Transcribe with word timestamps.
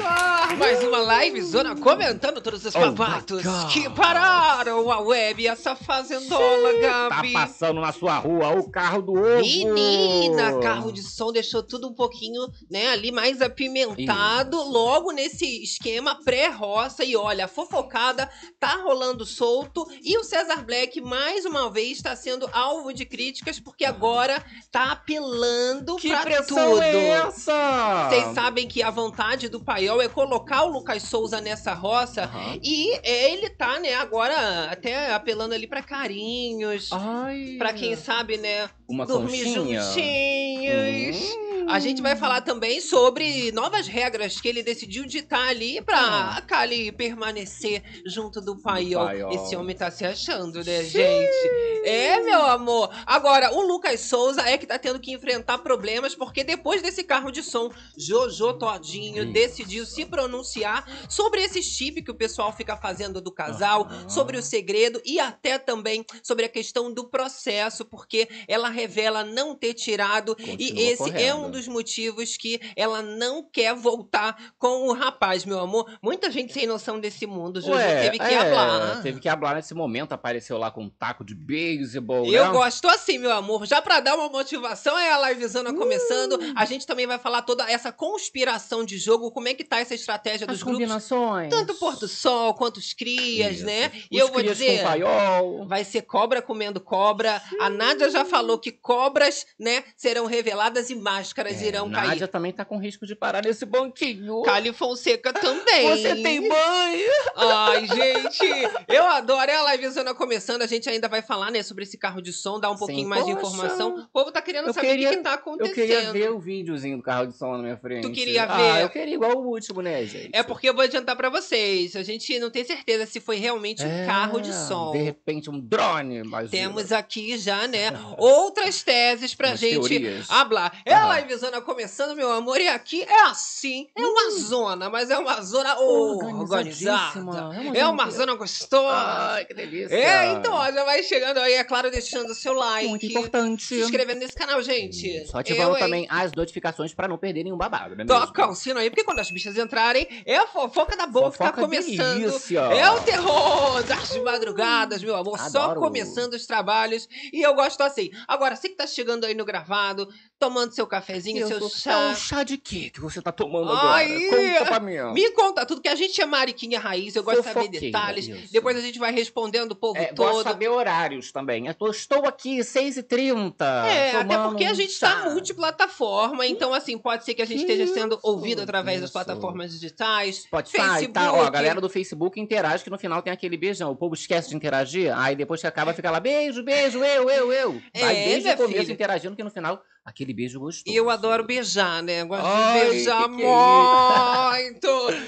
no 0.00 0.08
ar 0.08 0.23
mais 0.58 0.82
uma 0.82 0.98
live 0.98 1.42
zona 1.42 1.74
comentando 1.76 2.40
todos 2.40 2.64
os 2.64 2.74
Oh 2.74 2.92
papatos 2.92 3.42
God. 3.42 3.72
que 3.72 3.88
pararam 3.90 4.90
a 4.90 5.00
web, 5.00 5.46
essa 5.46 5.74
fazendola, 5.74 6.72
Tá 6.80 7.08
Gabi. 7.08 7.32
passando 7.32 7.80
na 7.80 7.92
sua 7.92 8.16
rua 8.18 8.50
o 8.50 8.70
carro 8.70 9.02
do 9.02 9.12
ovo. 9.12 9.40
Menina, 9.40 10.58
carro 10.60 10.92
de 10.92 11.02
som 11.02 11.32
deixou 11.32 11.62
tudo 11.62 11.88
um 11.88 11.92
pouquinho, 11.94 12.46
né, 12.70 12.88
ali 12.90 13.10
mais 13.10 13.42
apimentado, 13.42 14.56
logo 14.62 15.10
nesse 15.12 15.62
esquema 15.62 16.14
pré-roça. 16.24 17.04
E 17.04 17.16
olha, 17.16 17.48
fofocada 17.48 18.30
tá 18.60 18.76
rolando 18.82 19.24
solto. 19.26 19.86
E 20.02 20.16
o 20.18 20.24
Cesar 20.24 20.64
Black, 20.64 21.00
mais 21.00 21.44
uma 21.44 21.70
vez, 21.70 22.00
tá 22.00 22.14
sendo 22.14 22.48
alvo 22.52 22.92
de 22.92 23.04
críticas, 23.04 23.58
porque 23.58 23.84
agora 23.84 24.44
tá 24.70 24.92
apelando 24.92 25.96
Que 25.96 26.08
pra 26.08 26.20
pressão 26.22 26.70
tudo. 26.70 26.82
é 26.82 27.08
essa? 27.08 28.08
Vocês 28.08 28.34
sabem 28.34 28.68
que 28.68 28.82
a 28.82 28.90
vontade 28.90 29.48
do 29.48 29.60
Paiol 29.60 30.00
é 30.00 30.08
colocar 30.08 30.43
o 30.64 30.66
Lucas 30.68 31.02
Souza 31.02 31.40
nessa 31.40 31.72
roça. 31.74 32.24
Aham. 32.24 32.58
E 32.62 33.00
ele 33.02 33.50
tá, 33.50 33.78
né, 33.80 33.94
agora 33.94 34.70
até 34.70 35.12
apelando 35.12 35.54
ali 35.54 35.66
pra 35.66 35.82
carinhos. 35.82 36.90
Ai. 36.92 37.56
Pra 37.58 37.72
quem 37.72 37.96
sabe, 37.96 38.36
né, 38.36 38.68
Uma 38.88 39.06
dormir 39.06 39.44
conchinha? 39.44 39.80
juntinhos. 39.80 41.34
Hum. 41.34 41.53
A 41.68 41.78
gente 41.78 42.02
vai 42.02 42.14
falar 42.16 42.40
também 42.42 42.80
sobre 42.80 43.50
novas 43.52 43.86
regras 43.86 44.40
que 44.40 44.48
ele 44.48 44.62
decidiu 44.62 45.04
ditar 45.06 45.48
ali 45.48 45.80
pra 45.80 45.98
Ah. 46.36 46.42
Kali 46.42 46.92
permanecer 46.92 47.82
junto 48.06 48.40
do 48.40 48.56
Paiol. 48.60 49.06
Paiol. 49.06 49.32
Esse 49.32 49.56
homem 49.56 49.74
tá 49.74 49.90
se 49.90 50.04
achando, 50.04 50.62
né, 50.64 50.84
gente? 50.84 51.48
É, 51.84 52.20
meu 52.20 52.42
amor. 52.46 52.90
Agora, 53.06 53.52
o 53.54 53.60
Lucas 53.62 54.00
Souza 54.00 54.42
é 54.42 54.56
que 54.58 54.66
tá 54.66 54.78
tendo 54.78 54.98
que 55.00 55.12
enfrentar 55.12 55.58
problemas 55.58 56.14
porque 56.14 56.44
depois 56.44 56.82
desse 56.82 57.02
carro 57.04 57.30
de 57.30 57.42
som, 57.42 57.70
Jojo 57.96 58.54
Todinho 58.54 59.24
Isso. 59.24 59.32
decidiu 59.32 59.86
se 59.86 60.04
pronunciar 60.04 60.86
sobre 61.08 61.42
esse 61.42 61.62
chip 61.62 62.02
que 62.02 62.10
o 62.10 62.14
pessoal 62.14 62.52
fica 62.52 62.76
fazendo 62.76 63.20
do 63.20 63.32
casal, 63.32 63.82
Aham. 63.84 64.08
sobre 64.08 64.36
o 64.36 64.42
segredo 64.42 65.00
e 65.04 65.18
até 65.18 65.58
também 65.58 66.04
sobre 66.22 66.44
a 66.44 66.48
questão 66.48 66.92
do 66.92 67.04
processo, 67.08 67.84
porque 67.84 68.28
ela 68.48 68.68
revela 68.68 69.24
não 69.24 69.54
ter 69.54 69.74
tirado 69.74 70.36
e 70.38 70.44
Continua 70.46 70.82
esse 70.82 71.02
é 71.02 71.12
correndo. 71.32 71.46
um 71.46 71.50
dos 71.54 71.66
motivos 71.68 72.36
que 72.36 72.60
ela 72.76 73.00
não 73.00 73.48
quer 73.50 73.74
voltar 73.74 74.52
com 74.58 74.88
o 74.88 74.92
rapaz, 74.92 75.44
meu 75.44 75.58
amor. 75.60 75.90
Muita 76.02 76.30
gente 76.30 76.52
sem 76.52 76.66
noção 76.66 77.00
desse 77.00 77.26
mundo, 77.26 77.60
Jojo 77.60 77.74
Ué, 77.74 78.02
teve 78.02 78.18
que 78.18 78.24
é, 78.24 78.38
hablar. 78.38 79.02
Teve 79.02 79.20
que 79.20 79.28
hablar 79.28 79.54
nesse 79.54 79.72
momento, 79.74 80.12
apareceu 80.12 80.58
lá 80.58 80.70
com 80.70 80.84
um 80.84 80.90
taco 80.90 81.24
de 81.24 81.34
beisebol, 81.34 82.26
Eu 82.26 82.46
né? 82.46 82.52
gosto 82.52 82.88
assim, 82.88 83.18
meu 83.18 83.32
amor. 83.32 83.66
Já 83.66 83.80
pra 83.80 84.00
dar 84.00 84.16
uma 84.16 84.28
motivação, 84.28 84.98
é 84.98 85.12
a 85.12 85.28
livezona 85.30 85.72
começando. 85.72 86.34
Uh. 86.34 86.52
A 86.56 86.64
gente 86.64 86.86
também 86.86 87.06
vai 87.06 87.18
falar 87.18 87.42
toda 87.42 87.70
essa 87.70 87.92
conspiração 87.92 88.84
de 88.84 88.98
jogo, 88.98 89.30
como 89.30 89.48
é 89.48 89.54
que 89.54 89.64
tá 89.64 89.78
essa 89.78 89.94
estratégia 89.94 90.46
dos 90.46 90.56
As 90.56 90.62
grupos. 90.62 90.80
combinações. 90.80 91.50
Tanto 91.50 91.72
o 91.72 91.76
Porto 91.76 92.08
Sol 92.08 92.54
quanto 92.54 92.78
os 92.78 92.92
crias, 92.92 93.56
Isso. 93.56 93.66
né? 93.66 93.92
E 94.10 94.16
Os 94.16 94.20
eu 94.20 94.26
vou 94.28 94.38
crias 94.38 94.58
dizer. 94.58 94.78
Com 94.78 94.84
paiol. 94.84 95.66
Vai 95.66 95.84
ser 95.84 96.02
cobra 96.02 96.42
comendo 96.42 96.80
cobra. 96.80 97.40
A 97.60 97.70
Nádia 97.70 98.10
já 98.10 98.24
falou 98.24 98.58
que 98.58 98.72
cobras, 98.72 99.46
né, 99.58 99.84
serão 99.96 100.26
reveladas 100.26 100.90
e 100.90 100.94
máscaras 101.34 101.60
É, 101.62 101.66
irão 101.66 101.88
Nádia 101.88 102.08
cair. 102.20 102.28
também 102.28 102.52
tá 102.52 102.64
com 102.64 102.78
risco 102.78 103.04
de 103.06 103.14
parar 103.16 103.42
nesse 103.44 103.66
banquinho. 103.66 104.42
Cali 104.42 104.72
Fonseca 104.72 105.32
também. 105.32 105.88
Você 105.90 106.14
tem 106.22 106.48
banho? 106.48 107.10
Ai, 107.36 107.86
gente, 107.86 108.44
eu 108.88 109.04
adoro. 109.06 109.50
É 109.50 109.56
a 109.56 109.74
livezona 109.74 110.14
começando. 110.14 110.62
A 110.62 110.66
gente 110.66 110.88
ainda 110.88 111.08
vai 111.08 111.22
falar, 111.22 111.50
né, 111.50 111.62
sobre 111.62 111.82
esse 111.84 111.98
carro 111.98 112.22
de 112.22 112.32
som, 112.32 112.60
dar 112.60 112.70
um 112.70 112.74
Sim, 112.74 112.78
pouquinho 112.78 113.08
mais 113.08 113.24
de 113.26 113.34
poxa. 113.34 113.46
informação. 113.48 113.96
O 113.96 114.08
povo 114.12 114.30
tá 114.30 114.40
querendo 114.40 114.68
Eu 114.68 114.72
saber 114.74 114.86
o 114.86 114.90
queria- 114.90 115.10
que, 115.10 115.16
que 115.16 115.22
tá 115.22 115.30
Eu 115.30 115.34
acontecendo. 115.34 115.74
queria 115.74 116.12
ver 116.12 116.30
o 116.30 116.38
videozinho 116.38 116.96
do 116.98 117.02
carro 117.02 117.26
de 117.26 117.36
som 117.36 117.52
na 117.52 117.58
minha 117.62 117.76
frente. 117.76 118.02
Tu 118.02 118.12
queria 118.12 118.44
Ah, 118.44 118.56
ver? 118.76 118.82
eu 118.84 118.88
queria 118.90 119.14
igual 119.14 119.36
o 119.36 119.46
último, 119.48 119.82
né, 119.82 120.04
gente? 120.04 120.30
É 120.32 120.42
porque 120.42 120.68
eu 120.68 120.74
vou 120.74 120.84
adiantar 120.84 121.16
pra 121.16 121.28
vocês. 121.28 121.96
A 121.96 122.02
gente 122.02 122.38
não 122.38 122.50
tem 122.50 122.64
certeza 122.64 123.06
se 123.06 123.18
foi 123.20 123.36
realmente 123.36 123.82
um 123.84 123.88
É, 123.88 124.06
carro 124.06 124.40
de 124.40 124.52
som. 124.52 124.92
De 124.92 124.98
repente, 124.98 125.50
um 125.50 125.58
drone. 125.58 126.18
Imagina. 126.18 126.50
Temos 126.50 126.92
aqui 126.92 127.36
já, 127.38 127.66
né, 127.66 127.90
outras 128.18 128.82
teses 128.82 129.34
pra 129.34 129.48
Umas 129.48 129.60
gente 129.60 129.88
teorias. 129.88 130.30
hablar. 130.30 130.80
É 130.84 130.94
a 130.94 130.98
Aham. 131.04 131.08
Livezona 131.24 131.60
começando, 131.60 132.14
meu 132.14 132.30
amor, 132.30 132.60
e 132.60 132.68
aqui 132.68 133.02
é 133.02 133.22
assim. 133.22 133.88
É 133.96 134.06
uma 134.06 134.30
zona, 134.32 134.88
mas 134.90 135.10
é 135.10 135.18
uma 135.18 135.40
zona 135.42 135.78
organizada. 135.78 136.60
Organizadíssima. 136.60 137.72
É 137.74 137.86
uma 137.86 138.10
zona 138.10 138.34
gostosa. 138.34 138.94
Ai, 138.94 139.44
que 139.44 139.54
delícia. 139.54 139.94
É, 139.94 140.32
então, 140.32 140.52
ó, 140.52 140.70
já 140.70 140.84
vai 140.84 141.02
chegando 141.02 141.38
aí, 141.38 141.54
é 141.54 141.64
claro, 141.64 141.90
deixando 141.90 142.30
o 142.30 142.34
seu 142.34 142.52
like. 142.52 142.88
Muito 142.88 143.06
importante. 143.06 143.64
Se 143.64 143.80
inscrevendo 143.80 144.20
nesse 144.20 144.34
canal, 144.34 144.62
gente. 144.62 145.26
Só 145.26 145.38
ativando 145.38 145.70
Eu, 145.70 145.74
hein? 145.76 145.80
também 145.80 146.06
as 146.10 146.32
notificações 146.32 146.94
pra 146.94 147.08
não 147.08 147.18
perder 147.18 147.44
nenhum 147.44 147.56
babado, 147.56 147.96
né? 147.96 148.04
Toca 148.04 148.42
mesmo? 148.42 148.52
o 148.52 148.56
sino 148.56 148.78
aí, 148.78 148.90
porque 148.90 149.04
quando 149.04 149.18
as 149.20 149.30
bichas 149.30 149.56
entrarem, 149.56 150.06
é 150.26 150.36
a 150.36 150.46
fofoca 150.46 150.96
da 150.96 151.06
boa 151.06 151.32
que 151.32 151.38
tá 151.38 151.46
Fofoca 151.46 151.62
começando. 151.62 152.18
delícia. 152.18 152.60
É 152.60 152.90
o 152.90 153.00
terror 153.00 153.82
das 153.84 154.16
madrugadas, 154.18 155.02
meu 155.02 155.16
amor. 155.16 155.38
Só 155.38 155.62
Adoro. 155.62 155.80
começando 155.80 156.34
os 156.34 156.46
trabalhos. 156.46 157.08
E 157.32 157.40
eu 157.42 157.54
gosto 157.54 157.80
assim. 157.82 158.10
Agora, 158.28 158.54
você 158.56 158.68
que 158.68 158.76
tá 158.76 158.86
chegando 158.86 159.24
aí 159.24 159.34
no 159.34 159.44
gravado, 159.44 160.08
tomando 160.38 160.72
seu 160.72 160.86
cafezinho, 160.86 161.38
Eu 161.40 161.48
seu 161.48 161.68
chá. 161.68 161.92
É 161.92 162.10
um 162.10 162.14
chá 162.16 162.42
de 162.42 162.58
quê 162.58 162.90
que 162.90 163.00
você 163.00 163.22
tá 163.22 163.32
tomando 163.32 163.70
Ai, 163.72 164.14
agora? 164.26 164.52
Conta 164.58 164.64
pra 164.66 164.80
mim. 164.80 165.12
Me 165.12 165.30
conta 165.32 165.64
tudo, 165.66 165.80
que 165.80 165.88
a 165.88 165.94
gente 165.94 166.20
é 166.20 166.26
mariquinha 166.26 166.78
raiz, 166.78 167.14
eu 167.16 167.22
gosto 167.22 167.42
de 167.42 167.48
saber 167.52 167.68
detalhes. 167.68 168.28
isso. 168.28 168.52
Depois 168.52 168.76
a 168.76 168.80
gente 168.80 168.98
vai 168.98 169.12
respondendo 169.12 169.72
o 169.72 169.76
povo 169.76 169.98
É, 169.98 170.12
gosto 170.12 170.12
de 170.12 170.16
todo. 170.16 170.42
saber 170.44 170.68
horários 170.68 171.32
também. 171.32 171.66
Eu 171.66 171.90
estou 171.90 172.26
aqui, 172.26 172.58
6h30. 172.60 173.54
É, 173.86 174.16
até 174.16 174.38
porque 174.38 174.64
a 174.64 174.74
gente 174.74 174.98
tá 174.98 175.30
multiplataforma, 175.30 176.46
então 176.46 176.72
assim, 176.74 176.96
pode 176.98 177.24
ser 177.24 177.34
que 177.34 177.42
a 177.42 177.46
gente 177.46 177.60
esteja 177.60 177.86
sendo 177.92 178.18
ouvido 178.22 178.62
através 178.62 179.00
das 179.00 179.10
isso. 179.10 179.12
plataformas 179.12 179.72
digitais. 179.72 180.42
Spotify, 180.42 180.78
Facebook. 180.78 181.12
tá? 181.12 181.32
Ó, 181.32 181.42
a 181.44 181.50
galera 181.50 181.80
do 181.80 181.88
Facebook 181.88 182.40
interage 182.40 182.84
que 182.84 182.90
no 182.90 182.98
final 182.98 183.22
tem 183.22 183.32
aquele 183.32 183.56
beijão. 183.56 183.90
O 183.90 183.96
povo 183.96 184.14
esquece 184.14 184.50
de 184.50 184.56
interagir, 184.56 185.16
aí 185.16 185.34
depois 185.36 185.60
que 185.60 185.66
acaba 185.66 185.92
fica 185.94 186.10
lá, 186.10 186.20
beijo, 186.20 186.62
beijo, 186.62 187.02
eu, 187.04 187.30
eu, 187.30 187.52
eu. 187.52 187.72
Vai 187.94 188.16
É, 188.16 188.28
desde 188.28 188.48
o 188.50 188.56
começo 188.56 188.80
filha. 188.82 188.92
interagindo, 188.92 189.36
que 189.36 189.42
no 189.44 189.50
final, 189.50 189.82
aquele 190.04 190.34
beijo 190.34 190.60
gostoso. 190.60 190.84
E 190.86 190.94
eu 190.94 191.08
adoro 191.08 191.44
beijar, 191.44 192.02
né? 192.02 192.20
Eu 192.20 192.26
Gosto 192.26 192.44
Ai, 192.44 192.80
de 192.80 192.90
beijar 192.90 193.28
que 193.28 193.36
que 193.36 193.42
é 193.42 194.62
muito. 194.62 194.86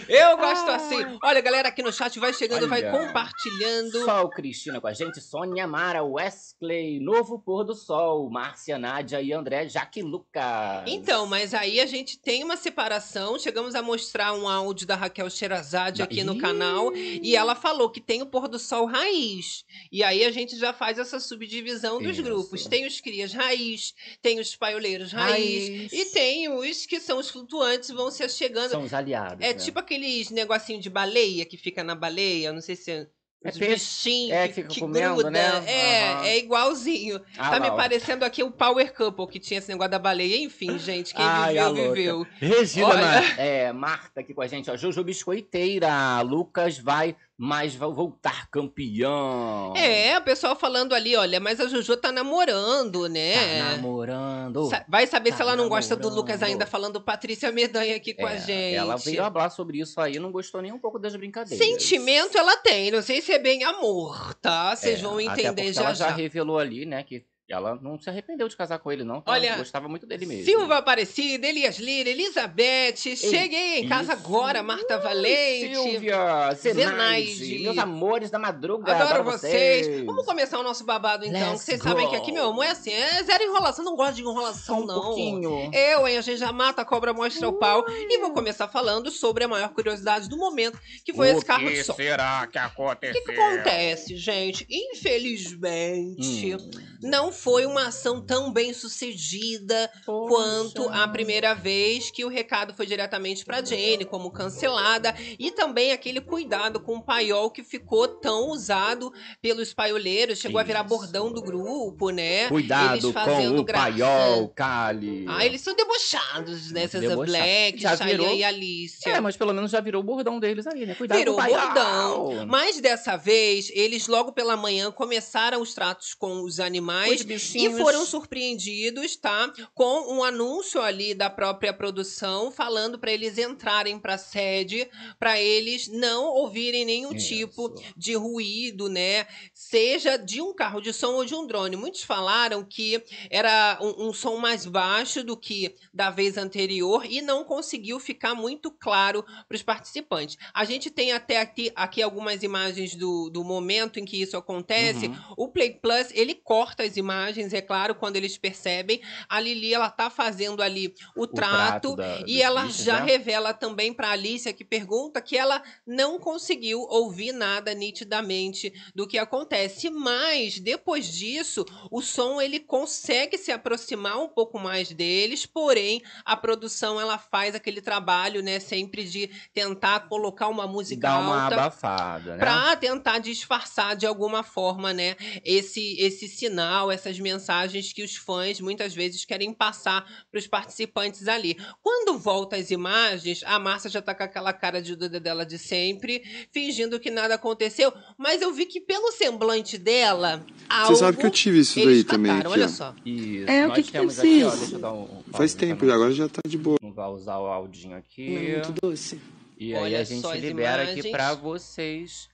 Eu 0.08 0.36
gosto 0.36 0.68
Ai. 0.68 0.76
assim. 0.76 1.18
Olha, 1.22 1.40
galera 1.40 1.68
aqui 1.68 1.82
no 1.82 1.92
chat 1.92 2.18
vai 2.18 2.32
chegando, 2.32 2.68
vai 2.68 2.82
Olha. 2.82 2.90
compartilhando. 2.92 4.04
Sol 4.04 4.28
Cristina 4.30 4.80
com 4.80 4.86
a 4.86 4.92
gente, 4.92 5.20
Sônia 5.20 5.66
Mara, 5.66 6.04
Wesley, 6.04 7.00
Novo 7.00 7.38
Pôr 7.38 7.64
do 7.64 7.74
Sol, 7.74 8.28
Márcia, 8.30 8.78
Nádia 8.78 9.20
e 9.22 9.32
André 9.32 9.68
Jaque 9.68 10.02
Lucas. 10.02 10.84
Então, 10.86 11.26
mas 11.26 11.54
aí 11.54 11.80
a 11.80 11.86
gente 11.86 12.18
tem 12.18 12.44
uma 12.44 12.56
separação. 12.56 13.38
Chegamos 13.38 13.74
a 13.74 13.82
mostrar 13.82 14.32
um 14.34 14.48
áudio 14.48 14.86
da 14.86 14.94
Raquel 14.94 15.30
Sherazade 15.30 16.02
aqui 16.02 16.22
no 16.22 16.34
Ih. 16.34 16.38
canal. 16.38 16.94
E 16.94 17.34
ela 17.34 17.54
falou 17.54 17.90
que 17.90 18.00
tem 18.00 18.22
o 18.22 18.26
pôr 18.26 18.48
do 18.48 18.58
sol 18.58 18.86
raiz. 18.86 19.64
E 19.90 20.02
aí 20.02 20.24
a 20.24 20.30
gente 20.30 20.56
já 20.58 20.72
faz 20.72 20.98
essa 20.98 21.18
subdivisão 21.18 22.00
dos 22.00 22.12
Isso. 22.12 22.22
grupos. 22.22 22.66
Tem 22.66 22.86
os 22.86 23.00
crias 23.00 23.32
raiz, 23.32 23.94
tem 24.20 24.38
os 24.38 24.54
paioleiros 24.66 25.12
raiz, 25.12 25.68
Raiz. 25.68 25.92
e 25.92 26.04
tem 26.06 26.48
os 26.48 26.86
que 26.86 26.98
são 26.98 27.18
os 27.18 27.30
flutuantes, 27.30 27.90
vão 27.90 28.10
se 28.10 28.28
chegando. 28.28 28.70
São 28.70 28.82
os 28.82 28.92
aliados. 28.92 29.44
É 29.44 29.52
né? 29.52 29.54
tipo 29.54 29.78
aqueles 29.78 30.30
negocinho 30.30 30.80
de 30.80 30.90
baleia 30.90 31.44
que 31.44 31.56
fica 31.56 31.84
na 31.84 31.94
baleia, 31.94 32.52
não 32.52 32.60
sei 32.60 32.74
se 32.76 32.90
é. 32.90 33.06
É 33.44 33.50
Os 33.50 33.58
bichinhos 33.58 34.32
É, 34.32 34.48
que, 34.48 34.54
fica 34.54 34.68
que 34.68 34.80
comendo, 34.80 35.14
gruda. 35.16 35.30
né? 35.30 35.62
É, 35.66 36.08
Aham. 36.08 36.24
é 36.24 36.38
igualzinho. 36.38 37.20
Ah, 37.38 37.50
tá 37.50 37.60
me 37.60 37.70
parecendo 37.76 38.24
aqui 38.24 38.42
o 38.42 38.50
Power 38.50 38.92
Couple, 38.92 39.26
que 39.28 39.38
tinha 39.38 39.58
esse 39.58 39.68
negócio 39.68 39.90
da 39.90 39.98
baleia. 40.00 40.38
Enfim, 40.38 40.76
gente, 40.78 41.14
quem 41.14 41.24
Ai, 41.24 41.52
viveu, 41.54 41.92
viveu. 41.92 42.26
Regina, 42.40 42.86
Olha. 42.88 43.34
É, 43.38 43.72
Marta 43.72 44.20
aqui 44.20 44.34
com 44.34 44.40
a 44.40 44.46
gente, 44.48 44.68
ó. 44.70 44.76
Jojo 44.76 45.04
Biscoiteira. 45.04 46.20
Lucas 46.22 46.78
vai, 46.78 47.14
mas 47.38 47.74
vai 47.74 47.88
voltar 47.90 48.48
campeão. 48.50 49.74
É, 49.76 50.16
o 50.18 50.22
pessoal 50.22 50.56
falando 50.56 50.94
ali, 50.94 51.14
olha, 51.16 51.38
mas 51.38 51.60
a 51.60 51.68
Jojo 51.68 51.96
tá 51.96 52.10
namorando, 52.10 53.02
Tá 53.02 53.08
né? 53.10 53.62
namorando. 53.72 54.70
Sa- 54.70 54.84
Vai 54.88 55.06
saber 55.06 55.32
se 55.32 55.38
Tá 55.38 55.44
ela 55.44 55.56
não 55.56 55.68
gosta 55.68 55.94
do 55.94 56.00
namorando. 56.08 56.16
Lucas 56.18 56.42
ainda, 56.42 56.66
falando 56.66 57.00
Patrícia 57.00 57.52
Medanha 57.52 57.96
aqui 57.96 58.14
com 58.14 58.26
a 58.26 58.32
É, 58.34 58.38
gente. 58.38 58.74
Ela 58.76 58.96
veio 58.96 59.22
falar 59.22 59.50
sobre 59.50 59.78
isso 59.80 60.00
aí, 60.00 60.18
não 60.18 60.32
gostou 60.32 60.62
nem 60.62 60.72
um 60.72 60.78
pouco 60.78 60.98
das 60.98 61.14
brincadeiras. 61.14 61.64
Sentimento 61.66 62.38
ela 62.38 62.56
tem, 62.58 62.90
não 62.90 63.02
sei 63.02 63.20
se 63.20 63.32
é 63.32 63.38
bem 63.38 63.64
amor, 63.64 64.34
tá? 64.34 64.74
Vocês 64.74 64.98
É, 64.98 65.02
vão 65.02 65.14
até 65.18 65.42
entender 65.42 65.54
porque 65.62 65.72
já 65.72 65.82
ela 65.82 65.94
já 65.94 66.08
já. 66.08 66.14
revelou 66.14 66.58
ali, 66.58 66.86
né, 66.86 67.02
que 67.02 67.24
ela 67.52 67.78
não 67.80 67.98
se 67.98 68.08
arrependeu 68.10 68.48
de 68.48 68.56
casar 68.56 68.78
com 68.78 68.90
ele, 68.90 69.04
não. 69.04 69.20
que 69.20 69.30
Olha, 69.30 69.48
ela 69.48 69.56
gostava 69.58 69.88
muito 69.88 70.06
dele 70.06 70.26
mesmo. 70.26 70.44
Silva 70.44 70.78
Aparecida, 70.78 71.46
Elias 71.46 71.78
Lira, 71.78 72.08
Elizabeth, 72.10 72.96
cheguei 73.16 73.78
em 73.80 73.88
casa 73.88 74.12
isso. 74.14 74.26
agora, 74.26 74.62
Marta 74.62 74.98
Valente. 74.98 75.74
Silvia, 75.74 76.52
Zenaide, 76.54 77.34
Zenaide. 77.34 77.58
meus 77.62 77.78
amores 77.78 78.30
da 78.30 78.38
madruga. 78.38 78.92
Adoro 78.92 79.08
para 79.10 79.22
vocês. 79.22 80.04
Vamos 80.04 80.24
começar 80.26 80.58
o 80.58 80.62
nosso 80.62 80.84
babado 80.84 81.24
então, 81.24 81.40
Let's 81.52 81.60
que 81.64 81.70
vocês 81.70 81.82
sabem 81.82 82.04
go. 82.06 82.10
que 82.10 82.16
aqui, 82.16 82.32
meu 82.32 82.48
amor, 82.48 82.64
é 82.64 82.70
assim, 82.70 82.90
é 82.92 83.22
zero 83.22 83.44
enrolação, 83.44 83.84
não 83.84 83.94
gosto 83.96 84.14
de 84.16 84.22
enrolação, 84.22 84.80
um 84.80 84.86
não. 84.86 85.00
pouquinho. 85.02 85.70
Eu, 85.72 86.06
hein, 86.08 86.18
a 86.18 86.20
gente 86.20 86.38
já 86.38 86.52
mata 86.52 86.82
a 86.82 86.84
cobra, 86.84 87.12
mostra 87.14 87.48
o 87.48 87.52
pau. 87.52 87.84
E 87.88 88.18
vou 88.18 88.32
começar 88.32 88.66
falando 88.68 89.10
sobre 89.10 89.44
a 89.44 89.48
maior 89.48 89.68
curiosidade 89.70 90.28
do 90.28 90.36
momento, 90.36 90.78
que 91.04 91.12
foi 91.12 91.30
esse 91.30 91.44
carro 91.44 91.68
de 91.68 91.84
som. 91.84 91.94
será 91.94 92.46
que 92.50 92.58
O 92.58 92.62
aconteceu? 92.62 93.22
que, 93.24 93.32
que 93.32 93.40
acontece, 93.40 94.16
gente? 94.16 94.66
Infelizmente, 94.68 96.54
Hum. 96.54 96.98
não 97.02 97.32
foi 97.36 97.66
uma 97.66 97.88
ação 97.88 98.20
tão 98.20 98.52
bem 98.52 98.72
sucedida 98.72 99.90
quanto 100.04 100.88
a 100.88 101.06
primeira 101.08 101.54
vez 101.54 102.10
que 102.10 102.24
o 102.24 102.28
recado 102.28 102.74
foi 102.74 102.86
diretamente 102.86 103.44
para 103.44 103.64
Jane 103.64 104.04
como 104.04 104.30
cancelada 104.30 105.14
e 105.38 105.50
também 105.50 105.92
aquele 105.92 106.20
cuidado 106.20 106.80
com 106.80 106.96
o 106.96 107.02
paiol 107.02 107.50
que 107.50 107.62
ficou 107.62 108.08
tão 108.08 108.50
usado 108.50 109.12
pelos 109.40 109.72
paioleiros, 109.74 110.38
chegou 110.38 110.60
a 110.60 110.64
virar 110.64 110.80
Isso. 110.80 110.88
bordão 110.88 111.32
do 111.32 111.42
grupo, 111.42 112.10
né? 112.10 112.48
Cuidado 112.48 113.12
com 113.12 113.58
o 113.58 113.64
paiol, 113.64 114.48
Kali. 114.48 115.24
Ah, 115.28 115.44
eles 115.44 115.60
são 115.60 115.74
debochados, 115.74 116.72
né? 116.72 116.88
César. 116.88 117.16
Black, 117.16 117.80
Chayanne 117.80 118.10
virou- 118.10 118.34
e 118.34 118.44
Alicia. 118.44 119.12
É, 119.12 119.20
mas 119.20 119.36
pelo 119.36 119.52
menos 119.52 119.70
já 119.70 119.80
virou 119.80 120.00
o 120.00 120.04
bordão 120.04 120.38
deles 120.40 120.66
aí, 120.66 120.86
né? 120.86 120.94
Cuidado 120.94 121.18
Virou 121.18 121.34
com 121.36 121.40
o 121.40 121.44
paiol. 121.44 121.60
bordão. 121.60 122.46
Mas 122.46 122.80
dessa 122.80 123.16
vez, 123.16 123.70
eles 123.74 124.06
logo 124.06 124.32
pela 124.32 124.56
manhã 124.56 124.90
começaram 124.90 125.60
os 125.60 125.74
tratos 125.74 126.14
com 126.14 126.42
os 126.42 126.60
animais 126.60 127.22
Os 127.34 127.54
e 127.54 127.58
bichinhos. 127.58 127.80
foram 127.80 128.06
surpreendidos, 128.06 129.16
tá? 129.16 129.52
Com 129.74 130.14
um 130.14 130.24
anúncio 130.24 130.80
ali 130.80 131.14
da 131.14 131.28
própria 131.28 131.72
produção 131.72 132.50
falando 132.50 132.98
para 132.98 133.12
eles 133.12 133.38
entrarem 133.38 133.98
para 133.98 134.18
sede, 134.18 134.88
para 135.18 135.40
eles 135.40 135.88
não 135.88 136.26
ouvirem 136.26 136.84
nenhum 136.84 137.14
Isso. 137.14 137.28
tipo 137.28 137.74
de 137.96 138.14
ruído, 138.14 138.88
né? 138.88 139.26
Seja 139.52 140.16
de 140.16 140.40
um 140.40 140.54
carro 140.54 140.80
de 140.80 140.92
som 140.92 141.14
ou 141.14 141.24
de 141.24 141.34
um 141.34 141.46
drone. 141.46 141.76
Muitos 141.76 142.02
falaram 142.02 142.64
que 142.64 143.02
era 143.30 143.78
um, 143.80 144.08
um 144.08 144.12
som 144.12 144.36
mais 144.36 144.66
baixo 144.66 145.22
do 145.24 145.36
que 145.36 145.74
da 145.92 146.10
vez 146.10 146.36
anterior 146.36 147.04
e 147.04 147.20
não 147.20 147.44
conseguiu 147.44 147.98
ficar 147.98 148.34
muito 148.34 148.70
claro 148.70 149.24
para 149.48 149.54
os 149.54 149.62
participantes. 149.62 150.36
A 150.54 150.64
gente 150.64 150.90
tem 150.90 151.12
até 151.12 151.40
aqui, 151.40 151.72
aqui 151.74 152.02
algumas 152.02 152.42
imagens 152.42 152.94
do, 152.94 153.30
do 153.30 153.44
momento 153.44 153.98
em 153.98 154.04
que 154.04 154.20
isso 154.20 154.36
acontece. 154.36 155.06
Uhum. 155.06 155.34
O 155.36 155.48
Play 155.48 155.78
Plus, 155.80 156.08
ele 156.12 156.34
corta 156.34 156.82
as 156.82 156.96
imagens, 156.96 157.15
é 157.52 157.60
claro, 157.60 157.94
quando 157.94 158.16
eles 158.16 158.36
percebem. 158.38 159.00
A 159.28 159.40
Lili, 159.40 159.72
ela 159.72 159.90
tá 159.90 160.10
fazendo 160.10 160.62
ali 160.62 160.94
o, 161.14 161.22
O 161.22 161.26
trato. 161.26 161.96
da- 161.96 162.20
E 162.26 162.42
ela 162.42 162.62
bichos, 162.64 162.84
já 162.84 163.00
né? 163.00 163.06
revela 163.12 163.52
também 163.54 163.92
para 163.92 164.10
Alicia, 164.10 164.52
que 164.52 164.64
pergunta, 164.64 165.20
que 165.20 165.36
ela 165.36 165.62
não 165.86 166.18
conseguiu 166.18 166.80
ouvir 166.80 167.32
nada 167.32 167.74
nitidamente 167.74 168.72
do 168.94 169.06
que 169.06 169.18
acontece. 169.18 169.90
Mas, 169.90 170.58
depois 170.58 171.06
disso, 171.12 171.64
o 171.90 172.00
som 172.00 172.40
ele 172.40 172.60
consegue 172.60 173.38
se 173.38 173.50
aproximar 173.52 174.18
um 174.18 174.28
pouco 174.28 174.58
mais 174.58 174.90
deles, 174.92 175.46
porém, 175.46 176.02
a 176.24 176.36
produção 176.36 177.00
ela 177.00 177.18
faz 177.18 177.54
aquele 177.54 177.80
trabalho, 177.80 178.42
né, 178.42 178.60
sempre 178.60 179.04
de 179.04 179.30
tentar 179.52 180.08
colocar 180.08 180.48
uma 180.48 180.66
música 180.66 181.08
Dá 181.08 181.18
uma 181.18 181.42
alta 181.44 181.54
abafada, 181.54 182.32
né? 182.32 182.38
para 182.38 182.76
tentar 182.76 183.18
disfarçar 183.18 183.96
de 183.96 184.06
alguma 184.06 184.42
forma, 184.42 184.92
né, 184.92 185.16
esse 185.44 185.96
esse 185.98 186.28
sinal, 186.28 186.90
essas 187.06 187.20
mensagens 187.20 187.92
que 187.92 188.02
os 188.02 188.16
fãs 188.16 188.60
muitas 188.60 188.94
vezes 188.94 189.24
querem 189.24 189.52
passar 189.52 190.04
para 190.30 190.38
os 190.38 190.46
participantes 190.46 191.28
ali. 191.28 191.56
Quando 191.80 192.18
volta 192.18 192.56
as 192.56 192.70
imagens, 192.70 193.42
a 193.44 193.58
Márcia 193.58 193.88
já 193.90 194.02
tá 194.02 194.14
com 194.14 194.24
aquela 194.24 194.52
cara 194.52 194.82
de 194.82 194.96
dúvida 194.96 195.20
dela 195.20 195.46
de 195.46 195.58
sempre, 195.58 196.22
fingindo 196.52 196.98
que 196.98 197.10
nada 197.10 197.34
aconteceu, 197.34 197.92
mas 198.18 198.42
eu 198.42 198.52
vi 198.52 198.66
que 198.66 198.80
pelo 198.80 199.12
semblante 199.12 199.78
dela, 199.78 200.44
algo 200.68 200.94
Você 200.94 201.00
sabe 201.00 201.18
que 201.18 201.26
eu 201.26 201.30
tive 201.30 201.60
isso 201.60 201.82
daí 201.84 202.02
também 202.02 202.32
aqui, 202.32 202.48
olha 202.48 202.68
só. 202.68 202.94
Isso. 203.04 203.50
É, 203.50 203.64
o 203.64 203.68
Nós 203.68 203.76
que 203.76 203.82
que 203.84 203.92
temos 203.92 204.16
deve 204.16 204.28
aqui, 204.28 204.38
ser 204.40 204.44
ó. 204.44 204.48
isso? 204.48 204.58
Deixa 204.58 204.74
eu 204.74 204.80
dar 204.80 204.92
um. 204.92 205.22
Faz 205.32 205.54
tempo 205.54 205.90
agora 205.90 206.12
já 206.12 206.28
tá 206.28 206.40
de 206.46 206.58
boa. 206.58 206.76
Não 206.82 206.92
vai 206.92 207.08
usar 207.08 207.38
o 207.38 207.46
áudinho 207.46 207.96
aqui. 207.96 208.30
Não, 208.30 208.42
muito 208.42 208.72
doce. 208.82 209.20
E 209.58 209.74
aí 209.74 209.82
Olha 209.82 210.00
a 210.00 210.04
gente 210.04 210.26
libera 210.38 210.82
aqui 210.82 210.92
imagens. 210.92 211.12
pra 211.12 211.34
vocês 211.34 212.28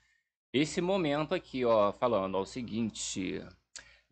esse 0.52 0.80
momento 0.80 1.34
aqui, 1.34 1.64
ó, 1.64 1.92
falando 1.92 2.34
ó, 2.34 2.42
o 2.42 2.46
seguinte. 2.46 3.42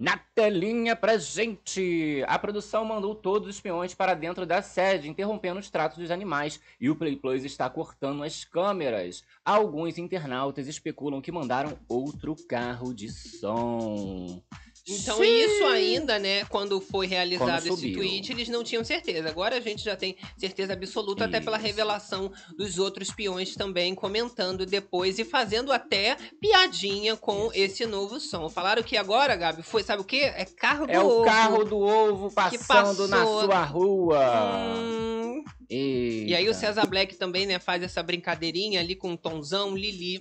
Na 0.01 0.17
telinha 0.17 0.97
pra 0.97 1.19
gente! 1.19 2.25
A 2.27 2.39
produção 2.39 2.87
mandou 2.87 3.15
todos 3.15 3.47
os 3.47 3.61
peões 3.61 3.93
para 3.93 4.15
dentro 4.15 4.47
da 4.47 4.63
sede, 4.63 5.11
interrompendo 5.11 5.61
os 5.61 5.69
tratos 5.69 5.99
dos 5.99 6.11
animais, 6.11 6.59
e 6.81 6.89
o 6.89 6.97
Play 6.97 7.21
está 7.45 7.69
cortando 7.69 8.23
as 8.23 8.43
câmeras. 8.43 9.23
Alguns 9.45 9.99
internautas 9.99 10.67
especulam 10.69 11.21
que 11.21 11.31
mandaram 11.31 11.79
outro 11.87 12.35
carro 12.49 12.95
de 12.95 13.11
som. 13.11 14.43
Então 14.89 15.19
Sim. 15.19 15.25
isso 15.25 15.65
ainda, 15.67 16.19
né, 16.19 16.45
quando 16.47 16.81
foi 16.81 17.07
realizado 17.07 17.63
Quando 17.67 17.75
esse 17.79 17.93
tweet, 17.93 18.33
eles 18.33 18.49
não 18.49 18.65
tinham 18.65 18.83
certeza. 18.83 19.29
Agora 19.29 19.57
a 19.57 19.61
gente 19.61 19.85
já 19.85 19.95
tem 19.95 20.17
certeza 20.37 20.73
absoluta, 20.73 21.27
até 21.27 21.41
pela 21.41 21.57
Isso. 21.59 21.67
revelação 21.67 22.33
dos 22.57 22.79
outros 22.79 23.11
peões 23.13 23.55
também 23.55 23.95
comentando 23.95 24.65
depois 24.67 25.19
e 25.19 25.25
fazendo 25.25 25.71
até 25.73 26.17
piadinha 26.41 27.17
com 27.17 27.51
esse 27.55 27.87
novo 27.87 28.19
som. 28.19 28.49
Falaram 28.49 28.83
que 28.83 28.97
agora, 28.97 29.37
Gabi, 29.37 29.63
foi, 29.63 29.83
sabe 29.83 30.03
o 30.03 30.05
quê? 30.05 30.33
É 30.35 30.45
carro 30.45 30.87
do 30.87 30.93
É 30.93 31.01
o 31.01 31.07
ovo. 31.07 31.25
carro 31.25 31.65
do 31.65 31.79
ovo 31.79 32.31
passando 32.33 33.07
na 33.07 33.25
sua 33.25 33.63
rua. 33.65 34.65
Hum, 34.77 35.45
E 35.71 36.35
aí 36.35 36.49
o 36.49 36.55
César 36.55 36.87
Black 36.87 37.17
também, 37.17 37.47
né, 37.47 37.59
faz 37.59 37.83
essa 37.83 38.03
brincadeirinha 38.03 38.81
ali 38.81 38.97
com 38.97 39.13
o 39.13 39.17
Tomzão, 39.17 39.77
Lili, 39.77 40.21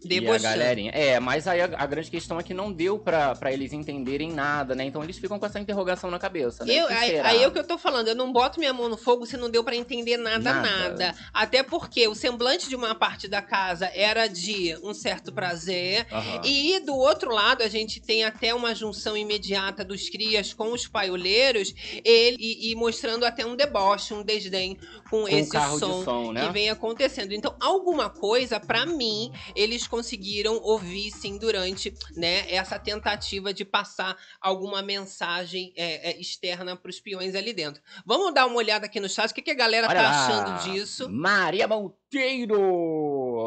E 0.00 0.06
a 0.06 0.08
debochando. 0.20 0.42
galerinha. 0.42 0.90
É, 0.94 1.18
mas 1.18 1.46
aí 1.48 1.60
a, 1.60 1.64
a 1.76 1.86
grande 1.86 2.10
questão 2.10 2.38
é 2.38 2.42
que 2.42 2.54
não 2.54 2.72
deu 2.72 2.98
pra, 2.98 3.34
pra 3.34 3.52
eles 3.52 3.72
entenderem 3.72 4.32
nada, 4.32 4.74
né? 4.74 4.84
Então 4.84 5.02
eles 5.02 5.18
ficam 5.18 5.38
com 5.38 5.46
essa 5.46 5.58
interrogação 5.58 6.10
na 6.10 6.18
cabeça, 6.18 6.64
né? 6.64 6.72
Eu, 6.72 6.86
aí, 6.86 7.18
aí 7.18 7.42
é 7.42 7.48
o 7.48 7.50
que 7.50 7.58
eu 7.58 7.66
tô 7.66 7.76
falando, 7.76 8.08
eu 8.08 8.14
não 8.14 8.32
boto 8.32 8.60
minha 8.60 8.72
mão 8.72 8.88
no 8.88 8.96
fogo 8.96 9.26
se 9.26 9.36
não 9.36 9.50
deu 9.50 9.64
pra 9.64 9.74
entender 9.74 10.16
nada, 10.16 10.38
nada, 10.38 10.68
Nada. 10.88 11.14
Até 11.34 11.62
porque 11.62 12.06
o 12.06 12.14
semblante 12.14 12.68
de 12.68 12.76
uma 12.76 12.94
parte 12.94 13.26
da 13.26 13.42
casa 13.42 13.90
era 13.94 14.28
de 14.28 14.76
um 14.82 14.94
certo 14.94 15.32
prazer. 15.32 16.06
Aham. 16.12 16.42
E 16.44 16.78
do 16.80 16.94
outro 16.96 17.32
lado, 17.32 17.62
a 17.62 17.68
gente 17.68 18.00
tem 18.00 18.24
até 18.24 18.54
uma 18.54 18.74
junção 18.74 19.16
imediata 19.16 19.84
dos 19.84 20.08
crias 20.08 20.52
com 20.54 20.72
os 20.72 20.86
paioleiros, 20.86 21.74
ele, 22.04 22.36
e, 22.38 22.70
e 22.70 22.74
mostrando 22.76 23.24
até 23.24 23.44
um 23.44 23.56
deboche, 23.56 24.14
um 24.14 24.22
desdém 24.22 24.76
com, 25.10 25.22
Com 25.22 25.28
esse 25.28 25.50
som 25.78 26.04
som, 26.04 26.32
né? 26.32 26.46
que 26.46 26.52
vem 26.52 26.70
acontecendo. 26.70 27.32
Então, 27.32 27.54
alguma 27.60 28.08
coisa, 28.08 28.60
pra 28.60 28.86
mim, 28.86 29.32
eles 29.68 29.86
conseguiram 29.86 30.56
ouvir 30.62 31.10
sim 31.10 31.38
durante 31.38 31.94
né, 32.16 32.50
essa 32.52 32.78
tentativa 32.78 33.52
de 33.52 33.64
passar 33.64 34.16
alguma 34.40 34.82
mensagem 34.82 35.72
é, 35.76 36.10
é, 36.10 36.20
externa 36.20 36.74
pros 36.76 36.98
peões 37.00 37.34
ali 37.34 37.52
dentro. 37.52 37.82
Vamos 38.04 38.32
dar 38.34 38.46
uma 38.46 38.56
olhada 38.56 38.86
aqui 38.86 38.98
no 38.98 39.08
chat, 39.08 39.30
o 39.30 39.34
que, 39.34 39.42
que 39.42 39.50
a 39.50 39.54
galera 39.54 39.88
Olha 39.88 39.96
tá 39.96 40.02
lá. 40.02 40.26
achando 40.26 40.62
disso? 40.64 41.08
Maria 41.10 41.68
Monteiro 41.68 41.98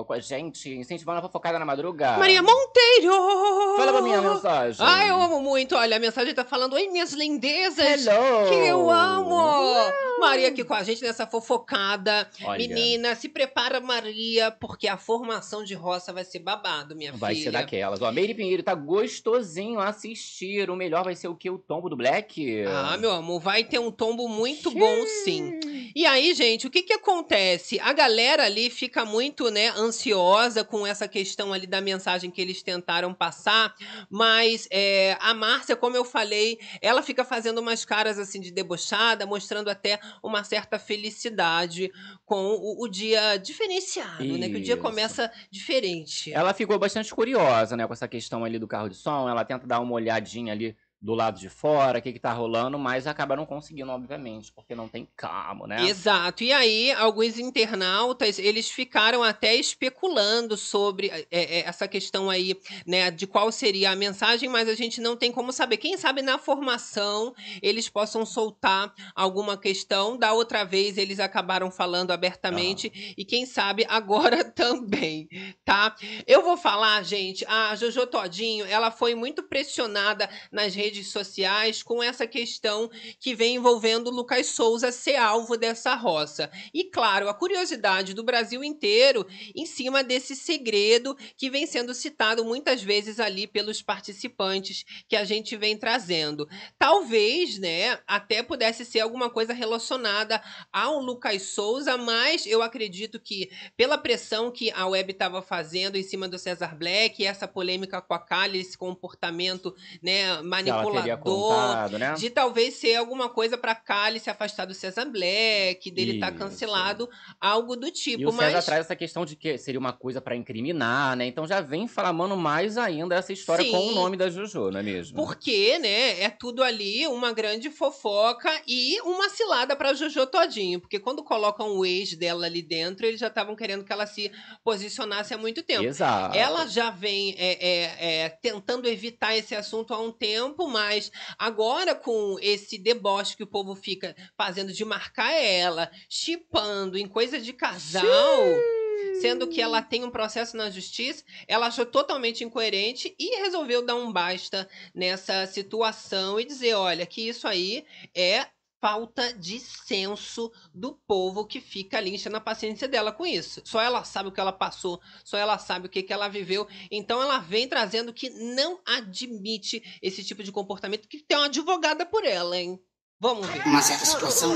com 0.05 0.13
a 0.13 0.19
gente, 0.19 0.69
incentivando 0.69 1.19
a 1.19 1.21
fofocada 1.21 1.57
na 1.57 1.65
madruga. 1.65 2.17
Maria 2.17 2.43
Monteiro! 2.43 3.75
Fala 3.75 3.91
pra 3.91 4.01
mim 4.01 4.13
a 4.13 4.21
mensagem. 4.21 4.85
Ah, 4.85 5.07
eu 5.07 5.19
amo 5.19 5.41
muito. 5.41 5.75
Olha, 5.75 5.97
a 5.97 5.99
mensagem 5.99 6.33
tá 6.33 6.45
falando: 6.45 6.73
Oi, 6.73 6.87
minhas 6.89 7.11
lindezas! 7.13 8.05
Hello! 8.05 8.49
Que 8.49 8.67
eu 8.67 8.89
amo! 8.89 9.91
Maria 10.19 10.49
aqui 10.49 10.63
com 10.63 10.75
a 10.75 10.83
gente 10.83 11.01
nessa 11.01 11.25
fofocada. 11.25 12.29
Olha, 12.43 12.57
Menina, 12.57 13.15
se 13.15 13.27
prepara, 13.27 13.79
Maria, 13.81 14.51
porque 14.51 14.87
a 14.87 14.97
formação 14.97 15.63
de 15.63 15.73
roça 15.73 16.10
vai 16.11 16.23
ser 16.23 16.39
babado, 16.39 16.95
minha 16.95 17.11
Vai 17.13 17.33
filha. 17.33 17.45
ser 17.45 17.51
daquelas. 17.51 18.01
Ó, 18.01 18.11
Meire 18.11 18.33
Pinheiro 18.33 18.63
tá 18.63 18.73
gostosinho 18.73 19.79
a 19.79 19.89
assistir. 19.89 20.69
O 20.69 20.75
melhor 20.75 21.03
vai 21.03 21.15
ser 21.15 21.27
o 21.27 21.35
que? 21.35 21.49
O 21.49 21.57
tombo 21.57 21.89
do 21.89 21.95
Black? 21.95 22.63
Ah, 22.65 22.97
meu 22.97 23.11
amor, 23.11 23.39
vai 23.39 23.63
ter 23.63 23.79
um 23.79 23.91
tombo 23.91 24.27
muito 24.27 24.71
bom, 24.71 25.05
sim. 25.23 25.59
E 25.95 26.05
aí, 26.05 26.33
gente, 26.33 26.67
o 26.67 26.69
que 26.69 26.83
que 26.83 26.93
acontece? 26.93 27.79
A 27.79 27.91
galera 27.93 28.45
ali 28.45 28.69
fica 28.69 29.03
muito, 29.03 29.49
né, 29.49 29.69
ansiosa 29.69 30.63
com 30.63 30.87
essa 30.87 31.07
questão 31.07 31.51
ali 31.51 31.67
da 31.67 31.81
mensagem 31.81 32.31
que 32.31 32.41
eles 32.41 32.63
tentaram 32.63 33.13
passar, 33.13 33.75
mas 34.09 34.67
é, 34.71 35.17
a 35.19 35.33
Márcia, 35.33 35.75
como 35.75 35.97
eu 35.97 36.05
falei, 36.05 36.57
ela 36.81 37.01
fica 37.03 37.25
fazendo 37.25 37.59
umas 37.59 37.83
caras 37.83 38.17
assim 38.17 38.39
de 38.39 38.51
debochada, 38.51 39.25
mostrando 39.25 39.69
até 39.69 39.99
uma 40.23 40.43
certa 40.43 40.79
felicidade 40.79 41.91
com 42.25 42.45
o, 42.55 42.85
o 42.85 42.87
dia 42.87 43.35
diferenciado, 43.37 44.37
né? 44.37 44.47
Que 44.47 44.57
o 44.57 44.61
dia 44.61 44.75
Isso. 44.75 44.81
começa 44.81 45.31
diferente. 45.49 45.90
Ela 46.33 46.53
ficou 46.53 46.77
bastante 46.79 47.13
curiosa, 47.13 47.75
né, 47.75 47.85
com 47.85 47.93
essa 47.93 48.07
questão 48.07 48.43
ali 48.43 48.57
do 48.57 48.67
carro 48.67 48.89
de 48.89 48.95
som. 48.95 49.27
Ela 49.29 49.45
tenta 49.45 49.67
dar 49.67 49.79
uma 49.79 49.93
olhadinha 49.93 50.53
ali 50.53 50.75
do 51.01 51.15
lado 51.15 51.39
de 51.39 51.49
fora, 51.49 51.97
o 51.97 52.01
que 52.01 52.13
que 52.13 52.19
tá 52.19 52.31
rolando, 52.31 52.77
mas 52.77 53.07
acaba 53.07 53.35
não 53.35 53.45
conseguindo, 53.45 53.89
obviamente, 53.89 54.51
porque 54.51 54.75
não 54.75 54.87
tem 54.87 55.07
como, 55.19 55.65
né? 55.65 55.87
Exato. 55.87 56.43
E 56.43 56.53
aí, 56.53 56.91
alguns 56.91 57.39
internautas, 57.39 58.37
eles 58.37 58.69
ficaram 58.69 59.23
até 59.23 59.55
especulando 59.55 60.55
sobre 60.55 61.07
é, 61.07 61.25
é, 61.31 61.59
essa 61.61 61.87
questão 61.87 62.29
aí, 62.29 62.55
né, 62.85 63.09
de 63.09 63.25
qual 63.25 63.51
seria 63.51 63.89
a 63.89 63.95
mensagem, 63.95 64.47
mas 64.47 64.69
a 64.69 64.75
gente 64.75 65.01
não 65.01 65.17
tem 65.17 65.31
como 65.31 65.51
saber. 65.51 65.77
Quem 65.77 65.97
sabe 65.97 66.21
na 66.21 66.37
formação 66.37 67.33
eles 67.63 67.89
possam 67.89 68.23
soltar 68.23 68.93
alguma 69.15 69.57
questão. 69.57 70.15
Da 70.15 70.33
outra 70.33 70.63
vez 70.63 70.99
eles 70.99 71.19
acabaram 71.19 71.71
falando 71.71 72.11
abertamente 72.11 73.13
e 73.17 73.25
quem 73.25 73.47
sabe 73.47 73.85
agora 73.89 74.43
também, 74.51 75.27
tá? 75.65 75.95
Eu 76.27 76.43
vou 76.43 76.57
falar, 76.57 77.03
gente, 77.03 77.43
a 77.47 77.75
Jojo 77.75 78.05
Todinho, 78.05 78.65
ela 78.65 78.91
foi 78.91 79.15
muito 79.15 79.41
pressionada 79.41 80.29
nas 80.51 80.75
redes 80.75 80.90
redes 80.91 81.07
sociais 81.07 81.81
com 81.81 82.03
essa 82.03 82.27
questão 82.27 82.91
que 83.17 83.33
vem 83.33 83.55
envolvendo 83.55 84.11
Lucas 84.11 84.47
Souza 84.47 84.91
ser 84.91 85.15
alvo 85.15 85.55
dessa 85.55 85.95
roça. 85.95 86.51
E 86.73 86.83
claro, 86.83 87.29
a 87.29 87.33
curiosidade 87.33 88.13
do 88.13 88.23
Brasil 88.23 88.61
inteiro 88.61 89.25
em 89.55 89.65
cima 89.65 90.03
desse 90.03 90.35
segredo 90.35 91.15
que 91.37 91.49
vem 91.49 91.65
sendo 91.65 91.93
citado 91.93 92.43
muitas 92.43 92.83
vezes 92.83 93.19
ali 93.19 93.47
pelos 93.47 93.81
participantes 93.81 94.83
que 95.07 95.15
a 95.15 95.23
gente 95.23 95.55
vem 95.55 95.77
trazendo. 95.77 96.47
Talvez, 96.77 97.57
né, 97.57 97.97
até 98.05 98.43
pudesse 98.43 98.83
ser 98.83 98.99
alguma 98.99 99.29
coisa 99.29 99.53
relacionada 99.53 100.43
ao 100.73 100.99
Lucas 100.99 101.43
Souza, 101.43 101.97
mas 101.97 102.45
eu 102.45 102.61
acredito 102.61 103.19
que 103.19 103.49
pela 103.77 103.97
pressão 103.97 104.51
que 104.51 104.71
a 104.71 104.85
web 104.87 105.11
estava 105.11 105.41
fazendo 105.41 105.95
em 105.95 106.03
cima 106.03 106.27
do 106.27 106.37
César 106.37 106.75
Black, 106.75 107.25
essa 107.25 107.47
polêmica 107.47 108.01
com 108.01 108.13
a 108.13 108.19
Kali, 108.19 108.59
esse 108.59 108.77
comportamento, 108.77 109.73
né, 110.01 110.41
manipulador, 110.83 111.99
né? 111.99 112.13
de 112.13 112.29
talvez 112.29 112.75
ser 112.75 112.95
alguma 112.95 113.29
coisa 113.29 113.57
para 113.57 113.75
Kali 113.75 114.19
se 114.19 114.29
afastar 114.29 114.65
do 114.65 114.73
César 114.73 115.05
Black, 115.05 115.89
dele 115.91 116.15
estar 116.15 116.31
tá 116.31 116.37
cancelado, 116.37 117.09
algo 117.39 117.75
do 117.75 117.91
tipo. 117.91 118.21
E 118.21 118.25
o 118.25 118.31
César 118.31 118.51
mas... 118.51 118.65
traz 118.65 118.81
essa 118.81 118.95
questão 118.95 119.25
de 119.25 119.35
que 119.35 119.57
seria 119.57 119.79
uma 119.79 119.93
coisa 119.93 120.21
para 120.21 120.35
incriminar, 120.35 121.15
né? 121.15 121.25
Então 121.25 121.47
já 121.47 121.61
vem 121.61 121.87
falando 121.87 122.35
mais 122.37 122.77
ainda 122.77 123.15
essa 123.15 123.33
história 123.33 123.63
Sim, 123.63 123.71
com 123.71 123.87
o 123.87 123.95
nome 123.95 124.17
da 124.17 124.29
Jojo, 124.29 124.71
não 124.71 124.79
é 124.79 124.83
mesmo? 124.83 125.15
Porque, 125.15 125.77
né, 125.79 126.21
é 126.21 126.29
tudo 126.29 126.63
ali 126.63 127.07
uma 127.07 127.31
grande 127.31 127.69
fofoca 127.69 128.49
e 128.67 128.99
uma 129.01 129.29
cilada 129.29 129.75
para 129.75 129.93
Jojo 129.93 130.25
todinho, 130.27 130.79
porque 130.79 130.99
quando 130.99 131.23
colocam 131.23 131.77
o 131.77 131.85
ex 131.85 132.15
dela 132.15 132.45
ali 132.45 132.61
dentro, 132.61 133.05
eles 133.05 133.19
já 133.19 133.27
estavam 133.27 133.55
querendo 133.55 133.83
que 133.83 133.91
ela 133.91 134.05
se 134.05 134.31
posicionasse 134.63 135.33
há 135.33 135.37
muito 135.37 135.63
tempo. 135.63 135.83
Exato. 135.83 136.37
Ela 136.37 136.67
já 136.67 136.89
vem 136.89 137.35
é, 137.37 137.67
é, 137.67 138.23
é, 138.23 138.29
tentando 138.29 138.87
evitar 138.87 139.35
esse 139.35 139.55
assunto 139.55 139.93
há 139.93 139.99
um 139.99 140.11
tempo, 140.11 140.67
mas 140.71 141.11
agora 141.37 141.93
com 141.93 142.37
esse 142.41 142.77
deboche 142.77 143.37
que 143.37 143.43
o 143.43 143.47
povo 143.47 143.75
fica 143.75 144.15
fazendo 144.37 144.73
de 144.73 144.83
marcar 144.83 145.31
ela, 145.33 145.91
chipando 146.09 146.97
em 146.97 147.07
coisa 147.07 147.39
de 147.39 147.53
casal. 147.53 148.03
Sim 148.05 148.81
sendo 149.19 149.47
que 149.47 149.61
ela 149.61 149.81
tem 149.81 150.03
um 150.03 150.11
processo 150.11 150.55
na 150.55 150.69
justiça, 150.69 151.23
ela 151.47 151.67
achou 151.67 151.85
totalmente 151.85 152.43
incoerente 152.43 153.15
e 153.19 153.37
resolveu 153.37 153.85
dar 153.85 153.95
um 153.95 154.11
basta 154.11 154.69
nessa 154.93 155.45
situação 155.47 156.39
e 156.39 156.45
dizer: 156.45 156.73
olha, 156.73 157.05
que 157.05 157.27
isso 157.27 157.47
aí 157.47 157.85
é 158.15 158.47
falta 158.81 159.31
de 159.33 159.59
senso 159.59 160.51
do 160.73 160.93
povo 161.07 161.45
que 161.45 161.61
fica 161.61 161.97
ali 161.97 162.15
enchendo 162.15 162.37
a 162.37 162.41
paciência 162.41 162.87
dela 162.87 163.11
com 163.11 163.25
isso. 163.25 163.61
Só 163.63 163.79
ela 163.79 164.03
sabe 164.03 164.29
o 164.29 164.31
que 164.31 164.39
ela 164.39 164.51
passou, 164.51 164.99
só 165.23 165.37
ela 165.37 165.57
sabe 165.57 165.85
o 165.85 165.89
que, 165.89 166.03
que 166.03 166.11
ela 166.11 166.27
viveu. 166.27 166.67
Então 166.89 167.21
ela 167.21 167.37
vem 167.37 167.67
trazendo 167.67 168.11
que 168.11 168.29
não 168.29 168.79
admite 168.85 169.81
esse 170.01 170.23
tipo 170.23 170.43
de 170.43 170.51
comportamento, 170.51 171.07
que 171.07 171.19
tem 171.19 171.37
uma 171.37 171.45
advogada 171.45 172.05
por 172.05 172.25
ela, 172.25 172.57
hein? 172.57 172.79
Vamos 173.19 173.47
ver. 173.47 173.65
Uma 173.67 173.83
certa 173.83 174.05
situação 174.05 174.51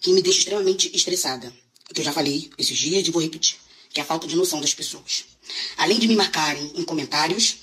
que 0.00 0.12
me 0.12 0.22
deixa 0.22 0.38
extremamente 0.38 0.94
estressada. 0.96 1.52
Que 1.92 2.00
eu 2.00 2.04
já 2.04 2.12
falei 2.12 2.50
esses 2.56 2.78
dias 2.78 3.06
e 3.06 3.10
vou 3.10 3.20
repetir 3.20 3.58
que 3.90 4.00
é 4.00 4.02
a 4.02 4.06
falta 4.06 4.26
de 4.26 4.36
noção 4.36 4.60
das 4.60 4.74
pessoas. 4.74 5.24
Além 5.76 5.98
de 5.98 6.06
me 6.06 6.14
marcarem 6.14 6.72
em 6.74 6.84
comentários, 6.84 7.58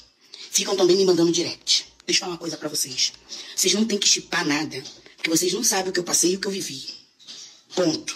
ficam 0.51 0.75
também 0.75 0.97
me 0.97 1.05
mandando 1.05 1.31
direct. 1.31 1.85
Deixa 2.05 2.19
eu 2.19 2.25
falar 2.25 2.33
uma 2.33 2.37
coisa 2.37 2.57
para 2.57 2.69
vocês. 2.69 3.13
Vocês 3.55 3.73
não 3.73 3.85
têm 3.85 3.97
que 3.97 4.07
chipar 4.07 4.45
nada, 4.45 4.83
porque 5.25 5.39
vocês 5.39 5.53
não 5.53 5.63
sabem 5.63 5.89
o 5.89 5.91
que 5.91 5.99
eu 5.99 6.03
passei 6.03 6.33
e 6.33 6.35
o 6.35 6.39
que 6.39 6.45
eu 6.45 6.51
vivi. 6.51 6.85
Ponto. 7.73 8.15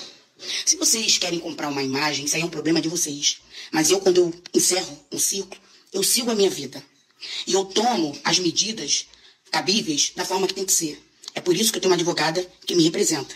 Se 0.64 0.76
vocês 0.76 1.18
querem 1.18 1.40
comprar 1.40 1.68
uma 1.68 1.82
imagem, 1.82 2.26
isso 2.26 2.36
aí 2.36 2.44
é 2.44 2.46
um 2.46 2.50
problema 2.50 2.80
de 2.80 2.88
vocês. 2.88 3.42
Mas 3.72 3.90
eu, 3.90 4.00
quando 4.00 4.18
eu 4.18 4.34
encerro 4.54 5.06
um 5.12 5.18
ciclo, 5.18 5.60
eu 5.92 6.04
sigo 6.04 6.30
a 6.30 6.36
minha 6.36 6.52
vida. 6.52 6.84
E 7.48 7.54
eu 7.54 7.66
tomo 7.66 8.16
as 8.24 8.38
medidas 8.38 9.08
cabíveis 9.50 10.12
da 10.16 10.24
forma 10.24 10.46
que 10.46 10.54
tem 10.54 10.66
que 10.66 10.72
ser. 10.72 11.04
É 11.34 11.42
por 11.42 11.56
isso 11.56 11.72
que 11.72 11.78
eu 11.78 11.82
tenho 11.82 11.92
uma 11.92 11.96
advogada 11.96 12.48
que 12.64 12.76
me 12.76 12.84
representa. 12.84 13.34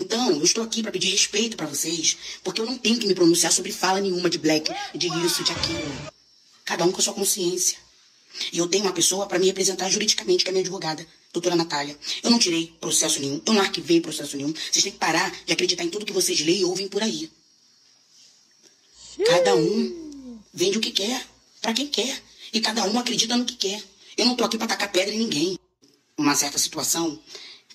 Então, 0.00 0.32
eu 0.32 0.42
estou 0.42 0.64
aqui 0.64 0.82
para 0.82 0.90
pedir 0.90 1.10
respeito 1.10 1.56
para 1.56 1.66
vocês, 1.66 2.16
porque 2.42 2.60
eu 2.60 2.66
não 2.66 2.76
tenho 2.76 2.98
que 2.98 3.06
me 3.06 3.14
pronunciar 3.14 3.52
sobre 3.52 3.70
fala 3.70 4.00
nenhuma 4.00 4.28
de 4.28 4.38
Black, 4.38 4.68
de 4.96 5.06
isso, 5.24 5.44
de 5.44 5.52
aquilo. 5.52 6.12
Cada 6.64 6.84
um 6.84 6.90
com 6.90 6.98
a 6.98 7.04
sua 7.04 7.14
consciência. 7.14 7.78
E 8.52 8.58
eu 8.58 8.66
tenho 8.66 8.82
uma 8.82 8.92
pessoa 8.92 9.26
para 9.26 9.38
me 9.38 9.46
representar 9.46 9.88
juridicamente, 9.88 10.42
que 10.42 10.50
é 10.50 10.52
minha 10.52 10.62
advogada, 10.62 11.06
doutora 11.36 11.54
Natália. 11.54 11.96
Eu 12.22 12.30
não 12.30 12.38
tirei 12.38 12.72
processo 12.80 13.20
nenhum, 13.20 13.40
eu 13.44 13.52
não 13.52 13.60
arquivei 13.60 14.00
processo 14.00 14.36
nenhum. 14.36 14.52
Vocês 14.52 14.82
têm 14.82 14.92
que 14.92 14.98
parar 14.98 15.30
de 15.44 15.52
acreditar 15.52 15.84
em 15.84 15.90
tudo 15.90 16.06
que 16.06 16.12
vocês 16.12 16.40
leem 16.40 16.60
e 16.60 16.64
ouvem 16.64 16.88
por 16.88 17.02
aí. 17.02 17.30
Cada 19.24 19.54
um 19.54 20.38
vende 20.52 20.78
o 20.78 20.80
que 20.80 20.90
quer, 20.90 21.26
para 21.60 21.72
quem 21.72 21.86
quer. 21.86 22.22
E 22.52 22.60
cada 22.60 22.84
um 22.84 22.98
acredita 22.98 23.36
no 23.36 23.44
que 23.44 23.54
quer. 23.54 23.82
Eu 24.16 24.24
não 24.26 24.34
tô 24.34 24.44
aqui 24.44 24.56
para 24.56 24.68
tacar 24.68 24.90
pedra 24.90 25.14
em 25.14 25.18
ninguém. 25.18 25.58
Uma 26.16 26.34
certa 26.34 26.58
situação 26.58 27.18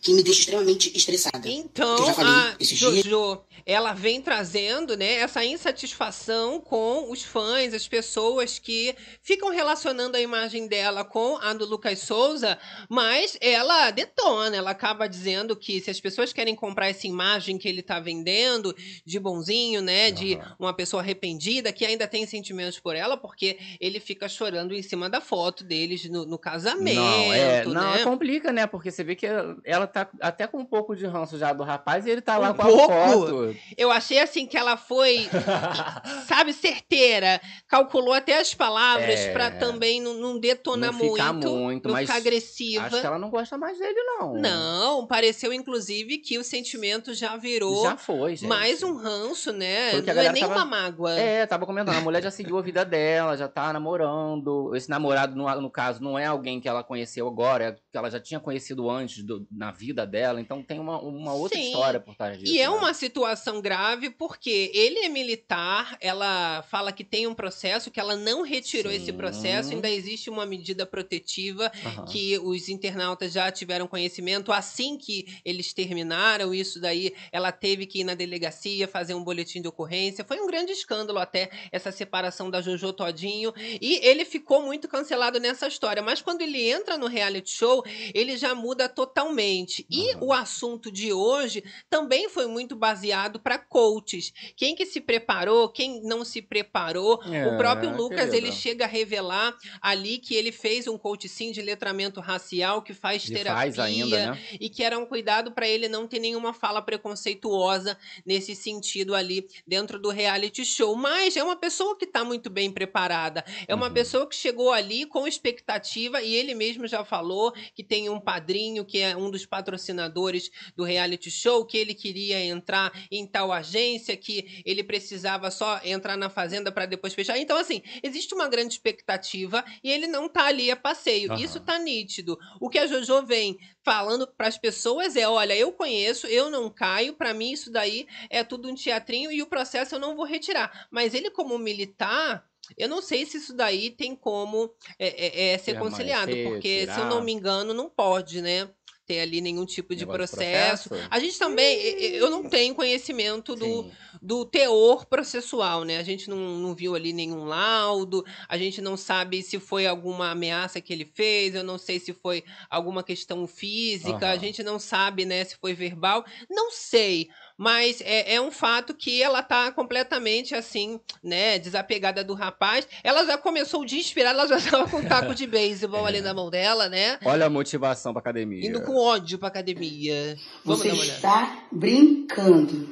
que 0.01 0.13
me 0.13 0.24
deixa 0.24 0.39
extremamente 0.39 0.91
estressada. 0.98 1.48
Então, 1.48 1.96
a 2.17 2.55
Jojo, 2.60 3.01
dias... 3.03 3.39
ela 3.65 3.93
vem 3.93 4.20
trazendo, 4.20 4.98
né, 4.98 5.17
essa 5.17 5.46
insatisfação 5.46 6.60
com 6.60 7.12
os 7.12 7.22
fãs, 7.24 7.74
as 7.74 7.88
pessoas 7.88 8.58
que 8.58 8.96
ficam 9.22 9.50
relacionando 9.50 10.17
a 10.17 10.20
imagem 10.20 10.67
dela 10.67 11.05
com 11.05 11.38
a 11.38 11.53
do 11.53 11.65
Lucas 11.65 12.00
Souza, 12.00 12.58
mas 12.89 13.38
ela 13.39 13.91
detona, 13.91 14.58
ela 14.58 14.72
acaba 14.72 15.08
dizendo 15.08 15.55
que 15.55 15.79
se 15.79 15.91
as 15.91 16.00
pessoas 16.00 16.34
querem 16.34 16.55
comprar 16.55 16.89
essa 16.89 17.05
imagem 17.05 17.60
que 17.60 17.70
ele 17.70 17.84
tá 17.84 18.00
vendendo 18.00 18.75
de 19.05 19.20
bonzinho, 19.20 19.81
né, 19.81 20.08
uhum. 20.08 20.13
de 20.15 20.39
uma 20.58 20.74
pessoa 20.74 21.03
arrependida 21.03 21.72
que 21.72 21.86
ainda 21.86 22.08
tem 22.08 22.25
sentimentos 22.25 22.79
por 22.79 22.96
ela, 22.96 23.15
porque 23.15 23.60
ele 23.79 24.00
fica 24.00 24.27
chorando 24.27 24.74
em 24.74 24.81
cima 24.81 25.08
da 25.08 25.22
foto 25.22 25.63
deles 25.63 26.10
no, 26.10 26.25
no 26.25 26.39
casamento, 26.39 26.96
não, 26.96 27.34
é, 27.34 27.65
né? 27.65 27.65
não, 27.65 28.03
complica, 28.03 28.51
né? 28.51 28.65
Porque 28.65 28.89
você 28.89 29.03
vê 29.03 29.15
que 29.15 29.27
ela 29.63 29.90
tá 29.91 30.10
até 30.21 30.48
com 30.48 30.60
um 30.60 30.65
pouco 30.65 30.95
de 30.95 31.05
ranço 31.05 31.38
já 31.38 31.53
do 31.53 31.63
rapaz 31.63 32.05
e 32.05 32.10
ele 32.10 32.21
tá 32.21 32.38
um 32.38 32.41
lá 32.41 32.53
com 32.53 32.63
pouco? 32.63 32.91
a 32.91 33.10
foto. 33.10 33.55
Eu 33.77 33.91
achei 33.91 34.19
assim 34.19 34.45
que 34.45 34.57
ela 34.57 34.77
foi, 34.77 35.27
sabe, 36.27 36.53
certeira. 36.53 37.41
Calculou 37.67 38.13
até 38.13 38.39
as 38.39 38.53
palavras 38.53 39.19
é, 39.19 39.33
para 39.33 39.51
também 39.51 40.01
não, 40.01 40.13
não 40.15 40.39
detonar 40.39 40.91
não 40.91 41.00
muito, 41.00 41.50
muito, 41.50 41.89
não 41.89 41.98
ficar 41.98 42.15
agressiva. 42.15 42.86
Acho 42.86 43.01
que 43.01 43.07
ela 43.07 43.19
não 43.19 43.29
gosta 43.29 43.57
mais 43.57 43.77
dele, 43.77 44.00
não. 44.19 44.33
Não, 44.33 45.07
pareceu 45.07 45.53
inclusive 45.53 46.17
que 46.17 46.38
o 46.38 46.43
sentimento 46.43 47.13
já 47.13 47.36
virou 47.38 47.83
já 47.83 47.98
foi, 47.98 48.36
gente. 48.36 48.48
mais 48.48 48.83
um 48.83 48.95
ranço, 48.95 49.51
né? 49.51 49.93
Não 49.93 50.21
é 50.21 50.31
nem 50.31 50.41
tava, 50.41 50.55
uma 50.55 50.65
mágoa. 50.65 51.13
É, 51.13 51.45
tava 51.45 51.65
comentando, 51.65 51.95
a 51.95 52.01
mulher 52.01 52.24
já 52.24 52.31
seguiu 52.31 52.57
a 52.57 52.62
vida 52.62 52.86
dela, 52.86 53.36
já 53.36 53.48
tá 53.48 53.71
namorando. 53.74 54.75
Esse 54.75 54.89
namorado, 54.89 55.36
no, 55.36 55.62
no 55.62 55.69
caso, 55.69 56.03
não 56.03 56.17
é 56.17 56.25
alguém 56.25 56.60
que 56.60 56.67
ela 56.67 56.83
conheceu 56.83 57.27
agora, 57.27 57.63
é 57.65 57.71
que 57.71 57.98
ela 57.98 58.10
já 58.10 58.19
tinha 58.19 58.39
conhecido 58.39 58.89
antes 58.89 59.24
do, 59.24 59.45
na 59.51 59.71
vida 59.82 60.06
dela 60.06 60.40
então 60.40 60.62
tem 60.62 60.80
uma, 60.80 61.02
uma 61.02 61.34
outra 61.34 61.58
Sim. 61.58 61.66
história 61.66 62.00
por 62.00 62.16
trás 62.16 62.38
disso. 62.38 62.54
E 62.54 62.60
é 62.60 62.64
né? 62.64 62.70
uma 62.70 62.94
situação 62.94 63.60
grave 63.60 64.12
porque 64.12 64.72
ele 64.76 65.00
é 65.00 65.10
militar, 65.10 65.98
ela 66.00 66.64
fala 66.70 66.92
que 66.92 67.04
tem 67.04 67.26
um 67.26 67.34
processo, 67.34 67.90
que 67.90 68.00
ela 68.00 68.16
não 68.16 68.44
retirou 68.44 68.92
Sim. 68.92 68.98
esse 69.00 69.12
processo, 69.12 69.72
ainda 69.72 69.90
existe 69.90 70.30
uma 70.30 70.46
medida 70.46 70.86
protetiva 70.86 71.72
uhum. 71.84 72.06
que 72.06 72.38
os 72.38 72.70
internautas 72.70 73.34
já 73.34 73.52
tiveram 73.52 73.88
conhecimento 73.88 74.52
assim 74.52 74.98
que 74.98 75.26
eles 75.44 75.74
terminaram 75.74 76.54
isso 76.54 76.80
daí, 76.80 77.14
ela 77.32 77.52
teve 77.52 77.88
que 77.88 78.02
ir 78.02 78.04
na 78.04 78.14
delegacia 78.14 78.88
fazer 78.88 79.16
um 79.16 79.24
boletim 79.24 79.62
de 79.62 79.68
ocorrência. 79.68 80.24
Foi 80.24 80.40
um 80.40 80.46
grande 80.46 80.72
escândalo 80.72 81.18
até 81.18 81.50
essa 81.72 81.92
separação 81.92 82.52
da 82.52 82.62
Jojo 82.62 82.94
Todinho 82.94 83.52
e 83.82 84.00
ele 84.06 84.26
ficou 84.26 84.62
muito 84.62 84.88
cancelado 84.88 85.40
nessa 85.40 85.68
história, 85.68 86.04
mas 86.04 86.22
quando 86.22 86.42
ele 86.42 86.70
entra 86.70 86.98
no 86.98 87.08
reality 87.08 87.50
show, 87.50 87.84
ele 88.14 88.38
já 88.38 88.54
muda 88.54 88.88
totalmente. 88.88 89.71
E 89.90 90.16
o 90.20 90.34
assunto 90.34 90.92
de 90.92 91.13
hoje 91.13 91.63
também 91.90 92.30
foi 92.30 92.48
muito 92.48 92.75
baseado 92.75 93.40
para 93.40 93.58
coaches. 93.58 94.34
Quem 94.56 94.75
que 94.75 94.86
se 94.86 95.00
preparou, 95.00 95.70
quem 95.70 96.01
não 96.04 96.24
se 96.25 96.42
preparou. 96.42 97.22
É, 97.32 97.48
o 97.48 97.58
próprio 97.58 97.96
Lucas, 97.96 98.34
ele 98.34 98.51
chega 98.51 98.86
a 98.86 98.88
revelar 98.88 99.56
ali 99.82 100.18
que 100.18 100.36
ele 100.36 100.51
fez 100.51 100.88
um 100.88 100.98
coach 100.98 101.28
sim 101.28 101.51
de 101.51 101.62
letramento 101.62 102.20
racial, 102.20 102.82
que 102.82 102.94
faz 102.94 103.25
e 103.25 103.34
terapia 103.34 103.62
faz 103.62 103.80
ainda, 103.80 104.32
né? 104.32 104.42
e 104.60 104.70
que 104.70 104.84
era 104.84 104.98
um 104.98 105.06
cuidado 105.06 105.51
para 105.51 105.68
ele 105.68 105.88
não 105.88 106.08
ter 106.08 106.20
nenhuma 106.20 106.54
fala 106.54 106.82
preconceituosa 106.82 107.98
nesse 108.25 108.56
sentido 108.56 109.16
ali 109.16 109.48
dentro 109.66 110.00
do 110.00 110.10
reality 110.10 110.66
show. 110.66 110.96
Mas 110.96 111.36
é 111.36 111.44
uma 111.44 111.56
pessoa 111.56 111.98
que 111.98 112.06
está 112.06 112.24
muito 112.24 112.50
bem 112.50 112.72
preparada. 112.72 113.44
É 113.68 113.74
uma 113.74 113.88
uhum. 113.88 113.94
pessoa 113.94 114.28
que 114.28 114.36
chegou 114.36 114.72
ali 114.72 115.06
com 115.06 115.28
expectativa 115.28 116.22
e 116.22 116.36
ele 116.36 116.54
mesmo 116.54 116.88
já 116.88 117.04
falou 117.04 117.54
que 117.74 117.84
tem 117.84 118.10
um 118.10 118.20
padrinho 118.20 118.86
que 118.86 119.00
é 119.00 119.16
um 119.16 119.30
dos 119.30 119.46
patrocinadores 119.46 119.61
patrocinadores 119.62 120.50
do 120.75 120.84
reality 120.84 121.30
show, 121.30 121.65
que 121.65 121.77
ele 121.77 121.94
queria 121.94 122.44
entrar 122.44 122.91
em 123.12 123.27
tal 123.27 123.51
agência, 123.51 124.18
que 124.18 124.63
ele 124.65 124.84
precisava 124.84 125.51
só 125.51 125.80
entrar 125.84 126.18
na 126.18 126.30
fazenda 126.30 126.72
para 126.72 126.88
depois 126.88 127.13
fechar. 127.13 127.38
Então, 127.38 127.58
assim, 127.58 127.84
existe 128.01 128.34
uma 128.34 128.48
grande 128.48 128.74
expectativa 128.74 129.63
e 129.84 129.91
ele 129.91 130.08
não 130.08 130.27
tá 130.27 130.46
ali 130.46 130.72
a 130.72 130.75
passeio. 130.75 131.32
Uhum. 131.32 131.38
Isso 131.38 131.60
tá 131.60 131.77
nítido. 131.77 132.38
O 132.60 132.70
que 132.70 132.80
a 132.80 132.88
Jojo 132.88 133.25
vem 133.25 133.58
falando 133.84 134.27
para 134.27 134.48
as 134.48 134.58
pessoas 134.58 135.15
é: 135.15 135.27
olha, 135.27 135.56
eu 135.56 135.72
conheço, 135.72 136.25
eu 136.27 136.50
não 136.50 136.70
caio, 136.70 137.13
para 137.13 137.34
mim 137.34 137.51
isso 137.51 137.72
daí 137.72 138.08
é 138.30 138.44
tudo 138.44 138.70
um 138.70 138.75
teatrinho 138.75 139.32
e 139.32 139.41
o 139.41 139.48
processo 139.48 139.96
eu 139.96 140.00
não 140.00 140.15
vou 140.15 140.25
retirar. 140.25 140.88
Mas 140.89 141.13
ele, 141.13 141.30
como 141.30 141.58
militar, 141.60 142.44
Eu 142.77 142.88
não 142.88 143.01
sei 143.01 143.25
se 143.25 143.38
isso 143.38 143.53
daí 143.53 143.89
tem 143.89 144.15
como 144.15 144.72
é, 144.98 145.08
é, 145.08 145.53
é 145.53 145.58
ser 145.58 145.77
conciliado, 145.77 146.32
porque, 146.44 146.88
se 146.88 147.00
eu 147.00 147.06
não 147.06 147.22
me 147.22 147.32
engano, 147.32 147.74
não 147.74 147.89
pode, 147.89 148.41
né? 148.41 148.70
Ter 149.12 149.20
ali 149.20 149.41
nenhum 149.41 149.65
tipo 149.65 149.94
de 149.94 150.06
processo. 150.06 150.88
processo? 150.88 151.08
A 151.12 151.20
gente 151.20 151.38
também, 151.38 151.77
eu 152.13 152.30
não 152.30 152.44
tenho 152.44 152.74
conhecimento 152.74 153.58
do, 153.58 153.84
Sim. 153.84 153.91
do 154.22 154.46
teor 154.46 155.06
processual, 155.06 155.84
né? 155.84 155.98
A 155.98 156.03
gente 156.03 156.30
não, 156.30 156.38
não 156.38 156.74
viu 156.74 156.96
ali 156.96 157.12
nenhum 157.12 157.44
laudo, 157.44 158.25
a 158.48 158.58
gente 158.58 158.82
não 158.82 158.96
sabe 158.96 159.44
se 159.44 159.60
foi 159.60 159.86
alguma 159.86 160.32
ameaça 160.32 160.80
que 160.80 160.94
ele 160.94 161.03
fez, 161.03 161.56
eu 161.56 161.63
não 161.63 161.77
sei 161.77 162.00
se 162.00 162.13
foi 162.13 162.46
alguma 162.70 163.03
questão 163.03 163.46
física, 163.46 164.27
a 164.27 164.32
Aham. 164.32 164.39
gente 164.39 164.63
não 164.63 164.80
sabe, 164.80 165.25
né, 165.25 165.44
se 165.44 165.58
foi 165.58 165.74
verbal, 165.74 166.24
não 166.50 166.72
sei. 166.72 167.27
Mas 167.63 168.01
é, 168.01 168.34
é 168.34 168.41
um 168.41 168.50
fato 168.50 168.91
que 168.91 169.22
ela 169.22 169.44
tá 169.44 169.72
completamente 169.72 170.56
assim, 170.56 171.00
né, 171.24 171.60
desapegada 171.60 172.24
do 172.24 172.34
rapaz. 172.34 172.88
Ela 173.03 173.24
já 173.24 173.38
começou 173.38 173.82
o 173.82 173.86
dia 173.86 174.00
inspirada, 174.00 174.39
ela 174.39 174.48
já 174.48 174.58
estava 174.65 174.89
com 174.89 174.98
um 174.98 175.08
taco 175.08 175.36
de 175.36 175.46
beisebol 175.46 176.03
ali 176.08 176.18
É. 176.18 176.22
na 176.22 176.34
mão 176.34 176.50
dela, 176.50 176.89
né? 176.89 177.20
Olha 177.24 177.46
a 177.46 177.50
motivação 177.51 178.13
pra 178.13 178.20
academia. 178.20 178.68
Indo 178.68 178.82
com 178.82 178.98
ódio 178.98 179.38
pra 179.38 179.50
academia. 179.50 180.36
Vamos 180.65 180.82
Você 180.82 180.88
dar 180.88 180.94
uma 180.96 181.03
olhada. 181.03 181.15
está 181.18 181.63
brincando. 181.72 182.89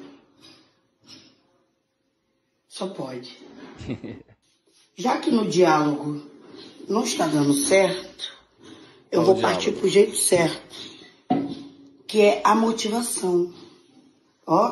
Só 2.68 2.88
pode. 2.90 3.36
Já 4.96 5.18
que 5.18 5.32
no 5.32 5.48
diálogo 5.50 6.30
não 6.88 7.04
está 7.04 7.26
dando 7.26 7.56
certo, 7.56 8.38
eu 9.12 9.22
Qual 9.24 9.26
vou 9.26 9.36
o 9.38 9.42
partir 9.42 9.62
diálogo? 9.72 9.80
pro 9.82 9.90
jeito 9.90 10.16
certo, 10.16 10.76
que 12.06 12.22
é 12.22 12.42
a 12.44 12.54
motivação. 12.54 13.52
Ó. 14.52 14.72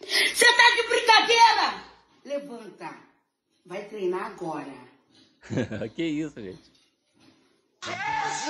Você 0.00 0.46
tá 0.56 0.70
de 0.74 0.88
brincadeira? 0.88 1.84
Levanta. 2.24 2.98
Vai 3.66 3.86
treinar 3.90 4.24
agora. 4.24 4.72
que 5.94 6.02
isso, 6.02 6.40
gente. 6.40 6.77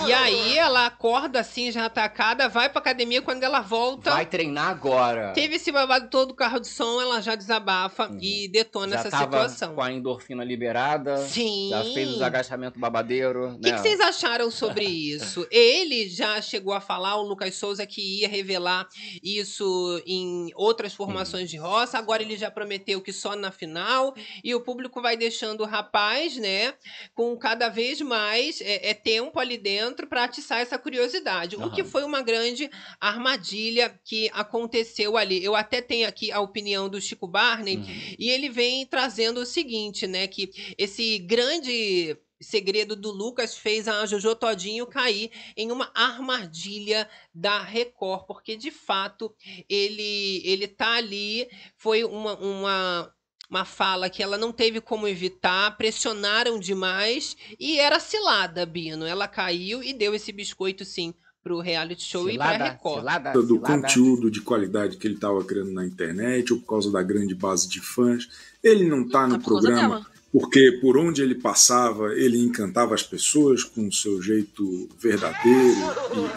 E 0.06 0.12
aí 0.12 0.56
ela 0.56 0.86
acorda 0.86 1.40
assim, 1.40 1.72
já 1.72 1.86
atacada, 1.86 2.48
vai 2.48 2.68
pra 2.68 2.78
academia, 2.78 3.20
quando 3.20 3.42
ela 3.42 3.60
volta. 3.60 4.10
Vai 4.10 4.26
treinar 4.26 4.68
agora. 4.68 5.32
Teve 5.32 5.56
esse 5.56 5.72
babado 5.72 6.08
todo, 6.08 6.34
carro 6.34 6.60
de 6.60 6.68
som, 6.68 7.00
ela 7.00 7.20
já 7.20 7.34
desabafa 7.34 8.10
e 8.20 8.48
detona 8.48 8.92
Já 8.92 9.00
essa 9.00 9.10
tava 9.10 9.24
situação. 9.24 9.74
com 9.74 9.82
a 9.82 9.92
endorfina 9.92 10.44
liberada. 10.44 11.16
Sim. 11.18 11.70
Já 11.70 11.84
fez 11.84 12.10
os 12.10 12.22
agachamentos 12.22 12.80
babadeiro. 12.80 13.54
O 13.54 13.60
que, 13.60 13.72
que 13.72 13.78
vocês 13.78 14.00
acharam 14.00 14.50
sobre 14.50 14.84
isso? 14.84 15.46
Ele 15.50 16.08
já 16.08 16.40
chegou 16.40 16.72
a 16.72 16.80
falar, 16.80 17.16
o 17.16 17.22
Lucas 17.22 17.56
Souza, 17.56 17.86
que 17.86 18.20
ia 18.20 18.28
revelar 18.28 18.86
isso 19.22 20.02
em 20.06 20.50
outras 20.54 20.94
formações 20.94 21.50
de 21.50 21.56
roça. 21.56 21.98
Agora 21.98 22.22
ele 22.22 22.36
já 22.36 22.50
prometeu 22.50 23.00
que 23.00 23.12
só 23.12 23.34
na 23.34 23.50
final. 23.50 24.14
E 24.44 24.54
o 24.54 24.60
público 24.60 25.02
vai 25.02 25.16
deixando 25.16 25.62
o 25.62 25.66
rapaz, 25.66 26.36
né, 26.36 26.74
com 27.14 27.36
cada 27.36 27.68
vez 27.68 28.00
mais 28.00 28.60
é, 28.60 28.90
é 28.90 28.94
tempo 28.94 29.27
ali 29.36 29.58
dentro 29.58 30.06
para 30.06 30.24
atiçar 30.24 30.60
essa 30.60 30.78
curiosidade. 30.78 31.56
O 31.56 31.70
que 31.70 31.82
foi 31.82 32.04
uma 32.04 32.22
grande 32.22 32.70
armadilha 33.00 33.90
que 34.04 34.30
aconteceu 34.32 35.16
ali. 35.16 35.42
Eu 35.42 35.54
até 35.54 35.82
tenho 35.82 36.06
aqui 36.08 36.30
a 36.30 36.40
opinião 36.40 36.88
do 36.88 37.00
Chico 37.00 37.26
Barney. 37.26 37.76
Uhum. 37.78 38.14
E 38.18 38.30
ele 38.30 38.48
vem 38.48 38.86
trazendo 38.86 39.40
o 39.40 39.46
seguinte, 39.46 40.06
né? 40.06 40.26
Que 40.26 40.50
esse 40.78 41.18
grande 41.18 42.16
segredo 42.40 42.94
do 42.94 43.10
Lucas 43.10 43.56
fez 43.56 43.88
a 43.88 44.06
Jojo 44.06 44.34
Todinho 44.34 44.86
cair 44.86 45.30
em 45.56 45.72
uma 45.72 45.90
armadilha 45.94 47.08
da 47.34 47.60
Record, 47.60 48.26
porque 48.26 48.56
de 48.56 48.70
fato 48.70 49.34
ele 49.68 50.42
ele 50.44 50.68
tá 50.68 50.94
ali, 50.94 51.48
foi 51.76 52.04
uma, 52.04 52.36
uma 52.38 53.14
uma 53.48 53.64
fala 53.64 54.10
que 54.10 54.22
ela 54.22 54.36
não 54.36 54.52
teve 54.52 54.80
como 54.80 55.08
evitar, 55.08 55.76
pressionaram 55.76 56.58
demais 56.58 57.36
e 57.58 57.78
era 57.78 57.98
cilada, 57.98 58.66
Bino. 58.66 59.04
Ela 59.06 59.26
caiu 59.26 59.82
e 59.82 59.92
deu 59.94 60.14
esse 60.14 60.30
biscoito 60.32 60.84
sim 60.84 61.14
pro 61.42 61.60
reality 61.60 62.02
show 62.02 62.28
e 62.28 62.36
pra 62.36 62.52
Cilada, 62.52 62.64
Record. 62.72 62.98
cilada, 62.98 63.32
do 63.32 63.46
cilada. 63.46 63.66
conteúdo 63.82 64.30
de 64.30 64.40
qualidade 64.42 64.96
que 64.98 65.06
ele 65.06 65.14
estava 65.14 65.42
criando 65.44 65.72
na 65.72 65.86
internet 65.86 66.52
ou 66.52 66.58
por 66.60 66.66
causa 66.66 66.90
da 66.92 67.02
grande 67.02 67.34
base 67.34 67.66
de 67.68 67.80
fãs. 67.80 68.28
Ele 68.62 68.84
não 68.86 69.02
está 69.02 69.26
no 69.26 69.38
Tá 69.38 69.44
programa 69.44 70.06
porque 70.30 70.72
por 70.82 70.98
onde 70.98 71.22
ele 71.22 71.34
passava 71.34 72.12
ele 72.14 72.38
encantava 72.38 72.94
as 72.94 73.02
pessoas 73.02 73.64
com 73.64 73.88
o 73.88 73.92
seu 73.92 74.20
jeito 74.20 74.90
verdadeiro 74.98 75.78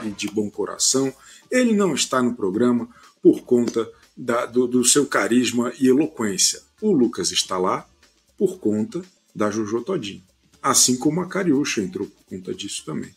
e, 0.04 0.08
e 0.08 0.12
de 0.12 0.28
bom 0.30 0.50
coração. 0.50 1.14
Ele 1.52 1.74
não 1.74 1.94
está 1.94 2.22
no 2.24 2.34
programa 2.34 2.88
por 3.22 3.42
conta 3.42 3.86
da- 4.16 4.46
do, 4.46 4.66
do 4.66 4.86
seu 4.86 5.06
carisma 5.06 5.74
e 5.78 5.88
eloquência. 5.90 6.62
O 6.82 6.91
Lucas 6.91 7.32
está 7.32 7.58
lá 7.58 7.88
por 8.38 8.60
conta 8.60 9.04
da 9.36 9.52
Jojo 9.52 9.82
Todinho. 9.82 10.24
Assim 10.62 10.98
como 10.98 11.22
a 11.22 11.28
Cariúcha 11.28 11.82
entrou 11.82 12.08
por 12.08 12.24
conta 12.26 12.54
disso 12.54 12.84
também. 12.86 13.15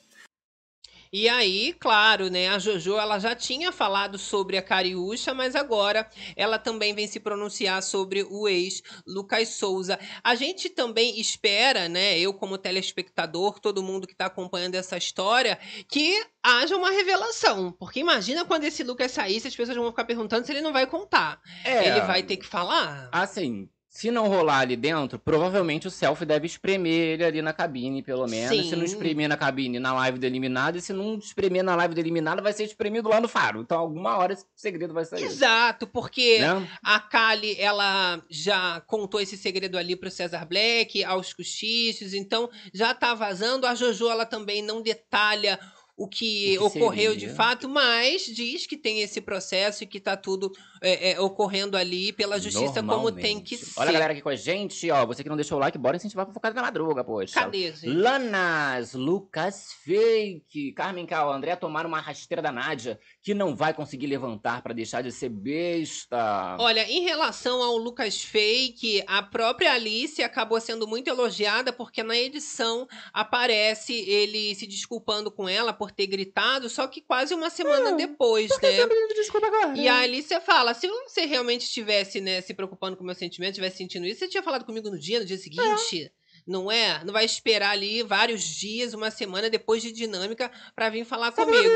E 1.16 1.28
aí, 1.28 1.72
claro, 1.78 2.28
né, 2.28 2.48
a 2.48 2.58
Jojo 2.58 2.98
ela 2.98 3.20
já 3.20 3.36
tinha 3.36 3.70
falado 3.70 4.18
sobre 4.18 4.56
a 4.58 4.62
Cariúcha, 4.62 5.32
mas 5.32 5.54
agora 5.54 6.08
ela 6.34 6.58
também 6.58 6.92
vem 6.92 7.06
se 7.06 7.20
pronunciar 7.20 7.80
sobre 7.84 8.26
o 8.28 8.48
ex 8.48 8.82
Lucas 9.06 9.50
Souza. 9.50 9.96
A 10.24 10.34
gente 10.34 10.68
também 10.68 11.20
espera, 11.20 11.88
né, 11.88 12.18
eu 12.18 12.34
como 12.34 12.58
telespectador, 12.58 13.60
todo 13.60 13.80
mundo 13.80 14.08
que 14.08 14.12
está 14.12 14.26
acompanhando 14.26 14.74
essa 14.74 14.96
história, 14.96 15.56
que 15.88 16.20
haja 16.42 16.76
uma 16.76 16.90
revelação, 16.90 17.70
porque 17.70 18.00
imagina 18.00 18.44
quando 18.44 18.64
esse 18.64 18.82
Lucas 18.82 19.12
sair, 19.12 19.38
se 19.38 19.46
as 19.46 19.54
pessoas 19.54 19.76
vão 19.76 19.90
ficar 19.90 20.06
perguntando 20.06 20.44
se 20.44 20.50
ele 20.50 20.62
não 20.62 20.72
vai 20.72 20.84
contar. 20.84 21.40
É, 21.64 21.90
Ele 21.90 22.00
vai 22.00 22.24
ter 22.24 22.38
que 22.38 22.44
falar? 22.44 23.08
Assim, 23.12 23.68
se 23.94 24.10
não 24.10 24.26
rolar 24.26 24.58
ali 24.58 24.74
dentro, 24.74 25.20
provavelmente 25.20 25.86
o 25.86 25.90
selfie 25.90 26.26
deve 26.26 26.46
espremer 26.46 26.92
ele 26.92 27.24
ali 27.24 27.40
na 27.40 27.52
cabine, 27.52 28.02
pelo 28.02 28.26
menos. 28.26 28.66
Se 28.66 28.74
não 28.74 28.84
Sim. 28.84 28.92
espremer 28.92 29.28
na 29.28 29.36
cabine, 29.36 29.78
na 29.78 29.94
live 29.94 30.18
do 30.18 30.26
eliminado. 30.26 30.76
E 30.76 30.80
se 30.80 30.92
não 30.92 31.16
espremer 31.16 31.62
na 31.62 31.76
live 31.76 31.94
do 31.94 32.00
eliminado, 32.00 32.42
vai 32.42 32.52
ser 32.52 32.64
espremido 32.64 33.08
lá 33.08 33.20
no 33.20 33.28
faro. 33.28 33.60
Então, 33.60 33.78
alguma 33.78 34.18
hora 34.18 34.32
esse 34.32 34.44
segredo 34.56 34.92
vai 34.92 35.04
sair. 35.04 35.22
Exato, 35.22 35.86
porque 35.86 36.40
Né? 36.40 36.68
A 36.82 36.98
Kali, 36.98 37.54
ela 37.56 38.20
já 38.28 38.80
contou 38.80 39.20
esse 39.20 39.36
segredo 39.36 39.78
ali 39.78 39.94
pro 39.94 40.10
César 40.10 40.44
Black, 40.44 41.04
aos 41.04 41.32
cochichos, 41.32 42.14
então 42.14 42.50
já 42.72 42.92
tá 42.94 43.14
vazando. 43.14 43.64
A 43.64 43.76
Jojo, 43.76 44.10
ela 44.10 44.26
também 44.26 44.60
não 44.60 44.82
detalha 44.82 45.56
o 45.96 46.08
que, 46.08 46.58
O 46.58 46.70
que 46.70 46.78
ocorreu 46.78 47.12
seria. 47.12 47.28
de 47.28 47.34
fato, 47.34 47.68
mas 47.68 48.22
diz 48.22 48.66
que 48.66 48.76
tem 48.76 49.00
esse 49.00 49.20
processo 49.20 49.84
e 49.84 49.86
que 49.86 50.00
tá 50.00 50.16
tudo 50.16 50.50
é, 50.82 51.12
é, 51.12 51.20
ocorrendo 51.20 51.76
ali 51.76 52.12
pela 52.12 52.38
justiça 52.38 52.82
como 52.82 53.12
tem 53.12 53.40
que 53.40 53.56
ser. 53.56 53.78
Olha 53.80 53.90
a 53.90 53.92
galera 53.92 54.12
aqui 54.12 54.20
com 54.20 54.28
a 54.28 54.34
gente, 54.34 54.90
ó. 54.90 55.06
Você 55.06 55.22
que 55.22 55.28
não 55.28 55.36
deixou 55.36 55.56
o 55.56 55.60
like, 55.60 55.78
bora 55.78 55.96
incentivar 55.96 56.24
a 56.24 56.26
fofocada 56.26 56.54
na 56.54 56.62
madruga, 56.62 57.04
poxa. 57.04 57.34
Cadê, 57.34 57.70
gente? 57.72 57.86
Lanas, 57.86 58.94
Lucas 58.94 59.72
Fake, 59.84 60.72
Carmen 60.72 61.06
Cal, 61.06 61.32
André 61.32 61.54
tomaram 61.54 61.88
uma 61.88 62.00
rasteira 62.00 62.42
da 62.42 62.50
Nádia 62.50 62.98
que 63.24 63.32
não 63.32 63.56
vai 63.56 63.72
conseguir 63.72 64.06
levantar 64.06 64.62
pra 64.62 64.74
deixar 64.74 65.02
de 65.02 65.10
ser 65.10 65.30
besta. 65.30 66.58
Olha, 66.60 66.86
em 66.86 67.00
relação 67.00 67.62
ao 67.62 67.78
Lucas 67.78 68.22
Fake, 68.22 69.02
a 69.06 69.22
própria 69.22 69.72
Alice 69.72 70.22
acabou 70.22 70.60
sendo 70.60 70.86
muito 70.86 71.08
elogiada 71.08 71.72
porque 71.72 72.02
na 72.02 72.18
edição 72.18 72.86
aparece 73.14 73.94
ele 73.94 74.54
se 74.54 74.66
desculpando 74.66 75.30
com 75.30 75.48
ela 75.48 75.72
por 75.72 75.90
ter 75.90 76.06
gritado, 76.06 76.68
só 76.68 76.86
que 76.86 77.00
quase 77.00 77.32
uma 77.34 77.48
semana 77.48 77.92
depois, 77.96 78.50
né? 78.50 78.58
Desculpa 79.14 79.46
agora. 79.46 79.78
E 79.78 79.88
a 79.88 80.00
Alicia 80.00 80.38
fala: 80.42 80.74
se 80.74 80.86
você 80.86 81.24
realmente 81.24 81.62
estivesse 81.62 82.20
né, 82.20 82.42
se 82.42 82.52
preocupando 82.52 82.94
com 82.94 83.02
o 83.02 83.06
meu 83.06 83.14
sentimento, 83.14 83.52
estivesse 83.52 83.78
sentindo 83.78 84.06
isso, 84.06 84.18
você 84.18 84.28
tinha 84.28 84.42
falado 84.42 84.66
comigo 84.66 84.90
no 84.90 84.98
dia, 84.98 85.20
no 85.20 85.24
dia 85.24 85.38
seguinte. 85.38 86.12
Não 86.46 86.70
é? 86.70 87.02
Não 87.04 87.12
vai 87.12 87.24
esperar 87.24 87.70
ali 87.70 88.02
vários 88.02 88.42
dias, 88.42 88.92
uma 88.92 89.10
semana 89.10 89.48
depois 89.48 89.82
de 89.82 89.90
dinâmica 89.90 90.50
pra 90.74 90.90
vir 90.90 91.04
falar 91.04 91.32
comigo. 91.32 91.68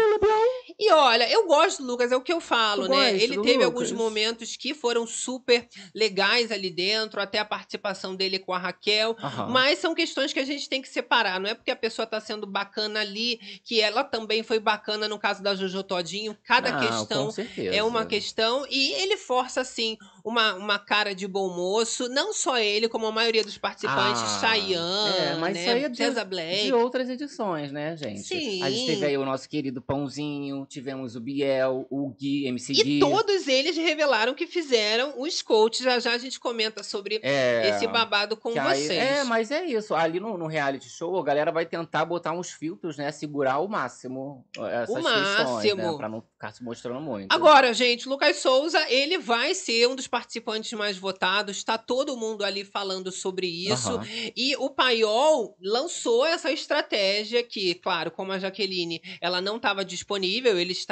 E 0.79 0.93
olha, 0.93 1.29
eu 1.31 1.47
gosto 1.47 1.83
do 1.83 1.89
Lucas, 1.89 2.13
é 2.13 2.17
o 2.17 2.21
que 2.21 2.33
eu 2.33 2.41
falo, 2.41 2.87
né? 2.87 3.15
Ele 3.15 3.41
teve 3.41 3.65
alguns 3.65 3.91
Lucas? 3.91 4.05
momentos 4.05 4.57
que 4.57 4.75
foram 4.75 5.07
super 5.07 5.67
legais 5.95 6.53
ali 6.53 6.71
dentro, 6.71 7.21
até 7.21 7.39
a 7.39 7.45
participação 7.45 8.15
dele 8.15 8.39
com 8.39 8.53
a 8.53 8.59
Raquel. 8.59 9.17
Aham. 9.23 9.49
Mas 9.49 9.79
são 9.79 9.95
questões 9.95 10.33
que 10.33 10.39
a 10.39 10.45
gente 10.45 10.69
tem 10.69 10.83
que 10.83 10.89
separar. 10.89 11.41
Não 11.41 11.49
é 11.49 11.55
porque 11.55 11.71
a 11.71 11.77
pessoa 11.77 12.07
tá 12.07 12.21
sendo 12.21 12.47
bacana 12.47 13.01
ali, 13.01 13.39
que 13.65 13.81
ela 13.81 14.05
também 14.05 14.43
foi 14.43 14.59
bacana 14.59 15.09
no 15.09 15.19
caso 15.19 15.43
da 15.43 15.55
Jojo 15.55 15.83
Todinho. 15.83 16.37
Cada 16.45 16.79
questão 16.79 17.31
é 17.57 17.83
uma 17.83 18.05
questão. 18.05 18.67
E 18.69 18.93
ele 18.93 19.17
força, 19.17 19.63
assim, 19.63 19.97
uma, 20.23 20.55
uma 20.55 20.79
cara 20.79 21.15
de 21.15 21.27
bom 21.27 21.49
moço. 21.49 22.09
Não 22.09 22.35
só 22.35 22.59
ele, 22.59 22.89
como 22.89 23.07
a 23.07 23.13
maioria 23.13 23.43
dos 23.43 23.57
participantes. 23.57 24.23
Ah, 24.23 24.58
Chayanne, 24.61 25.19
é, 25.19 25.35
mas 25.37 25.55
né? 25.55 25.61
isso 25.63 25.71
aí 25.71 25.85
é 25.85 25.89
de- 25.89 25.97
César 25.97 26.25
Black. 26.25 26.65
De 26.65 26.73
outras 26.73 27.09
edições, 27.09 27.71
né, 27.73 27.97
gente? 27.97 28.23
Sim. 28.23 28.63
A 28.63 28.71
gente 28.71 28.87
teve 28.87 29.07
aí 29.07 29.17
o 29.19 29.25
nosso 29.25 29.49
querido 29.49 29.81
Pãozinho, 29.81 30.67
tivemos 30.67 31.17
o 31.17 31.21
Biel, 31.21 31.87
o 31.91 32.09
Gui, 32.11 32.47
MC 32.47 32.73
E 32.73 32.83
Gui. 32.83 33.01
todos 33.01 33.47
eles 33.49 33.77
revelaram 33.77 34.35
que 34.35 34.47
fizeram 34.47 35.15
os 35.21 35.43
coaches. 35.43 35.83
Já 35.85 35.99
já 35.99 36.13
a 36.13 36.19
gente 36.19 36.39
comenta 36.41 36.83
sobre 36.83 37.21
É, 37.23 37.71
esse 37.71 37.87
babado 37.87 38.37
com 38.37 38.51
aí- 38.59 38.85
vocês. 38.85 38.91
é, 39.03 39.25
mas 39.25 39.51
é 39.51 39.65
isso. 39.65 39.95
Ali 39.95 40.21
no, 40.21 40.37
no 40.39 40.47
reality 40.47 40.89
show, 40.89 41.19
a 41.19 41.23
galera 41.25 41.51
vai 41.53 41.67
tentar 41.67 42.05
botar 42.05 42.33
uns 42.33 42.51
filtros, 42.51 42.97
né? 42.97 43.11
Segurar 43.13 43.55
ao 43.55 43.69
máximo 43.69 44.45
essas 44.57 44.95
questões, 44.95 45.45
máximo. 45.45 45.83
né? 45.93 45.97
Pra 45.97 46.09
não 46.09 46.21
ficar 46.23 46.53
se 46.53 46.63
mostrando 46.63 47.01
muito. 47.01 47.33
Agora, 47.33 47.73
gente, 47.73 48.09
Lucas 48.09 48.37
Souza, 48.37 48.79
ele 48.91 49.19
vai 49.19 49.55
ser 49.55 49.89
um 49.89 49.97
dos 49.97 50.07
participantes 50.07 50.73
mais 50.73 50.97
votados. 50.97 51.63
Tá 51.65 51.77
todo 51.79 52.17
mundo 52.17 52.45
ali 52.45 52.65
falando 52.65 53.11
sobre 53.11 53.47
isso. 53.47 53.91
Aham. 53.91 54.07
E 54.37 54.48
o 54.57 54.71
Paiol 54.71 55.57
lançou 55.61 56.25
essa 56.25 56.51
estratégia 56.51 57.43
que, 57.43 57.75
claro, 57.75 58.11
como 58.11 58.33
a 58.33 58.39
Jaqueline, 58.39 59.03
ela 59.21 59.41
não 59.41 59.57
estava 59.57 59.85
disponível, 59.85 60.59
eles 60.59 60.87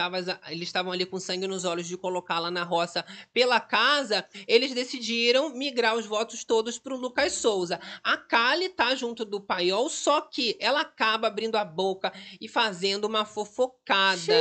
estavam 0.61 0.93
ali 0.93 1.07
com 1.07 1.19
sangue 1.19 1.47
nos 1.47 1.65
olhos 1.65 1.87
de 1.87 1.97
colocá-la 1.97 2.51
na 2.51 2.63
roça 2.65 3.05
pela 3.33 3.61
casa, 3.61 4.27
eles 4.47 4.75
decidiram 4.75 5.51
migrar 5.51 5.95
os 5.97 6.07
votos 6.07 6.45
todos 6.45 6.79
para 6.79 6.95
o 6.95 6.99
Lucas 6.99 7.35
Souza. 7.35 7.81
A 8.03 8.17
Kali 8.17 8.69
tá 8.69 8.95
junto 8.95 9.25
do 9.25 9.41
Paiol, 9.41 9.89
só 9.89 10.21
que 10.21 10.57
ela 10.61 10.81
acaba 10.81 11.29
abrindo 11.29 11.57
a 11.57 11.65
boca 11.65 12.13
e 12.41 12.49
fazendo 12.49 13.05
uma 13.05 13.25
fofocada. 13.25 14.35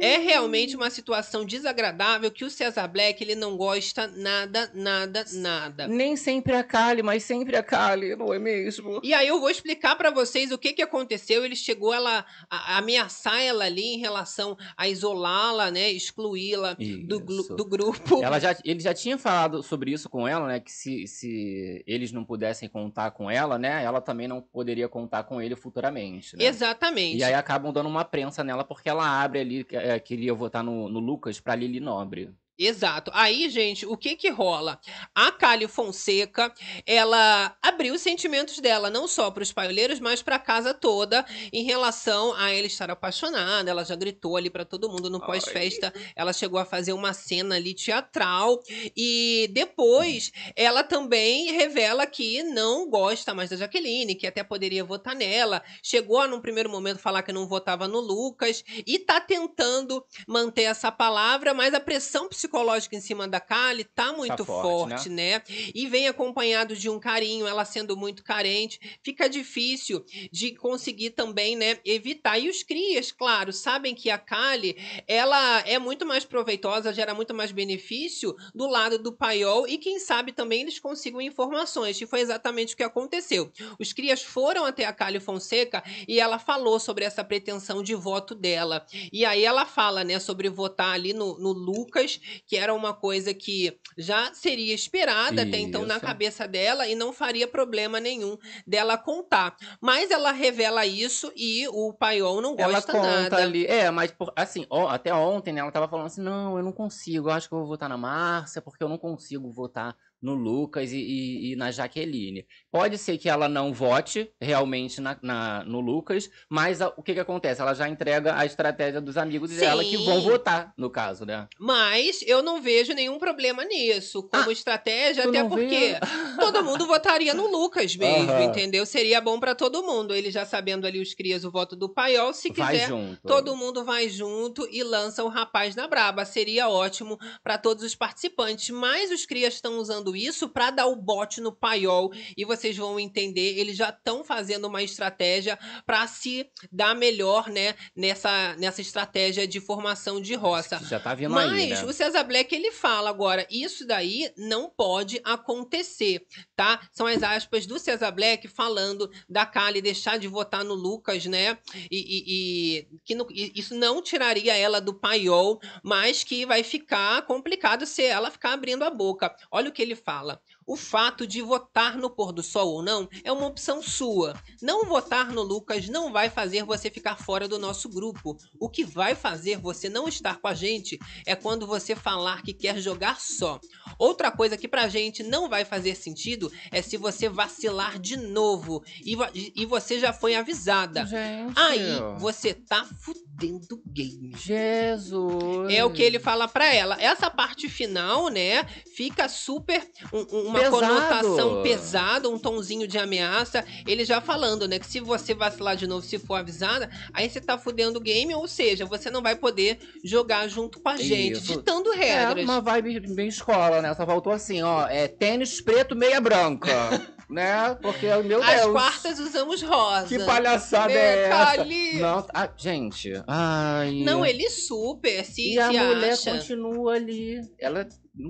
É 0.00 0.18
realmente 0.18 0.76
uma 0.76 0.90
situação 0.90 1.44
desagradável 1.44 2.30
que 2.30 2.44
o 2.44 2.50
Cesar 2.50 2.88
Black 2.90 3.22
ele 3.22 3.34
não 3.34 3.56
gosta 3.56 4.06
nada, 4.06 4.70
nada, 4.74 5.24
nada. 5.32 5.86
Nem 5.88 6.16
sempre 6.16 6.54
a 6.54 6.62
Kali, 6.62 7.02
mas 7.02 7.22
sempre 7.24 7.56
a 7.56 7.62
Kali, 7.62 8.14
não 8.16 8.32
é 8.32 8.38
mesmo? 8.38 9.00
E 9.02 9.12
aí 9.14 9.28
eu 9.28 9.40
vou 9.40 9.50
explicar 9.50 9.96
pra 9.96 10.10
vocês 10.10 10.50
o 10.52 10.58
que 10.58 10.72
que 10.72 10.82
aconteceu. 10.82 11.44
Ele 11.44 11.56
chegou 11.56 11.92
ela 11.94 12.24
a, 12.50 12.74
a 12.74 12.78
ameaçar 12.78 13.40
ela 13.40 13.64
ali 13.64 13.94
em 13.94 13.98
relação 13.98 14.56
a 14.76 14.88
isolá-la, 14.88 15.70
né, 15.70 15.90
excluí-la 15.90 16.76
do, 17.06 17.20
do 17.56 17.64
grupo. 17.64 18.22
Ela 18.22 18.38
já, 18.38 18.56
ele 18.64 18.80
já 18.80 18.92
tinha 18.94 19.16
falado 19.18 19.62
sobre 19.62 19.90
isso 19.92 20.08
com 20.08 20.26
ela, 20.28 20.46
né? 20.46 20.60
Que 20.60 20.72
se, 20.72 21.06
se 21.06 21.82
eles 21.86 22.12
não 22.12 22.24
pudessem 22.24 22.68
contar 22.68 23.10
com 23.12 23.30
ela, 23.30 23.58
né? 23.58 23.82
Ela 23.82 24.00
também 24.00 24.28
não 24.28 24.40
poderia 24.40 24.88
contar 24.88 25.24
com 25.24 25.40
ele 25.40 25.56
futuramente. 25.56 26.36
Né? 26.36 26.44
Exatamente. 26.44 27.16
E 27.18 27.24
aí 27.24 27.34
acabam 27.34 27.72
dando 27.72 27.88
uma 27.88 28.04
prensa 28.04 28.42
nela 28.44 28.64
porque 28.64 28.88
ela 28.88 29.06
abre 29.22 29.40
ali, 29.40 29.64
que- 29.64 29.76
é, 29.86 29.98
queria 30.00 30.34
votar 30.34 30.62
no, 30.64 30.88
no 30.88 31.00
Lucas 31.00 31.40
pra 31.40 31.54
Lili 31.54 31.80
Nobre. 31.80 32.34
Exato. 32.58 33.10
Aí, 33.12 33.50
gente, 33.50 33.84
o 33.84 33.98
que 33.98 34.16
que 34.16 34.30
rola? 34.30 34.80
A 35.14 35.30
Cali 35.30 35.68
Fonseca, 35.68 36.52
ela 36.86 37.54
abriu 37.60 37.92
os 37.92 38.00
sentimentos 38.00 38.58
dela, 38.60 38.88
não 38.88 39.06
só 39.06 39.30
para 39.30 39.42
os 39.42 39.52
paioleiros, 39.52 40.00
mas 40.00 40.22
para 40.22 40.36
a 40.36 40.38
casa 40.38 40.72
toda, 40.72 41.26
em 41.52 41.64
relação 41.64 42.32
a 42.34 42.50
ela 42.50 42.66
estar 42.66 42.90
apaixonada. 42.90 43.70
Ela 43.70 43.84
já 43.84 43.94
gritou 43.94 44.38
ali 44.38 44.48
para 44.48 44.64
todo 44.64 44.88
mundo 44.88 45.10
no 45.10 45.20
pós-festa. 45.20 45.92
Ela 46.16 46.32
chegou 46.32 46.58
a 46.58 46.64
fazer 46.64 46.94
uma 46.94 47.12
cena 47.12 47.56
ali 47.56 47.74
teatral. 47.74 48.62
E 48.96 49.50
depois, 49.52 50.32
ela 50.56 50.82
também 50.82 51.52
revela 51.52 52.06
que 52.06 52.42
não 52.42 52.88
gosta 52.88 53.34
mais 53.34 53.50
da 53.50 53.56
Jaqueline, 53.56 54.14
que 54.14 54.26
até 54.26 54.42
poderia 54.42 54.82
votar 54.82 55.14
nela. 55.14 55.62
Chegou 55.82 56.20
a, 56.20 56.26
num 56.26 56.40
primeiro 56.40 56.70
momento, 56.70 57.00
falar 57.00 57.22
que 57.22 57.32
não 57.32 57.46
votava 57.46 57.86
no 57.86 58.00
Lucas. 58.00 58.64
E 58.86 58.98
tá 58.98 59.20
tentando 59.20 60.02
manter 60.26 60.62
essa 60.62 60.90
palavra, 60.90 61.52
mas 61.52 61.74
a 61.74 61.80
pressão 61.80 62.26
psicológica 62.30 62.45
em 62.92 63.00
cima 63.00 63.28
da 63.28 63.40
Kali 63.40 63.84
tá 63.84 64.12
muito 64.12 64.44
forte, 64.44 64.90
forte, 64.90 65.08
né? 65.08 65.42
E 65.74 65.86
vem 65.86 66.08
acompanhado 66.08 66.74
de 66.74 66.88
um 66.88 66.98
carinho, 66.98 67.46
ela 67.46 67.64
sendo 67.64 67.96
muito 67.96 68.22
carente, 68.22 68.98
fica 69.02 69.28
difícil 69.28 70.04
de 70.30 70.54
conseguir 70.54 71.10
também, 71.10 71.56
né, 71.56 71.78
evitar. 71.84 72.38
E 72.38 72.48
os 72.48 72.62
crias, 72.62 73.12
claro, 73.12 73.52
sabem 73.52 73.94
que 73.94 74.10
a 74.10 74.18
Kali, 74.18 74.76
ela 75.06 75.60
é 75.60 75.78
muito 75.78 76.06
mais 76.06 76.24
proveitosa, 76.24 76.92
gera 76.92 77.14
muito 77.14 77.34
mais 77.34 77.52
benefício 77.52 78.34
do 78.54 78.66
lado 78.66 78.98
do 78.98 79.12
paiol 79.12 79.66
e 79.66 79.78
quem 79.78 79.98
sabe 79.98 80.32
também 80.32 80.62
eles 80.62 80.78
consigam 80.78 81.20
informações. 81.20 82.00
E 82.00 82.06
foi 82.06 82.20
exatamente 82.20 82.74
o 82.74 82.76
que 82.76 82.82
aconteceu. 82.82 83.50
Os 83.78 83.92
crias 83.92 84.22
foram 84.22 84.64
até 84.64 84.84
a 84.84 84.92
Kali 84.92 85.20
Fonseca 85.20 85.82
e 86.06 86.20
ela 86.20 86.38
falou 86.38 86.78
sobre 86.78 87.04
essa 87.04 87.24
pretensão 87.24 87.82
de 87.82 87.94
voto 87.94 88.34
dela. 88.34 88.86
E 89.12 89.24
aí 89.24 89.44
ela 89.44 89.66
fala, 89.66 90.04
né, 90.04 90.18
sobre 90.18 90.48
votar 90.48 90.94
ali 90.94 91.12
no, 91.12 91.38
no 91.38 91.52
Lucas, 91.52 92.20
que 92.46 92.56
era 92.56 92.74
uma 92.74 92.92
coisa 92.92 93.32
que 93.32 93.78
já 93.96 94.32
seria 94.34 94.74
esperada 94.74 95.42
até 95.42 95.58
então 95.58 95.86
na 95.86 95.96
Isso. 95.96 96.04
cabeça 96.04 96.46
dela 96.48 96.86
e 96.86 96.94
não 96.94 97.12
faria 97.12 97.46
problema 97.46 98.00
nenhum 98.00 98.36
dela 98.66 98.98
contar. 98.98 99.56
Mas 99.80 100.10
ela 100.10 100.32
revela 100.32 100.84
isso 100.84 101.32
e 101.36 101.66
o 101.68 101.92
Paiol 101.92 102.40
não 102.40 102.54
ela 102.58 102.74
gosta 102.74 102.92
conta 102.92 103.06
nada. 103.22 103.36
ali. 103.42 103.66
É, 103.66 103.90
mas 103.90 104.10
por- 104.10 104.32
assim, 104.36 104.66
ó, 104.68 104.88
até 104.88 105.12
ontem, 105.14 105.52
né? 105.52 105.60
Ela 105.60 105.72
tava 105.72 105.88
falando 105.88 106.06
assim: 106.06 106.20
não, 106.20 106.56
eu 106.56 106.64
não 106.64 106.72
consigo. 106.72 107.28
Eu 107.28 107.32
acho 107.32 107.48
que 107.48 107.54
eu 107.54 107.58
vou 107.60 107.68
votar 107.68 107.88
na 107.88 107.96
Márcia, 107.96 108.60
porque 108.60 108.82
eu 108.82 108.88
não 108.88 108.98
consigo 108.98 109.50
votar 109.50 109.96
no 110.26 110.34
Lucas 110.34 110.90
e, 110.92 110.96
e- 110.96 111.52
e 111.52 111.56
na 111.56 111.70
Jaqueline. 111.70 112.44
Pode 112.68 112.98
ser 112.98 113.16
que 113.16 113.28
ela 113.28 113.48
não 113.48 113.72
vote 113.72 114.28
realmente 114.40 115.00
na, 115.00 115.16
na- 115.22 115.62
no 115.64 115.78
Lucas, 115.80 116.28
mas 116.50 116.82
a- 116.82 116.92
o 116.96 117.02
que 117.02 117.14
que 117.14 117.20
acontece? 117.20 117.60
Ela 117.60 117.74
já 117.74 117.88
entrega 117.88 118.36
a 118.36 118.44
estratégia 118.44 119.00
dos 119.00 119.16
amigos 119.16 119.50
dela 119.50 119.84
que 119.84 119.96
vão 119.98 120.20
Sim. 120.20 120.28
votar, 120.28 120.72
no 120.76 120.90
caso, 120.90 121.24
né? 121.24 121.46
Mas 121.60 122.22
eu 122.22 122.42
não 122.42 122.60
vejo 122.60 122.92
nenhum 122.92 123.20
problema 123.20 123.64
nisso, 123.64 124.24
como 124.24 124.50
estratégia, 124.50 125.22
tu 125.22 125.28
até 125.28 125.44
porque 125.44 125.68
vê? 125.92 126.00
todo 126.40 126.64
mundo 126.64 126.86
votaria 126.86 127.32
no 127.32 127.46
Lucas 127.46 127.94
mesmo, 127.94 128.32
Aham. 128.32 128.44
entendeu? 128.44 128.84
Seria 128.84 129.20
bom 129.20 129.38
pra 129.38 129.54
todo 129.54 129.84
mundo. 129.84 130.12
Ele 130.12 130.32
já 130.32 130.44
sabendo 130.44 130.88
ali 130.88 131.00
os 131.00 131.14
crias 131.14 131.44
o 131.44 131.52
voto 131.52 131.76
do 131.76 131.88
Paiol, 131.88 132.34
se 132.34 132.50
Vai 132.52 132.72
quiser, 132.74 132.88
junto. 132.88 133.20
todo 133.28 133.54
mundo 133.56 133.84
vai 133.84 134.08
junto 134.08 134.66
e 134.72 134.82
lança 134.82 135.22
o 135.22 135.28
rapaz 135.28 135.76
na 135.76 135.86
braba. 135.86 136.24
Seria 136.24 136.68
ótimo 136.68 137.16
pra 137.44 137.56
todos 137.56 137.84
os 137.84 137.94
participantes. 137.94 138.70
Mas 138.70 139.12
os 139.12 139.24
crias 139.24 139.54
estão 139.54 139.78
usando 139.78 140.15
isso 140.16 140.48
pra 140.48 140.70
dar 140.70 140.86
o 140.86 140.96
bote 140.96 141.40
no 141.40 141.52
Paiol 141.52 142.12
e 142.36 142.44
vocês 142.44 142.76
vão 142.76 142.98
entender, 142.98 143.58
eles 143.58 143.76
já 143.76 143.90
estão 143.90 144.24
fazendo 144.24 144.66
uma 144.66 144.82
estratégia 144.82 145.58
pra 145.84 146.06
se 146.06 146.50
dar 146.72 146.94
melhor, 146.94 147.48
né, 147.48 147.74
nessa 147.94 148.54
nessa 148.56 148.80
estratégia 148.80 149.46
de 149.46 149.60
formação 149.60 150.20
de 150.20 150.34
roça. 150.34 150.80
Já 150.84 150.98
tá 150.98 151.14
vindo 151.14 151.30
Mas 151.30 151.52
aí, 151.52 151.68
né? 151.70 151.84
o 151.84 151.92
César 151.92 152.24
Black 152.24 152.54
ele 152.54 152.72
fala 152.72 153.10
agora, 153.10 153.46
isso 153.50 153.86
daí 153.86 154.32
não 154.36 154.68
pode 154.70 155.20
acontecer, 155.24 156.26
tá? 156.54 156.80
São 156.92 157.06
as 157.06 157.22
aspas 157.22 157.66
do 157.66 157.78
César 157.78 158.10
Black 158.10 158.46
falando 158.48 159.10
da 159.28 159.44
Kali 159.46 159.80
deixar 159.82 160.18
de 160.18 160.28
votar 160.28 160.64
no 160.64 160.74
Lucas, 160.74 161.26
né? 161.26 161.58
E, 161.90 161.96
e- 161.98 162.24
e 162.28 162.88
que 163.04 163.14
no- 163.14 163.26
e 163.30 163.52
isso 163.54 163.74
não 163.74 164.02
tiraria 164.02 164.56
ela 164.56 164.80
do 164.80 164.94
paiol, 164.94 165.60
mas 165.82 166.22
que 166.22 166.44
vai 166.46 166.62
ficar 166.62 167.22
complicado 167.22 167.86
se 167.86 168.02
ela 168.02 168.30
ficar 168.30 168.52
abrindo 168.52 168.84
a 168.84 168.90
boca. 168.90 169.34
Olha 169.50 169.68
o 169.70 169.72
que 169.72 169.82
ele 169.82 169.95
fala. 169.96 170.40
O 170.66 170.76
fato 170.76 171.26
de 171.26 171.40
votar 171.40 171.96
no 171.96 172.10
pôr 172.10 172.32
do 172.32 172.42
sol 172.42 172.68
ou 172.74 172.82
não 172.82 173.08
é 173.22 173.30
uma 173.30 173.46
opção 173.46 173.80
sua. 173.82 174.34
Não 174.60 174.84
votar 174.84 175.30
no 175.32 175.42
Lucas 175.42 175.88
não 175.88 176.12
vai 176.12 176.28
fazer 176.28 176.64
você 176.64 176.90
ficar 176.90 177.16
fora 177.16 177.46
do 177.46 177.58
nosso 177.58 177.88
grupo. 177.88 178.36
O 178.58 178.68
que 178.68 178.84
vai 178.84 179.14
fazer 179.14 179.58
você 179.58 179.88
não 179.88 180.08
estar 180.08 180.38
com 180.38 180.48
a 180.48 180.54
gente 180.54 180.98
é 181.24 181.34
quando 181.36 181.66
você 181.66 181.94
falar 181.94 182.42
que 182.42 182.52
quer 182.52 182.78
jogar 182.78 183.20
só. 183.20 183.60
Outra 183.98 184.30
coisa 184.30 184.56
que 184.56 184.66
pra 184.66 184.88
gente 184.88 185.22
não 185.22 185.48
vai 185.48 185.64
fazer 185.64 185.94
sentido 185.94 186.50
é 186.72 186.82
se 186.82 186.96
você 186.96 187.28
vacilar 187.28 187.98
de 187.98 188.16
novo 188.16 188.82
e, 189.04 189.16
e 189.54 189.64
você 189.66 190.00
já 190.00 190.12
foi 190.12 190.34
avisada. 190.34 191.06
Gente. 191.06 191.52
Aí 191.56 191.96
você 192.18 192.52
tá 192.52 192.84
fudendo 193.00 193.76
o 193.76 193.82
game. 193.90 194.32
Jesus. 194.36 195.72
É 195.72 195.84
o 195.84 195.90
que 195.92 196.02
ele 196.02 196.18
fala 196.18 196.48
pra 196.48 196.72
ela. 196.74 196.96
Essa 197.00 197.30
parte 197.30 197.68
final, 197.68 198.28
né, 198.28 198.64
fica 198.96 199.28
super 199.28 199.88
um- 200.12 200.26
um- 200.50 200.55
uma 200.60 200.70
Pesado. 200.70 200.86
conotação 200.86 201.62
pesada, 201.62 202.28
um 202.28 202.38
tonzinho 202.38 202.86
de 202.86 202.98
ameaça. 202.98 203.64
Ele 203.86 204.04
já 204.04 204.20
falando, 204.20 204.66
né, 204.68 204.78
que 204.78 204.86
se 204.86 205.00
você 205.00 205.34
vacilar 205.34 205.76
de 205.76 205.86
novo, 205.86 206.04
se 206.04 206.18
for 206.18 206.34
avisada, 206.36 206.88
aí 207.12 207.28
você 207.28 207.40
tá 207.40 207.56
fudendo 207.58 207.98
o 207.98 208.02
game, 208.02 208.34
ou 208.34 208.46
seja, 208.48 208.84
você 208.84 209.10
não 209.10 209.22
vai 209.22 209.36
poder 209.36 209.78
jogar 210.04 210.48
junto 210.48 210.80
com 210.80 210.88
a 210.88 210.96
gente, 210.96 211.34
Isso. 211.38 211.52
ditando 211.52 211.92
É 211.92 211.96
regras. 211.96 212.44
uma 212.44 212.60
vibe 212.60 213.00
bem 213.14 213.28
escola, 213.28 213.80
né? 213.82 213.94
Só 213.94 214.04
faltou 214.06 214.32
assim, 214.32 214.62
ó, 214.62 214.86
é 214.88 215.08
tênis 215.08 215.60
preto, 215.60 215.94
meia 215.96 216.20
branca, 216.20 216.66
né? 217.30 217.76
Porque, 217.82 218.06
meu 218.24 218.42
As 218.42 218.60
Deus, 218.60 218.72
quartas 218.72 219.18
usamos 219.18 219.62
rosa. 219.62 220.06
que 220.08 220.18
palhaçada 220.24 220.92
é 220.92 221.28
essa? 221.28 221.56
Cali? 221.56 221.98
Não, 221.98 222.26
ah, 222.32 222.48
gente, 222.56 223.12
ai... 223.26 224.02
Não, 224.04 224.24
ele 224.24 224.48
super 224.50 225.24
se, 225.24 225.54
E 225.54 225.58
a 225.58 225.70
se 225.70 225.78
mulher 225.78 226.12
acha. 226.12 226.30
continua 226.32 226.94
ali, 226.94 227.40
ela 227.58 227.86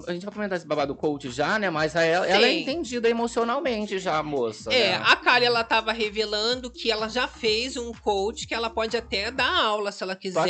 A 0.09 0.13
gente 0.13 0.25
vai 0.25 0.35
comentar 0.35 0.59
esse 0.59 0.67
babado 0.67 0.95
coach 0.97 1.31
já, 1.31 1.59
né? 1.61 1.71
Mas 1.71 1.95
ela, 1.95 2.27
ela 2.27 2.47
é 2.47 2.53
entendida 2.61 3.09
emocionalmente 3.09 4.01
já, 4.01 4.19
a 4.19 4.23
moça. 4.23 4.73
É, 4.73 4.99
né? 4.99 5.03
a 5.05 5.15
Kali, 5.15 5.45
ela 5.45 5.63
tava 5.63 5.93
revelando 5.93 6.71
que 6.71 6.91
ela 6.91 7.09
já 7.09 7.29
fez 7.29 7.77
um 7.77 7.93
coach 7.93 8.49
que 8.49 8.55
ela 8.55 8.69
pode 8.69 8.97
até 8.97 9.31
dar 9.31 9.49
aula, 9.49 9.93
se 9.93 10.03
ela 10.03 10.17
quiser. 10.17 10.41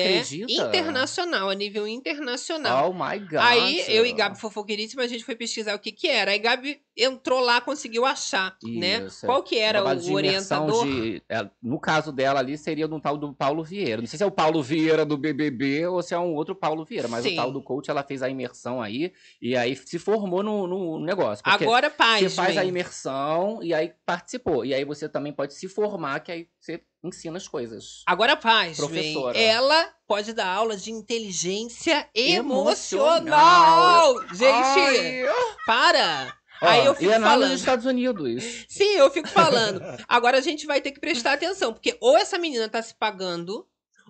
Internacional, 0.49 1.51
a 1.51 1.55
nível 1.55 1.87
internacional. 1.87 2.91
Oh 2.91 2.95
my 2.95 3.19
God. 3.19 3.39
Aí, 3.41 3.85
eu 3.89 4.07
e 4.07 4.13
Gabi 4.13 4.41
Fofoqueiríssima, 4.41 5.03
a 5.03 5.07
gente 5.07 5.25
foi 5.25 5.37
pesquisar 5.37 5.75
o 5.75 5.79
que 5.79 5.93
que 5.93 6.09
era. 6.09 6.31
Aí 6.31 6.39
Gabi 6.39 6.81
entrou 6.97 7.41
lá, 7.41 7.61
conseguiu 7.61 8.07
achar, 8.07 8.57
né? 8.65 9.05
Isso. 9.07 9.27
Qual 9.27 9.43
que 9.43 9.59
era 9.59 9.85
o 9.85 10.13
orientador? 10.15 10.87
de- 10.87 11.23
é, 11.29 11.47
no 11.63 11.79
caso 11.79 12.11
dela 12.11 12.41
ali, 12.41 12.57
seria 12.57 12.89
no 12.89 12.99
tal 12.99 13.19
do 13.19 13.35
Paulo 13.35 13.63
Vieira. 13.63 14.01
Não 14.01 14.09
sei 14.09 14.17
se 14.17 14.23
é 14.23 14.27
o 14.27 14.31
Paulo 14.31 14.63
Vieira 14.63 15.05
do 15.05 15.19
BBB 15.19 15.87
ou 15.87 16.03
se 16.03 16.15
é 16.15 16.19
um 16.19 16.35
outro 16.35 16.55
Paulo 16.55 16.85
Vieira, 16.87 17.07
mas 17.07 17.23
Sim. 17.23 17.35
o 17.35 17.37
tal 17.37 17.53
do 17.53 17.63
coach, 17.63 17.91
ela 17.91 18.03
fez 18.03 18.23
a 18.23 18.31
imersão 18.31 18.81
aí 18.81 19.13
e 19.41 19.57
aí 19.57 19.77
se 19.77 19.99
formou 19.99 20.43
no, 20.43 20.67
no 20.67 21.01
negócio. 21.01 21.43
Agora, 21.47 21.91
paz, 21.91 22.23
você 22.23 22.31
faz 22.31 22.57
a 22.57 22.65
imersão 22.65 23.61
e 23.63 23.73
aí 23.75 23.93
participou. 24.05 24.65
E 24.65 24.75
aí 24.75 24.85
você 24.85 25.09
também 25.09 25.33
pode 25.33 25.55
se 25.55 25.69
formar, 25.69 26.21
que 26.21 26.33
aí 26.33 26.49
você 26.61 26.81
ensina 27.05 27.37
as 27.37 27.47
coisas. 27.47 28.03
Agora, 28.07 28.37
paz, 28.37 28.77
Professora. 28.77 29.39
ela 29.39 29.89
pode 30.07 30.33
dar 30.33 30.49
aula 30.49 30.77
de 30.77 30.91
inteligência 30.91 32.09
Emocional. 32.15 34.17
emocional. 34.17 34.35
Gente, 34.35 35.27
para! 35.67 36.35
Ó, 36.63 36.67
Aí 36.67 36.87
eu 36.87 36.95
fico 36.95 37.11
e 37.11 37.15
é 37.15 37.21
falando. 37.21 37.51
nos 37.51 37.61
Estados 37.61 37.85
Unidos. 37.85 38.43
Sim, 38.69 38.97
eu 38.97 39.11
fico 39.11 39.29
falando. 39.29 39.81
Agora 40.09 40.39
a 40.39 40.41
gente 40.41 40.67
vai 40.67 40.81
ter 40.81 40.91
que 40.91 41.01
prestar 41.01 41.35
atenção, 41.35 41.73
porque 41.73 41.97
ou 42.01 42.17
essa 42.17 42.39
menina 42.39 42.69
tá 42.69 42.81
se 42.81 42.95
pagando, 42.95 43.67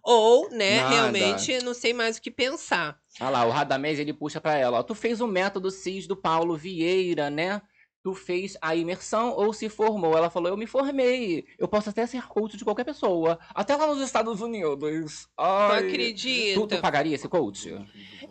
ou, 0.07 0.49
né, 0.51 0.81
Nada. 0.83 0.95
realmente 0.95 1.59
não 1.64 1.75
sei 1.75 1.92
mais 1.92 2.16
o 2.16 2.23
que 2.23 2.31
pensar. 2.31 2.97
Olha 3.21 3.31
lá, 3.31 3.45
o 3.45 3.51
Radamés, 3.51 3.99
ele 3.99 4.12
puxa 4.12 4.40
pra 4.40 4.55
ela, 4.55 4.79
ó. 4.79 4.83
Tu 4.85 4.95
fez 4.95 5.21
o 5.21 5.27
método 5.27 5.69
CIS 5.69 6.07
do 6.07 6.14
Paulo 6.16 6.57
Vieira, 6.57 7.29
né? 7.29 7.61
Tu 8.07 8.14
fez 8.14 8.57
a 8.62 8.77
imersão 8.77 9.33
ou 9.33 9.53
se 9.53 9.69
formou? 9.69 10.16
Ela 10.16 10.31
falou, 10.31 10.49
eu 10.49 10.57
me 10.57 10.64
formei. 10.64 11.45
Eu 11.59 11.66
posso 11.66 11.90
até 11.90 12.07
ser 12.07 12.23
coach 12.29 12.57
de 12.57 12.62
qualquer 12.62 12.85
pessoa. 12.85 13.37
Até 13.53 13.75
lá 13.75 13.88
nos 13.88 14.01
Estados 14.01 14.40
Unidos. 14.40 15.27
Não 15.37 15.45
Ai. 15.45 15.88
acredita? 15.88 16.61
Tu, 16.61 16.66
tu 16.69 16.79
pagaria 16.81 17.16
esse 17.16 17.29
coach? 17.29 17.69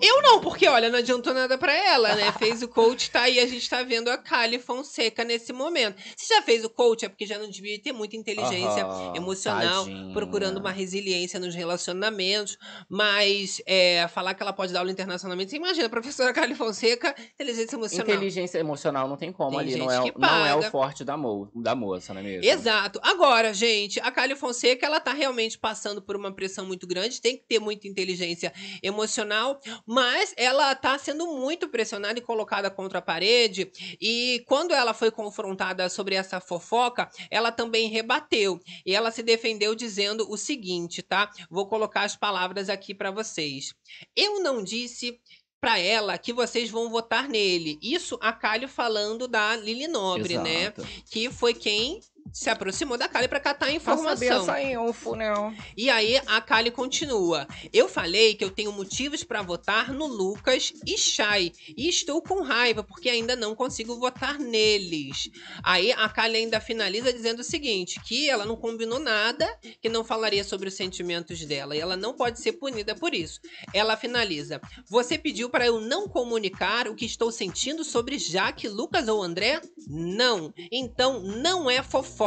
Eu 0.01 0.21
não, 0.21 0.39
porque 0.39 0.67
olha, 0.67 0.89
não 0.89 0.99
adiantou 0.99 1.33
nada 1.33 1.57
pra 1.57 1.73
ela, 1.73 2.15
né? 2.15 2.31
Fez 2.33 2.61
o 2.61 2.67
coach, 2.67 3.11
tá 3.11 3.23
aí, 3.23 3.39
a 3.39 3.45
gente 3.45 3.69
tá 3.69 3.83
vendo 3.83 4.09
a 4.09 4.17
Kali 4.17 4.59
Fonseca 4.59 5.23
nesse 5.23 5.53
momento. 5.53 6.01
Se 6.15 6.33
já 6.33 6.41
fez 6.41 6.63
o 6.63 6.69
coach, 6.69 7.05
é 7.05 7.09
porque 7.09 7.25
já 7.25 7.38
não 7.38 7.49
devia 7.49 7.77
ter 7.79 7.91
muita 7.91 8.15
inteligência 8.15 8.83
Aham, 8.83 9.13
emocional, 9.15 9.85
tadinha. 9.85 10.13
procurando 10.13 10.57
uma 10.57 10.71
resiliência 10.71 11.39
nos 11.39 11.53
relacionamentos, 11.53 12.57
mas 12.89 13.61
é, 13.65 14.07
falar 14.07 14.33
que 14.33 14.41
ela 14.41 14.53
pode 14.53 14.73
dar 14.73 14.79
aula 14.79 14.91
internacionalmente, 14.91 15.51
você 15.51 15.57
imagina, 15.57 15.88
a 15.88 15.89
professora 15.89 16.33
Kali 16.33 16.55
Fonseca, 16.55 17.15
inteligência 17.33 17.75
emocional. 17.75 18.07
Inteligência 18.07 18.57
emocional 18.57 19.07
não 19.07 19.17
tem 19.17 19.31
como 19.31 19.57
Tem 19.57 19.64
ali, 19.73 19.78
não 19.78 19.91
é, 19.91 20.13
não 20.17 20.45
é 20.45 20.56
o 20.56 20.63
forte 20.63 21.04
da, 21.04 21.17
mo 21.17 21.49
da 21.56 21.75
moça, 21.75 22.13
não 22.13 22.21
é 22.21 22.23
mesmo? 22.23 22.49
Exato. 22.49 22.99
Agora, 23.04 23.54
gente, 23.54 23.99
a 23.99 24.12
Kali 24.12 24.36
Fonseca, 24.36 24.86
ela 24.86 24.99
tá 24.99 25.13
realmente 25.13 25.58
passando 25.58 26.01
por 26.01 26.15
uma 26.15 26.32
pressão 26.34 26.65
muito 26.65 26.88
grande, 26.88 27.21
tem 27.21 27.38
que 27.38 27.43
ter 27.43 27.60
muita 27.60 27.88
inteligência 27.88 28.54
emocional, 28.82 29.60
mas 29.86 30.34
ela 30.38 30.73
tá 30.75 30.97
sendo 30.97 31.28
muito 31.28 31.67
pressionada 31.69 32.19
e 32.19 32.21
colocada 32.21 32.69
contra 32.69 32.99
a 32.99 33.01
parede, 33.01 33.71
e 33.99 34.43
quando 34.47 34.73
ela 34.73 34.93
foi 34.93 35.12
confrontada 35.12 35.88
sobre 35.89 36.15
essa 36.15 36.39
fofoca, 36.39 37.10
ela 37.30 37.51
também 37.51 37.89
rebateu, 37.89 38.60
e 38.86 38.93
ela 38.95 39.12
se 39.12 39.23
defendeu 39.23 39.75
dizendo 39.75 40.30
o 40.30 40.38
seguinte, 40.38 41.01
tá? 41.01 41.30
Vou 41.49 41.67
colocar 41.67 42.04
as 42.04 42.15
palavras 42.15 42.69
aqui 42.69 42.93
pra 42.93 43.12
vocês. 43.12 43.73
Eu 44.15 44.39
não 44.41 44.63
disse 44.63 45.19
pra 45.65 45.80
ela 45.80 46.15
que 46.15 46.32
vocês 46.32 46.69
vão 46.69 46.91
votar 46.91 47.28
nele. 47.28 47.80
Isso 47.82 48.19
a 48.21 48.32
Kali 48.32 48.67
falando 48.67 49.28
da 49.28 49.56
Lili 49.56 49.88
Nobre, 49.88 50.38
né? 50.38 50.62
Exato. 50.65 50.88
que 51.10 51.32
foi 51.32 51.56
quem 51.56 52.01
se 52.33 52.49
aproximou 52.49 52.97
da 52.97 53.07
Kali 53.07 53.27
para 53.27 53.39
catar 53.39 53.71
informação. 53.71 54.41
essa 54.41 54.61
info, 54.61 55.15
né? 55.15 55.33
E 55.77 55.89
aí 55.89 56.19
a 56.25 56.41
Kali 56.41 56.69
continua. 56.69 57.47
Eu 57.71 57.88
falei 57.88 58.35
que 58.35 58.43
eu 58.43 58.49
tenho 58.49 58.71
motivos 58.71 59.23
para 59.23 59.41
votar 59.41 59.93
no 59.93 60.05
Lucas 60.05 60.73
e 60.85 60.97
Chay. 60.97 61.53
E 61.77 61.88
estou 61.88 62.21
com 62.21 62.41
raiva 62.41 62.83
porque 62.83 63.09
ainda 63.09 63.35
não 63.35 63.55
consigo 63.55 63.95
votar 63.97 64.38
neles. 64.38 65.29
Aí 65.63 65.91
a 65.93 66.09
Kali 66.09 66.38
ainda 66.38 66.59
finaliza 66.59 67.13
dizendo 67.13 67.39
o 67.39 67.43
seguinte: 67.43 68.01
que 68.03 68.29
ela 68.29 68.45
não 68.45 68.55
combinou 68.55 68.99
nada, 68.99 69.47
que 69.81 69.88
não 69.88 70.03
falaria 70.03 70.43
sobre 70.43 70.67
os 70.67 70.73
sentimentos 70.73 71.45
dela. 71.45 71.75
E 71.75 71.79
ela 71.79 71.95
não 71.95 72.13
pode 72.13 72.39
ser 72.41 72.53
punida 72.53 72.95
por 72.95 73.13
isso. 73.13 73.39
Ela 73.73 73.95
finaliza: 73.95 74.59
Você 74.89 75.17
pediu 75.17 75.49
para 75.49 75.65
eu 75.65 75.79
não 75.79 76.09
comunicar 76.09 76.88
o 76.88 76.95
que 76.95 77.05
estou 77.05 77.31
sentindo 77.31 77.83
sobre 77.83 78.17
Jaque, 78.17 78.67
Lucas 78.67 79.07
ou 79.07 79.23
André? 79.23 79.61
Não. 79.88 80.53
Então 80.71 81.21
não 81.21 81.69
é 81.69 81.81
fofoca. 81.81 82.24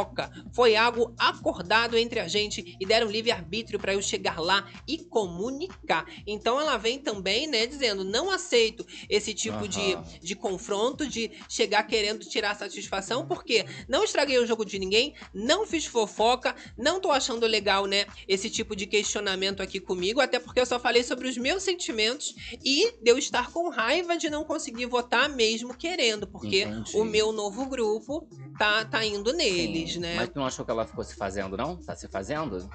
Foi 0.53 0.75
algo 0.75 1.13
acordado 1.17 1.97
entre 1.97 2.19
a 2.19 2.27
gente 2.27 2.75
e 2.79 2.85
deram 2.85 3.09
livre-arbítrio 3.09 3.79
para 3.79 3.93
eu 3.93 4.01
chegar 4.01 4.39
lá 4.39 4.67
e 4.87 4.97
comunicar. 4.97 6.05
Então 6.25 6.59
ela 6.59 6.77
vem 6.77 6.99
também, 6.99 7.47
né, 7.47 7.65
dizendo: 7.65 8.03
não 8.03 8.29
aceito 8.29 8.85
esse 9.09 9.33
tipo 9.33 9.67
de, 9.67 9.93
Aham. 9.93 10.05
de 10.21 10.35
confronto, 10.35 11.07
de 11.07 11.31
chegar 11.49 11.83
querendo 11.83 12.25
tirar 12.25 12.55
satisfação, 12.55 13.25
porque 13.25 13.65
não 13.87 14.03
estraguei 14.03 14.37
o 14.39 14.45
jogo 14.45 14.65
de 14.65 14.79
ninguém, 14.79 15.13
não 15.33 15.65
fiz 15.65 15.85
fofoca, 15.85 16.55
não 16.77 16.99
tô 16.99 17.11
achando 17.11 17.45
legal, 17.45 17.85
né, 17.85 18.05
esse 18.27 18.49
tipo 18.49 18.75
de 18.75 18.85
questionamento 18.85 19.61
aqui 19.61 19.79
comigo, 19.79 20.21
até 20.21 20.39
porque 20.39 20.59
eu 20.59 20.65
só 20.65 20.79
falei 20.79 21.03
sobre 21.03 21.27
os 21.27 21.37
meus 21.37 21.63
sentimentos 21.63 22.35
e 22.63 22.93
de 23.01 23.11
eu 23.11 23.17
estar 23.17 23.51
com 23.51 23.69
raiva 23.69 24.17
de 24.17 24.29
não 24.29 24.43
conseguir 24.43 24.85
votar 24.85 25.29
mesmo 25.29 25.73
querendo, 25.73 26.27
porque 26.27 26.61
Entendi. 26.61 26.97
o 26.97 27.03
meu 27.03 27.31
novo 27.31 27.65
grupo 27.67 28.27
tá, 28.57 28.85
tá 28.85 29.05
indo 29.05 29.33
neles, 29.33 29.78
Sim. 29.78 29.78
Né? 29.99 30.15
Mas 30.15 30.29
tu 30.29 30.39
não 30.39 30.45
achou 30.45 30.65
que 30.65 30.71
ela 30.71 30.85
ficou 30.85 31.03
se 31.03 31.15
fazendo, 31.15 31.55
não? 31.57 31.75
Tá 31.77 31.95
se 31.95 32.07
fazendo? 32.07 32.69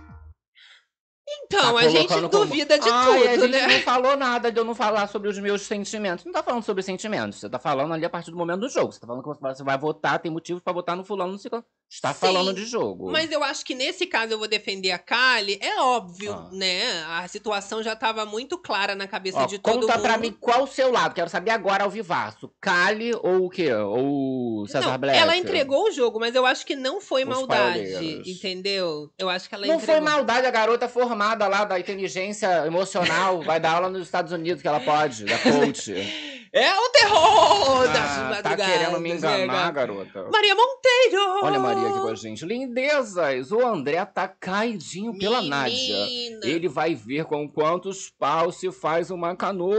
Então, 1.47 1.75
Tá 1.75 1.81
a 1.81 1.89
gente 1.89 2.09
como- 2.09 2.29
duvida 2.29 2.79
de 2.79 2.89
Ai, 2.89 3.29
a 3.29 3.35
tudo, 3.35 3.47
gente 3.47 3.51
né? 3.67 3.67
não 3.67 3.81
falou 3.83 4.15
nada 4.17 4.53
de 4.53 4.59
eu 4.61 4.65
não 4.65 4.75
falar 4.75 5.07
sobre 5.09 5.29
os 5.29 5.39
meus 5.39 5.63
sentimentos. 5.63 6.25
Não 6.25 6.33
tá 6.33 6.43
falando 6.43 6.63
sobre 6.63 6.83
sentimentos. 6.83 7.41
Você 7.41 7.49
tá 7.49 7.59
falando 7.59 7.95
ali 7.95 8.05
a 8.05 8.11
partir 8.11 8.31
do 8.31 8.37
momento 8.37 8.61
do 8.61 8.69
jogo. 8.69 8.93
Você 8.93 9.01
tá 9.01 9.07
falando 9.07 9.23
que 9.23 9.41
você 9.41 9.65
vai 9.65 9.79
votar, 9.79 10.19
tem 10.19 10.31
motivos 10.31 10.63
pra 10.63 10.73
votar 10.73 10.95
no 10.97 11.05
fulano, 11.05 11.33
não 11.33 11.39
sei 11.39 11.51
qual. 11.51 11.65
Está 11.91 12.13
Sim, 12.13 12.21
falando 12.21 12.53
de 12.53 12.65
jogo. 12.67 13.11
Mas 13.13 13.31
eu 13.31 13.45
acho 13.45 13.65
que 13.65 13.73
nesse 13.75 14.05
caso 14.07 14.33
eu 14.33 14.39
vou 14.39 14.49
defender 14.49 14.91
a 14.91 14.99
Kali. 14.99 15.59
É 15.63 15.81
óbvio, 15.81 16.33
Ah. 16.33 16.49
né? 16.51 17.05
A 17.09 17.29
situação 17.29 17.83
já 17.85 17.95
tava 17.95 18.27
muito 18.27 18.59
clara 18.59 18.97
na 18.97 19.07
cabeça 19.07 19.39
Ó, 19.39 19.47
de 19.47 19.59
todo 19.61 19.83
conta 19.83 19.93
mundo. 19.97 20.03
pra 20.03 20.19
mim 20.19 20.37
qual 20.41 20.65
o 20.65 20.67
seu 20.67 20.91
lado. 20.91 21.15
Quero 21.15 21.31
saber 21.31 21.53
agora 21.53 21.85
ao 21.85 21.91
vivaço. 21.91 22.51
Kali 22.61 23.13
ou 23.23 23.47
o 23.47 23.51
quê? 23.51 23.73
Ou 23.73 24.67
César 24.67 24.91
não, 24.91 24.99
Black? 24.99 25.17
ela 25.19 25.37
entregou 25.37 25.85
o 25.85 25.93
jogo, 25.93 26.19
mas 26.19 26.35
eu 26.35 26.45
acho 26.45 26.67
que 26.67 26.75
não 26.75 27.01
foi 27.01 27.23
Os 27.23 27.29
maldade, 27.29 28.23
entendeu? 28.27 29.09
Eu 29.17 29.29
acho 29.29 29.49
que 29.49 29.55
ela 29.55 29.67
Não 29.67 29.77
entregou. 29.77 29.95
foi 29.95 30.01
maldade 30.05 30.47
a 30.47 30.51
garota 30.51 30.89
formada 30.89 31.47
lá 31.47 31.65
da 31.65 31.79
inteligência 31.79 32.67
emocional. 32.67 33.41
vai 33.43 33.61
dar 33.61 33.75
aula 33.77 33.89
nos 33.89 34.03
Estados 34.03 34.33
Unidos 34.33 34.61
que 34.63 34.67
ela 34.69 34.81
pode, 34.81 35.25
da 35.25 35.39
coach. 35.39 35.93
É 36.57 36.73
o 36.73 36.89
terror 36.91 37.83
das 37.89 37.97
Ah, 37.97 38.15
tá 38.41 38.49
madrugadas. 38.51 38.67
querendo 38.67 39.01
me 39.01 39.09
né, 39.11 39.17
enganar, 39.17 39.57
cara? 39.57 39.73
garota. 39.73 40.29
Maria 40.31 40.55
Monteiro! 40.55 41.41
Olha 41.43 41.57
a 41.57 41.59
Maria 41.75 41.91
aqui 41.91 42.01
com 42.01 42.09
a 42.09 42.15
gente. 42.15 42.45
Lindezas! 42.45 43.51
O 43.53 43.67
André 43.67 44.05
tá 44.05 44.27
caidinho 44.29 45.17
pela 45.19 45.43
Nádia. 45.43 46.05
Menina. 46.07 46.41
Ele 46.47 46.69
vai 46.69 46.95
ver 46.95 47.25
com 47.25 47.49
quantos 47.49 48.11
paus 48.11 48.57
se 48.57 48.71
faz 48.73 49.11
uma 49.11 49.35
canoa. 49.37 49.73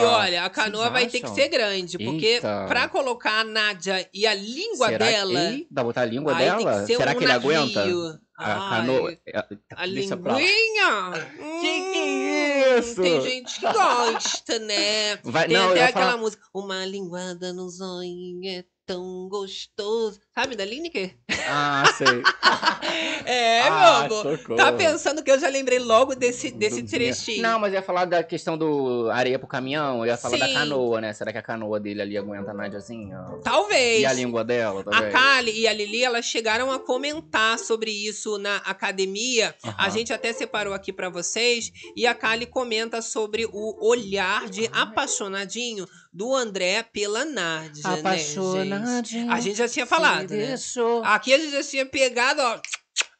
E 0.00 0.04
olha, 0.04 0.44
a 0.44 0.50
canoa 0.50 0.82
Vocês 0.84 0.92
vai 0.92 1.06
ter 1.06 1.20
que 1.20 1.28
ser 1.30 1.48
grande, 1.48 1.98
porque 1.98 2.26
Eita. 2.26 2.64
pra 2.68 2.88
colocar 2.88 3.40
a 3.40 3.44
Nádia 3.44 4.08
e 4.12 4.26
a 4.26 4.34
língua 4.34 4.88
Será 4.88 5.06
dela. 5.06 5.50
Que... 5.52 5.66
Dá 5.70 5.84
botar 5.84 6.02
a 6.02 6.06
língua 6.06 6.34
dela? 6.34 6.80
Que 6.80 6.86
ser 6.86 6.96
Será 6.96 7.12
um 7.12 7.14
que 7.14 7.24
ele 7.24 7.32
navio. 7.32 7.50
aguenta? 7.50 8.20
A 8.38 8.68
canoa. 8.68 9.16
é, 9.26 9.38
A 9.74 9.86
Deixa 9.86 10.14
pra 10.14 10.32
lá. 10.34 10.38
linguinha! 10.38 11.12
Que 11.60 11.92
que 11.92 11.98
Hum, 11.98 12.28
é 12.28 12.78
isso? 12.78 13.00
Tem 13.02 13.20
gente 13.22 13.58
que 13.60 13.72
gosta, 13.72 14.58
né? 14.58 15.16
Vai, 15.24 15.46
Tem 15.48 15.56
não, 15.56 15.70
até 15.70 15.84
aquela 15.84 16.04
falar- 16.10 16.16
música. 16.18 16.42
Uma 16.54 16.84
linguada 16.84 17.52
no 17.54 17.66
zoinho 17.70 18.40
é 18.46 18.62
tão 18.86 19.28
gostoso. 19.28 20.20
Sabe, 20.34 20.54
da 20.56 20.64
Lineker? 20.64 21.16
Ah, 21.48 21.84
sei. 21.96 22.06
É, 23.28 23.62
ah, 23.62 23.70
meu 24.08 24.18
amor. 24.22 24.38
socorro. 24.38 24.56
Tá 24.56 24.72
pensando 24.72 25.22
que 25.22 25.30
eu 25.30 25.38
já 25.38 25.48
lembrei 25.48 25.80
logo 25.80 26.14
desse, 26.14 26.50
desse 26.52 26.80
Do- 26.82 26.88
trechinho. 26.88 27.42
Não, 27.42 27.58
mas 27.58 27.72
ia 27.72 27.82
falar 27.82 28.04
da 28.04 28.22
questão 28.22 28.56
do 28.56 29.10
areia 29.10 29.36
pro 29.38 29.48
caminhão. 29.48 30.06
Ia 30.06 30.16
falar 30.16 30.38
da 30.38 30.46
Sim. 30.46 30.54
canoa, 30.54 31.00
né? 31.00 31.12
Será 31.12 31.32
que 31.32 31.38
a 31.38 31.42
canoa 31.42 31.80
dele 31.80 32.00
ali 32.02 32.16
aguenta 32.16 32.52
a 32.52 32.54
Nadiazinha? 32.54 33.18
Talvez. 33.42 34.02
E 34.02 34.06
a 34.06 34.12
língua 34.12 34.44
dela 34.44 34.80
A 34.80 34.84
também? 34.84 35.10
Kali 35.10 35.58
e 35.60 35.66
a 35.66 35.72
Lili, 35.72 36.04
elas 36.04 36.24
chegaram 36.24 36.70
a 36.70 36.78
comentar 36.78 37.58
sobre 37.58 37.90
isso 37.90 38.38
na 38.38 38.56
academia. 38.58 39.54
A 39.64 39.86
Aham. 39.86 39.90
gente 39.90 40.12
até 40.12 40.32
separou 40.32 40.72
aqui 40.72 40.92
pra 40.92 41.08
vocês. 41.10 41.72
E 41.96 42.06
a 42.06 42.14
Kali 42.14 42.46
comenta 42.46 43.02
sobre 43.02 43.44
o 43.52 43.76
olhar 43.88 44.48
de 44.48 44.68
apaixonadinho 44.72 45.84
do 46.16 46.34
André 46.34 46.82
pela 46.82 47.26
Nádia, 47.26 47.82
né, 47.82 47.94
gente? 47.94 48.00
Apaixonadinho. 48.00 49.30
A 49.30 49.38
gente 49.38 49.58
já 49.58 49.68
tinha 49.68 49.84
falado, 49.84 50.30
né? 50.30 50.46
deixou. 50.46 51.04
Aqui 51.04 51.34
a 51.34 51.38
gente 51.38 51.50
já 51.50 51.62
tinha 51.62 51.84
pegado, 51.84 52.40
ó, 52.40 52.58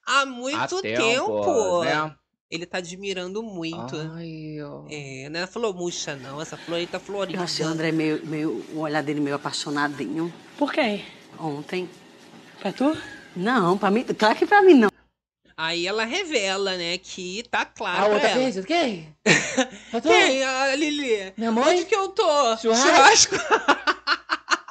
há 0.06 0.24
muito 0.24 0.78
Há 0.78 0.80
tempo. 0.80 1.84
né? 1.84 2.14
Ele 2.50 2.64
tá 2.64 2.78
admirando 2.78 3.42
muito. 3.42 3.96
Ai, 4.14 4.62
ó. 4.62 4.86
É, 4.88 5.28
não 5.28 5.40
é 5.40 5.46
flor 5.46 5.74
murcha, 5.74 6.16
não. 6.16 6.40
Essa 6.40 6.56
flor 6.56 6.78
aí 6.78 6.86
tá 6.86 6.98
florida. 6.98 7.38
Eu 7.38 7.42
achei 7.42 7.66
o 7.66 7.68
André 7.68 7.92
meio, 7.92 8.24
meio. 8.24 8.64
O 8.72 8.78
olhar 8.78 9.02
dele 9.02 9.20
meio 9.20 9.36
apaixonadinho. 9.36 10.32
Por 10.56 10.72
quem? 10.72 11.04
Ontem. 11.38 11.90
Pra 12.60 12.72
tu? 12.72 12.96
Não, 13.34 13.76
pra 13.76 13.90
mim. 13.90 14.04
Claro 14.04 14.36
que 14.36 14.46
pra 14.46 14.62
mim 14.62 14.74
não. 14.74 14.88
Aí 15.58 15.86
ela 15.86 16.04
revela, 16.04 16.76
né, 16.76 16.98
que 16.98 17.42
tá 17.50 17.64
claro 17.64 18.02
A 18.04 18.06
outra 18.08 18.28
ela. 18.28 18.40
fez? 18.52 18.64
Quem? 18.66 19.16
Eu 19.92 20.00
tô- 20.02 20.08
Quem? 20.10 20.44
A 20.44 20.74
Lili. 20.76 21.32
Minha 21.36 21.50
mãe? 21.50 21.76
Onde 21.76 21.86
que 21.86 21.94
eu 21.96 22.08
tô? 22.10 22.56
Churrasco? 22.58 23.36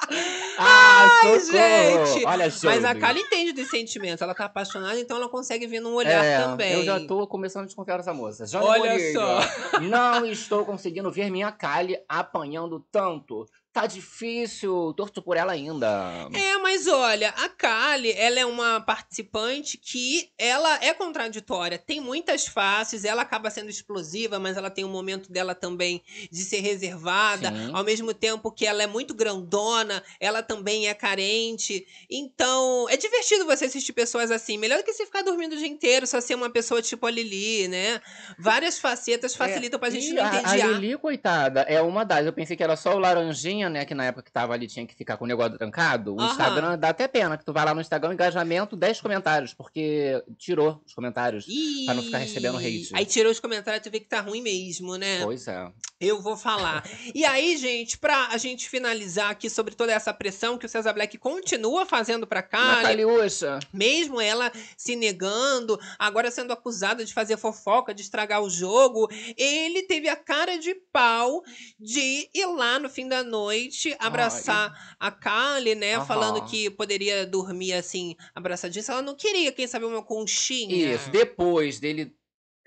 Ai, 0.57 1.39
socorro! 1.39 2.05
gente! 2.05 2.25
Olha, 2.25 2.53
Mas 2.63 2.85
a. 2.85 2.95
Kali 2.95 3.21
entende 3.21 3.51
dos 3.53 3.69
sentimentos. 3.69 4.21
Ela 4.21 4.35
tá 4.35 4.45
apaixonada, 4.45 4.99
então 4.99 5.17
ela 5.17 5.27
consegue 5.27 5.65
ver 5.67 5.79
num 5.79 5.93
olhar 5.95 6.23
É, 6.23 6.37
também. 6.43 6.73
Eu 6.73 6.83
já 6.85 6.99
tô 7.05 7.25
começando 7.27 7.63
a 7.63 7.65
desconfiar 7.65 7.97
dessa 7.97 8.13
moça. 8.13 8.45
Johnny 8.45 8.65
Olha 8.65 8.91
Moreira, 8.91 9.19
só. 9.19 9.79
Não 9.79 10.25
estou 10.25 10.63
conseguindo 10.65 11.11
ver 11.11 11.29
minha 11.31 11.51
Kali 11.51 11.97
apanhando 12.07 12.79
tanto. 12.91 13.45
Tá 13.75 13.87
difícil, 13.87 14.93
torço 14.95 15.21
por 15.21 15.35
ela 15.35 15.51
ainda. 15.51 16.29
É, 16.33 16.57
mas 16.59 16.87
olha, 16.87 17.31
a 17.31 17.49
Kali, 17.49 18.09
ela 18.13 18.39
é 18.39 18.45
uma 18.45 18.79
participante 18.79 19.77
que 19.77 20.29
ela 20.37 20.81
é 20.81 20.93
contraditória. 20.93 21.77
Tem 21.77 21.99
muitas 21.99 22.47
faces, 22.47 23.03
ela 23.03 23.21
acaba 23.21 23.49
sendo 23.49 23.69
explosiva, 23.69 24.39
mas 24.39 24.55
ela 24.55 24.69
tem 24.69 24.85
um 24.85 24.89
momento 24.89 25.29
dela 25.29 25.53
também 25.53 26.01
de 26.31 26.45
ser 26.45 26.61
reservada. 26.61 27.49
Sim. 27.49 27.71
Ao 27.73 27.83
mesmo 27.83 28.13
tempo 28.13 28.49
que 28.49 28.65
ela 28.65 28.81
é 28.81 28.87
muito 28.87 29.13
grandona, 29.13 30.01
ela 30.21 30.41
também 30.41 30.87
é 30.87 30.93
carente. 30.93 31.85
Então, 32.09 32.87
é 32.89 32.95
divertido 32.95 33.43
você 33.43 33.65
assistir 33.65 33.91
pessoas 33.91 34.31
assim. 34.31 34.57
Melhor 34.57 34.77
do 34.77 34.85
que 34.85 34.93
você 34.93 35.05
ficar 35.05 35.21
dormindo 35.21 35.51
o 35.51 35.57
dia 35.57 35.67
inteiro, 35.67 36.07
só 36.07 36.21
ser 36.21 36.35
uma 36.35 36.49
pessoa 36.49 36.81
tipo 36.81 37.05
a 37.05 37.11
Lili, 37.11 37.67
né? 37.67 37.99
Várias 38.39 38.79
facetas 38.79 39.35
facilitam 39.35 39.77
pra 39.77 39.89
gente 39.89 40.11
É, 40.11 40.13
não 40.13 40.23
a, 40.23 40.49
a. 40.49 40.55
Lili, 40.55 40.97
coitada, 40.97 41.63
é 41.63 41.81
uma 41.81 42.05
das. 42.05 42.25
Eu 42.25 42.31
pensei 42.31 42.55
que 42.55 42.63
era 42.63 42.77
só 42.77 42.95
o 42.95 42.99
Laranjinha, 42.99 43.64
né? 43.69 43.85
Que 43.85 43.93
na 43.93 44.05
época 44.05 44.23
que 44.23 44.31
tava 44.31 44.53
ali 44.53 44.67
tinha 44.67 44.85
que 44.85 44.95
ficar 44.95 45.17
com 45.17 45.25
o 45.25 45.27
negócio 45.27 45.57
trancado. 45.57 46.15
O 46.15 46.19
Aham. 46.19 46.31
Instagram 46.31 46.77
dá 46.77 46.89
até 46.89 47.07
pena, 47.07 47.37
que 47.37 47.45
tu 47.45 47.53
vai 47.53 47.65
lá 47.65 47.73
no 47.73 47.81
Instagram, 47.81 48.13
engajamento, 48.13 48.75
10 48.75 49.01
comentários, 49.01 49.53
porque 49.53 50.23
tirou 50.37 50.81
os 50.85 50.93
comentários. 50.93 51.45
Ih, 51.47 51.85
Pra 51.85 51.93
não 51.93 52.03
ficar 52.03 52.17
recebendo 52.19 52.57
hate. 52.57 52.89
Aí 52.93 53.05
tirou 53.05 53.31
os 53.31 53.39
comentários, 53.39 53.83
tu 53.83 53.91
vê 53.91 53.99
que 53.99 54.07
tá 54.07 54.21
ruim 54.21 54.41
mesmo, 54.41 54.95
né? 54.97 55.21
Pois 55.23 55.47
é. 55.47 55.71
Eu 55.99 56.21
vou 56.21 56.35
falar. 56.35 56.83
E 57.13 57.23
aí, 57.23 57.55
gente, 57.55 57.97
pra 57.97 58.27
a 58.27 58.37
gente 58.37 58.67
finalizar 58.67 59.31
aqui 59.31 59.49
sobre 59.49 59.73
toda 59.75 59.93
essa 59.93 60.13
pressão 60.13 60.57
que 60.57 60.65
o 60.65 60.69
César 60.69 60.91
Black 60.93 61.17
continua 61.17 61.85
fazendo 61.85 62.27
pra 62.27 62.45
Nataliuxa. 62.51 63.59
mesmo 63.73 64.19
ela 64.19 64.51
se 64.77 64.95
negando, 64.95 65.79
agora 65.97 66.29
sendo 66.31 66.51
acusada 66.51 67.05
de 67.05 67.13
fazer 67.13 67.37
fofoca, 67.37 67.93
de 67.93 68.01
estragar 68.01 68.41
o 68.41 68.49
jogo, 68.49 69.09
ele 69.37 69.83
teve 69.83 70.09
a 70.09 70.15
cara 70.17 70.57
de 70.57 70.75
pau 70.91 71.41
de 71.79 72.29
ir 72.33 72.45
lá 72.45 72.77
no 72.77 72.89
fim 72.89 73.07
da 73.07 73.23
noite 73.23 73.54
abraçar 73.99 74.95
a 74.99 75.11
Kali, 75.11 75.75
né? 75.75 75.95
Aham. 75.95 76.05
Falando 76.05 76.41
que 76.45 76.69
poderia 76.69 77.25
dormir 77.25 77.73
assim, 77.73 78.15
abraçadinha. 78.33 78.83
Ela 78.87 79.01
não 79.01 79.15
queria, 79.15 79.51
quem 79.51 79.67
sabe, 79.67 79.85
uma 79.85 80.03
conchinha. 80.03 80.95
Isso, 80.95 81.09
depois 81.09 81.79
dele 81.79 82.13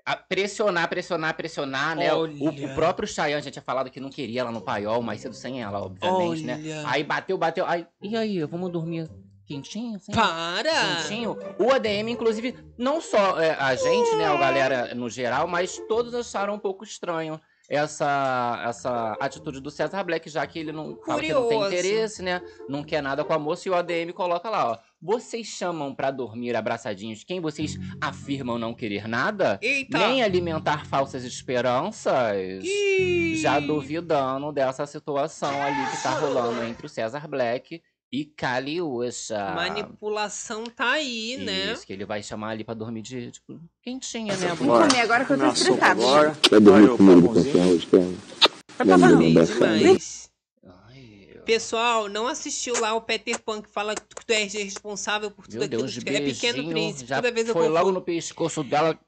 a- 0.05 0.17
pressionar, 0.17 0.89
pressionar, 0.89 1.35
pressionar, 1.37 1.95
né? 1.97 2.15
O, 2.15 2.25
o 2.49 2.75
próprio 2.75 3.07
Chayanne 3.07 3.43
já 3.43 3.51
tinha 3.51 3.63
falado 3.63 3.91
que 3.91 4.01
não 4.01 4.11
queria 4.11 4.41
ela 4.41 4.51
no 4.51 4.61
paiol, 4.61 5.03
mais 5.03 5.21
cedo 5.21 5.35
sem 5.35 5.63
ela, 5.63 5.81
obviamente, 5.83 6.45
né? 6.45 6.55
Olha. 6.65 6.89
Aí 6.91 7.05
bateu, 7.05 7.37
bateu. 7.37 7.67
Aí, 7.67 7.87
e 8.03 8.17
aí, 8.17 8.43
vamos 8.45 8.73
dormir 8.73 9.09
quentinho? 9.47 9.97
Assim? 9.97 10.13
Para! 10.13 11.03
Quentinho. 11.03 11.37
O 11.59 11.71
ADM, 11.73 12.09
inclusive, 12.11 12.55
não 12.77 13.01
só 13.01 13.41
é, 13.41 13.51
a 13.53 13.75
gente, 13.75 14.15
né, 14.17 14.27
a 14.27 14.37
galera 14.37 14.95
no 14.95 15.09
geral, 15.11 15.47
mas 15.47 15.79
todos 15.89 16.15
acharam 16.15 16.55
um 16.55 16.59
pouco 16.59 16.85
estranho 16.85 17.41
essa, 17.69 18.63
essa 18.67 19.13
atitude 19.21 19.61
do 19.61 19.71
César 19.71 20.03
Black, 20.03 20.29
já 20.31 20.47
que 20.47 20.59
ele 20.59 20.73
não 20.73 20.97
fala 21.05 21.21
que 21.21 21.33
não 21.33 21.49
tem 21.49 21.63
interesse, 21.67 22.23
né? 22.23 22.41
Não 22.69 22.83
quer 22.83 23.03
nada 23.03 23.25
com 23.25 23.33
a 23.33 23.39
moça 23.39 23.69
e 23.69 23.71
o 23.71 23.75
ADM 23.75 24.13
coloca 24.15 24.49
lá, 24.49 24.73
ó. 24.73 24.79
Vocês 25.01 25.47
chamam 25.47 25.95
pra 25.95 26.11
dormir 26.11 26.57
abraçadinhos 26.57 27.23
quem 27.23 27.41
vocês 27.41 27.77
afirmam 28.01 28.59
não 28.59 28.75
querer 28.75 29.07
nada? 29.07 29.59
Eita! 29.63 29.99
Nem 29.99 30.23
alimentar 30.23 30.87
falsas 30.87 31.23
esperanças? 31.25 32.65
Ih! 32.65 33.37
Já 33.37 33.61
duvidando 33.61 34.51
dessa 34.51 34.87
situação 34.87 35.63
ali 35.63 35.91
que 35.91 36.03
tá 36.03 36.11
rolando 36.19 36.65
entre 36.65 36.87
o 36.87 36.89
César 36.89 37.29
Black 37.29 37.81
e 38.11 38.25
Caliuxa. 38.25 39.55
Manipulação 39.55 40.65
tá 40.65 40.93
aí, 40.93 41.37
né? 41.39 41.73
Isso, 41.73 41.87
que 41.87 41.93
ele 41.93 42.05
vai 42.05 42.23
chamar 42.23 42.51
ali 42.51 42.65
pra 42.65 42.75
dormir 42.75 43.03
de, 43.03 43.31
tipo, 43.31 43.61
quentinha, 43.83 44.37
né? 44.37 44.49
Vou 44.55 44.81
comer 44.81 45.01
agora 45.01 45.25
que 45.25 45.33
eu 45.33 45.39
tô 45.39 45.85
agora. 45.85 46.37
Vai 46.51 46.61
dormir 46.61 46.97
comigo 46.97 47.35
quer? 47.35 48.85
Pra 48.85 48.95
Amei 48.95 49.31
Abraço. 49.33 49.53
demais. 49.55 50.31
Ai, 50.65 51.29
Pessoal, 51.45 52.09
não 52.09 52.27
assistiu 52.29 52.81
lá 52.81 52.95
o 52.95 53.01
Peter 53.01 53.39
Pan 53.43 53.61
que 53.61 53.69
fala 53.71 53.95
que 53.95 54.03
tu 54.27 54.31
és 54.33 54.53
responsável 54.55 55.31
por 55.31 55.47
tudo 55.47 55.57
meu 55.57 55.65
aquilo. 55.67 55.83
Deus, 55.83 55.93
de 55.95 56.01
que 56.03 56.11
é 56.11 56.21
Pequeno 56.21 56.69
Príncipe. 56.69 57.09
já 57.09 57.17
Toda 57.17 57.33
vez 57.33 57.49
eu 57.49 57.55
foi 57.55 57.65
logo 57.69 57.77
confundo. 57.79 57.93
no 57.99 58.01
pescoço 58.05 58.63
dela. 58.63 58.99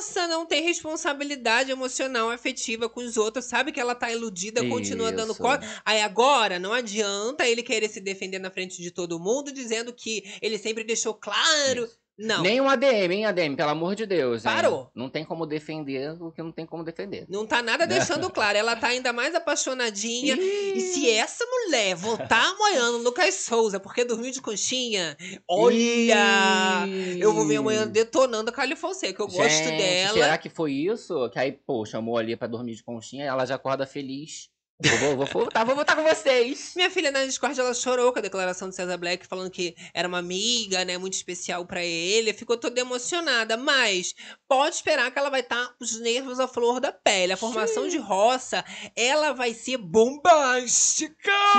Nossa, 0.00 0.26
não 0.26 0.46
tem 0.46 0.62
responsabilidade 0.62 1.70
emocional, 1.70 2.30
afetiva 2.30 2.88
com 2.88 3.00
os 3.00 3.18
outros. 3.18 3.44
Sabe 3.44 3.70
que 3.70 3.78
ela 3.78 3.94
tá 3.94 4.10
iludida, 4.10 4.66
continua 4.66 5.12
dando 5.12 5.32
Isso. 5.32 5.42
corda. 5.42 5.66
Aí 5.84 6.00
agora, 6.00 6.58
não 6.58 6.72
adianta 6.72 7.46
ele 7.46 7.62
querer 7.62 7.86
se 7.90 8.00
defender 8.00 8.38
na 8.38 8.50
frente 8.50 8.80
de 8.80 8.90
todo 8.90 9.20
mundo, 9.20 9.52
dizendo 9.52 9.92
que 9.92 10.24
ele 10.40 10.56
sempre 10.56 10.84
deixou 10.84 11.12
claro. 11.12 11.86
Não. 12.20 12.42
Nem 12.42 12.60
um 12.60 12.68
ADM, 12.68 13.12
hein, 13.12 13.24
ADM, 13.24 13.56
pelo 13.56 13.70
amor 13.70 13.94
de 13.94 14.04
Deus. 14.04 14.44
hein? 14.44 14.52
Parou. 14.52 14.90
Não 14.94 15.08
tem 15.08 15.24
como 15.24 15.46
defender 15.46 16.20
o 16.20 16.30
que 16.30 16.42
não 16.42 16.52
tem 16.52 16.66
como 16.66 16.84
defender. 16.84 17.24
Não 17.30 17.46
tá 17.46 17.62
nada 17.62 17.86
deixando 17.86 18.28
claro. 18.28 18.58
Ela 18.58 18.76
tá 18.76 18.88
ainda 18.88 19.10
mais 19.10 19.34
apaixonadinha. 19.34 20.36
E 20.36 20.80
se 20.80 21.08
essa 21.08 21.44
mulher 21.46 21.94
voltar 21.96 22.44
amanhã 22.44 22.92
no 22.92 22.98
Lucas 22.98 23.36
Souza 23.36 23.80
porque 23.80 24.04
dormiu 24.04 24.30
de 24.30 24.42
conchinha, 24.42 25.16
olha! 25.48 26.86
Eu 27.18 27.32
vou 27.32 27.46
ver 27.46 27.56
amanhã 27.56 27.86
detonando 27.86 28.50
a 28.50 28.52
Cali 28.52 28.76
Fonseca. 28.76 29.22
Eu 29.22 29.26
gosto 29.26 29.40
Gente, 29.40 29.78
dela. 29.78 30.12
Será 30.12 30.36
que 30.38 30.50
foi 30.50 30.72
isso? 30.72 31.30
Que 31.30 31.38
aí, 31.38 31.52
pô, 31.52 31.86
chamou 31.86 32.18
ali 32.18 32.36
pra 32.36 32.46
dormir 32.46 32.74
de 32.74 32.82
conchinha 32.82 33.24
e 33.24 33.28
ela 33.28 33.46
já 33.46 33.54
acorda 33.54 33.86
feliz. 33.86 34.50
Eu 34.82 34.96
vou, 34.96 35.16
vou, 35.18 35.26
voltar, 35.26 35.62
vou 35.64 35.74
voltar 35.74 35.94
com 35.94 36.02
vocês. 36.02 36.72
Minha 36.74 36.88
filha 36.88 37.10
na 37.10 37.26
Discord, 37.26 37.60
ela 37.60 37.74
chorou 37.74 38.14
com 38.14 38.18
a 38.18 38.22
declaração 38.22 38.66
do 38.66 38.74
César 38.74 38.96
Black, 38.96 39.26
falando 39.26 39.50
que 39.50 39.76
era 39.92 40.08
uma 40.08 40.18
amiga, 40.18 40.86
né, 40.86 40.96
muito 40.96 41.12
especial 41.12 41.66
pra 41.66 41.84
ele. 41.84 42.32
Ficou 42.32 42.56
toda 42.56 42.80
emocionada, 42.80 43.58
mas 43.58 44.14
pode 44.48 44.76
esperar 44.76 45.10
que 45.10 45.18
ela 45.18 45.28
vai 45.28 45.40
estar 45.40 45.74
os 45.78 46.00
nervos 46.00 46.40
à 46.40 46.48
flor 46.48 46.80
da 46.80 46.90
pele. 46.90 47.34
A 47.34 47.36
formação 47.36 47.88
de 47.88 47.98
roça, 47.98 48.64
ela 48.96 49.32
vai 49.34 49.52
ser 49.52 49.76
bombástica! 49.76 51.30
Que 51.52 51.58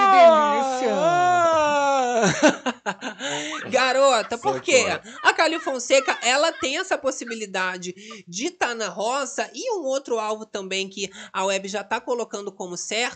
delícia! 0.79 0.95
Garota, 3.69 4.35
por 4.37 4.61
quê? 4.61 4.83
A 5.21 5.31
Cali 5.31 5.59
Fonseca, 5.59 6.17
ela 6.23 6.51
tem 6.51 6.79
essa 6.79 6.97
possibilidade 6.97 7.93
de 8.27 8.47
estar 8.47 8.73
na 8.73 8.89
roça 8.89 9.47
e 9.53 9.71
um 9.77 9.83
outro 9.83 10.17
alvo 10.19 10.43
também 10.43 10.89
que 10.89 11.07
a 11.31 11.45
web 11.45 11.67
já 11.67 11.83
tá 11.83 12.01
colocando 12.01 12.51
como 12.51 12.75
certo 12.75 13.10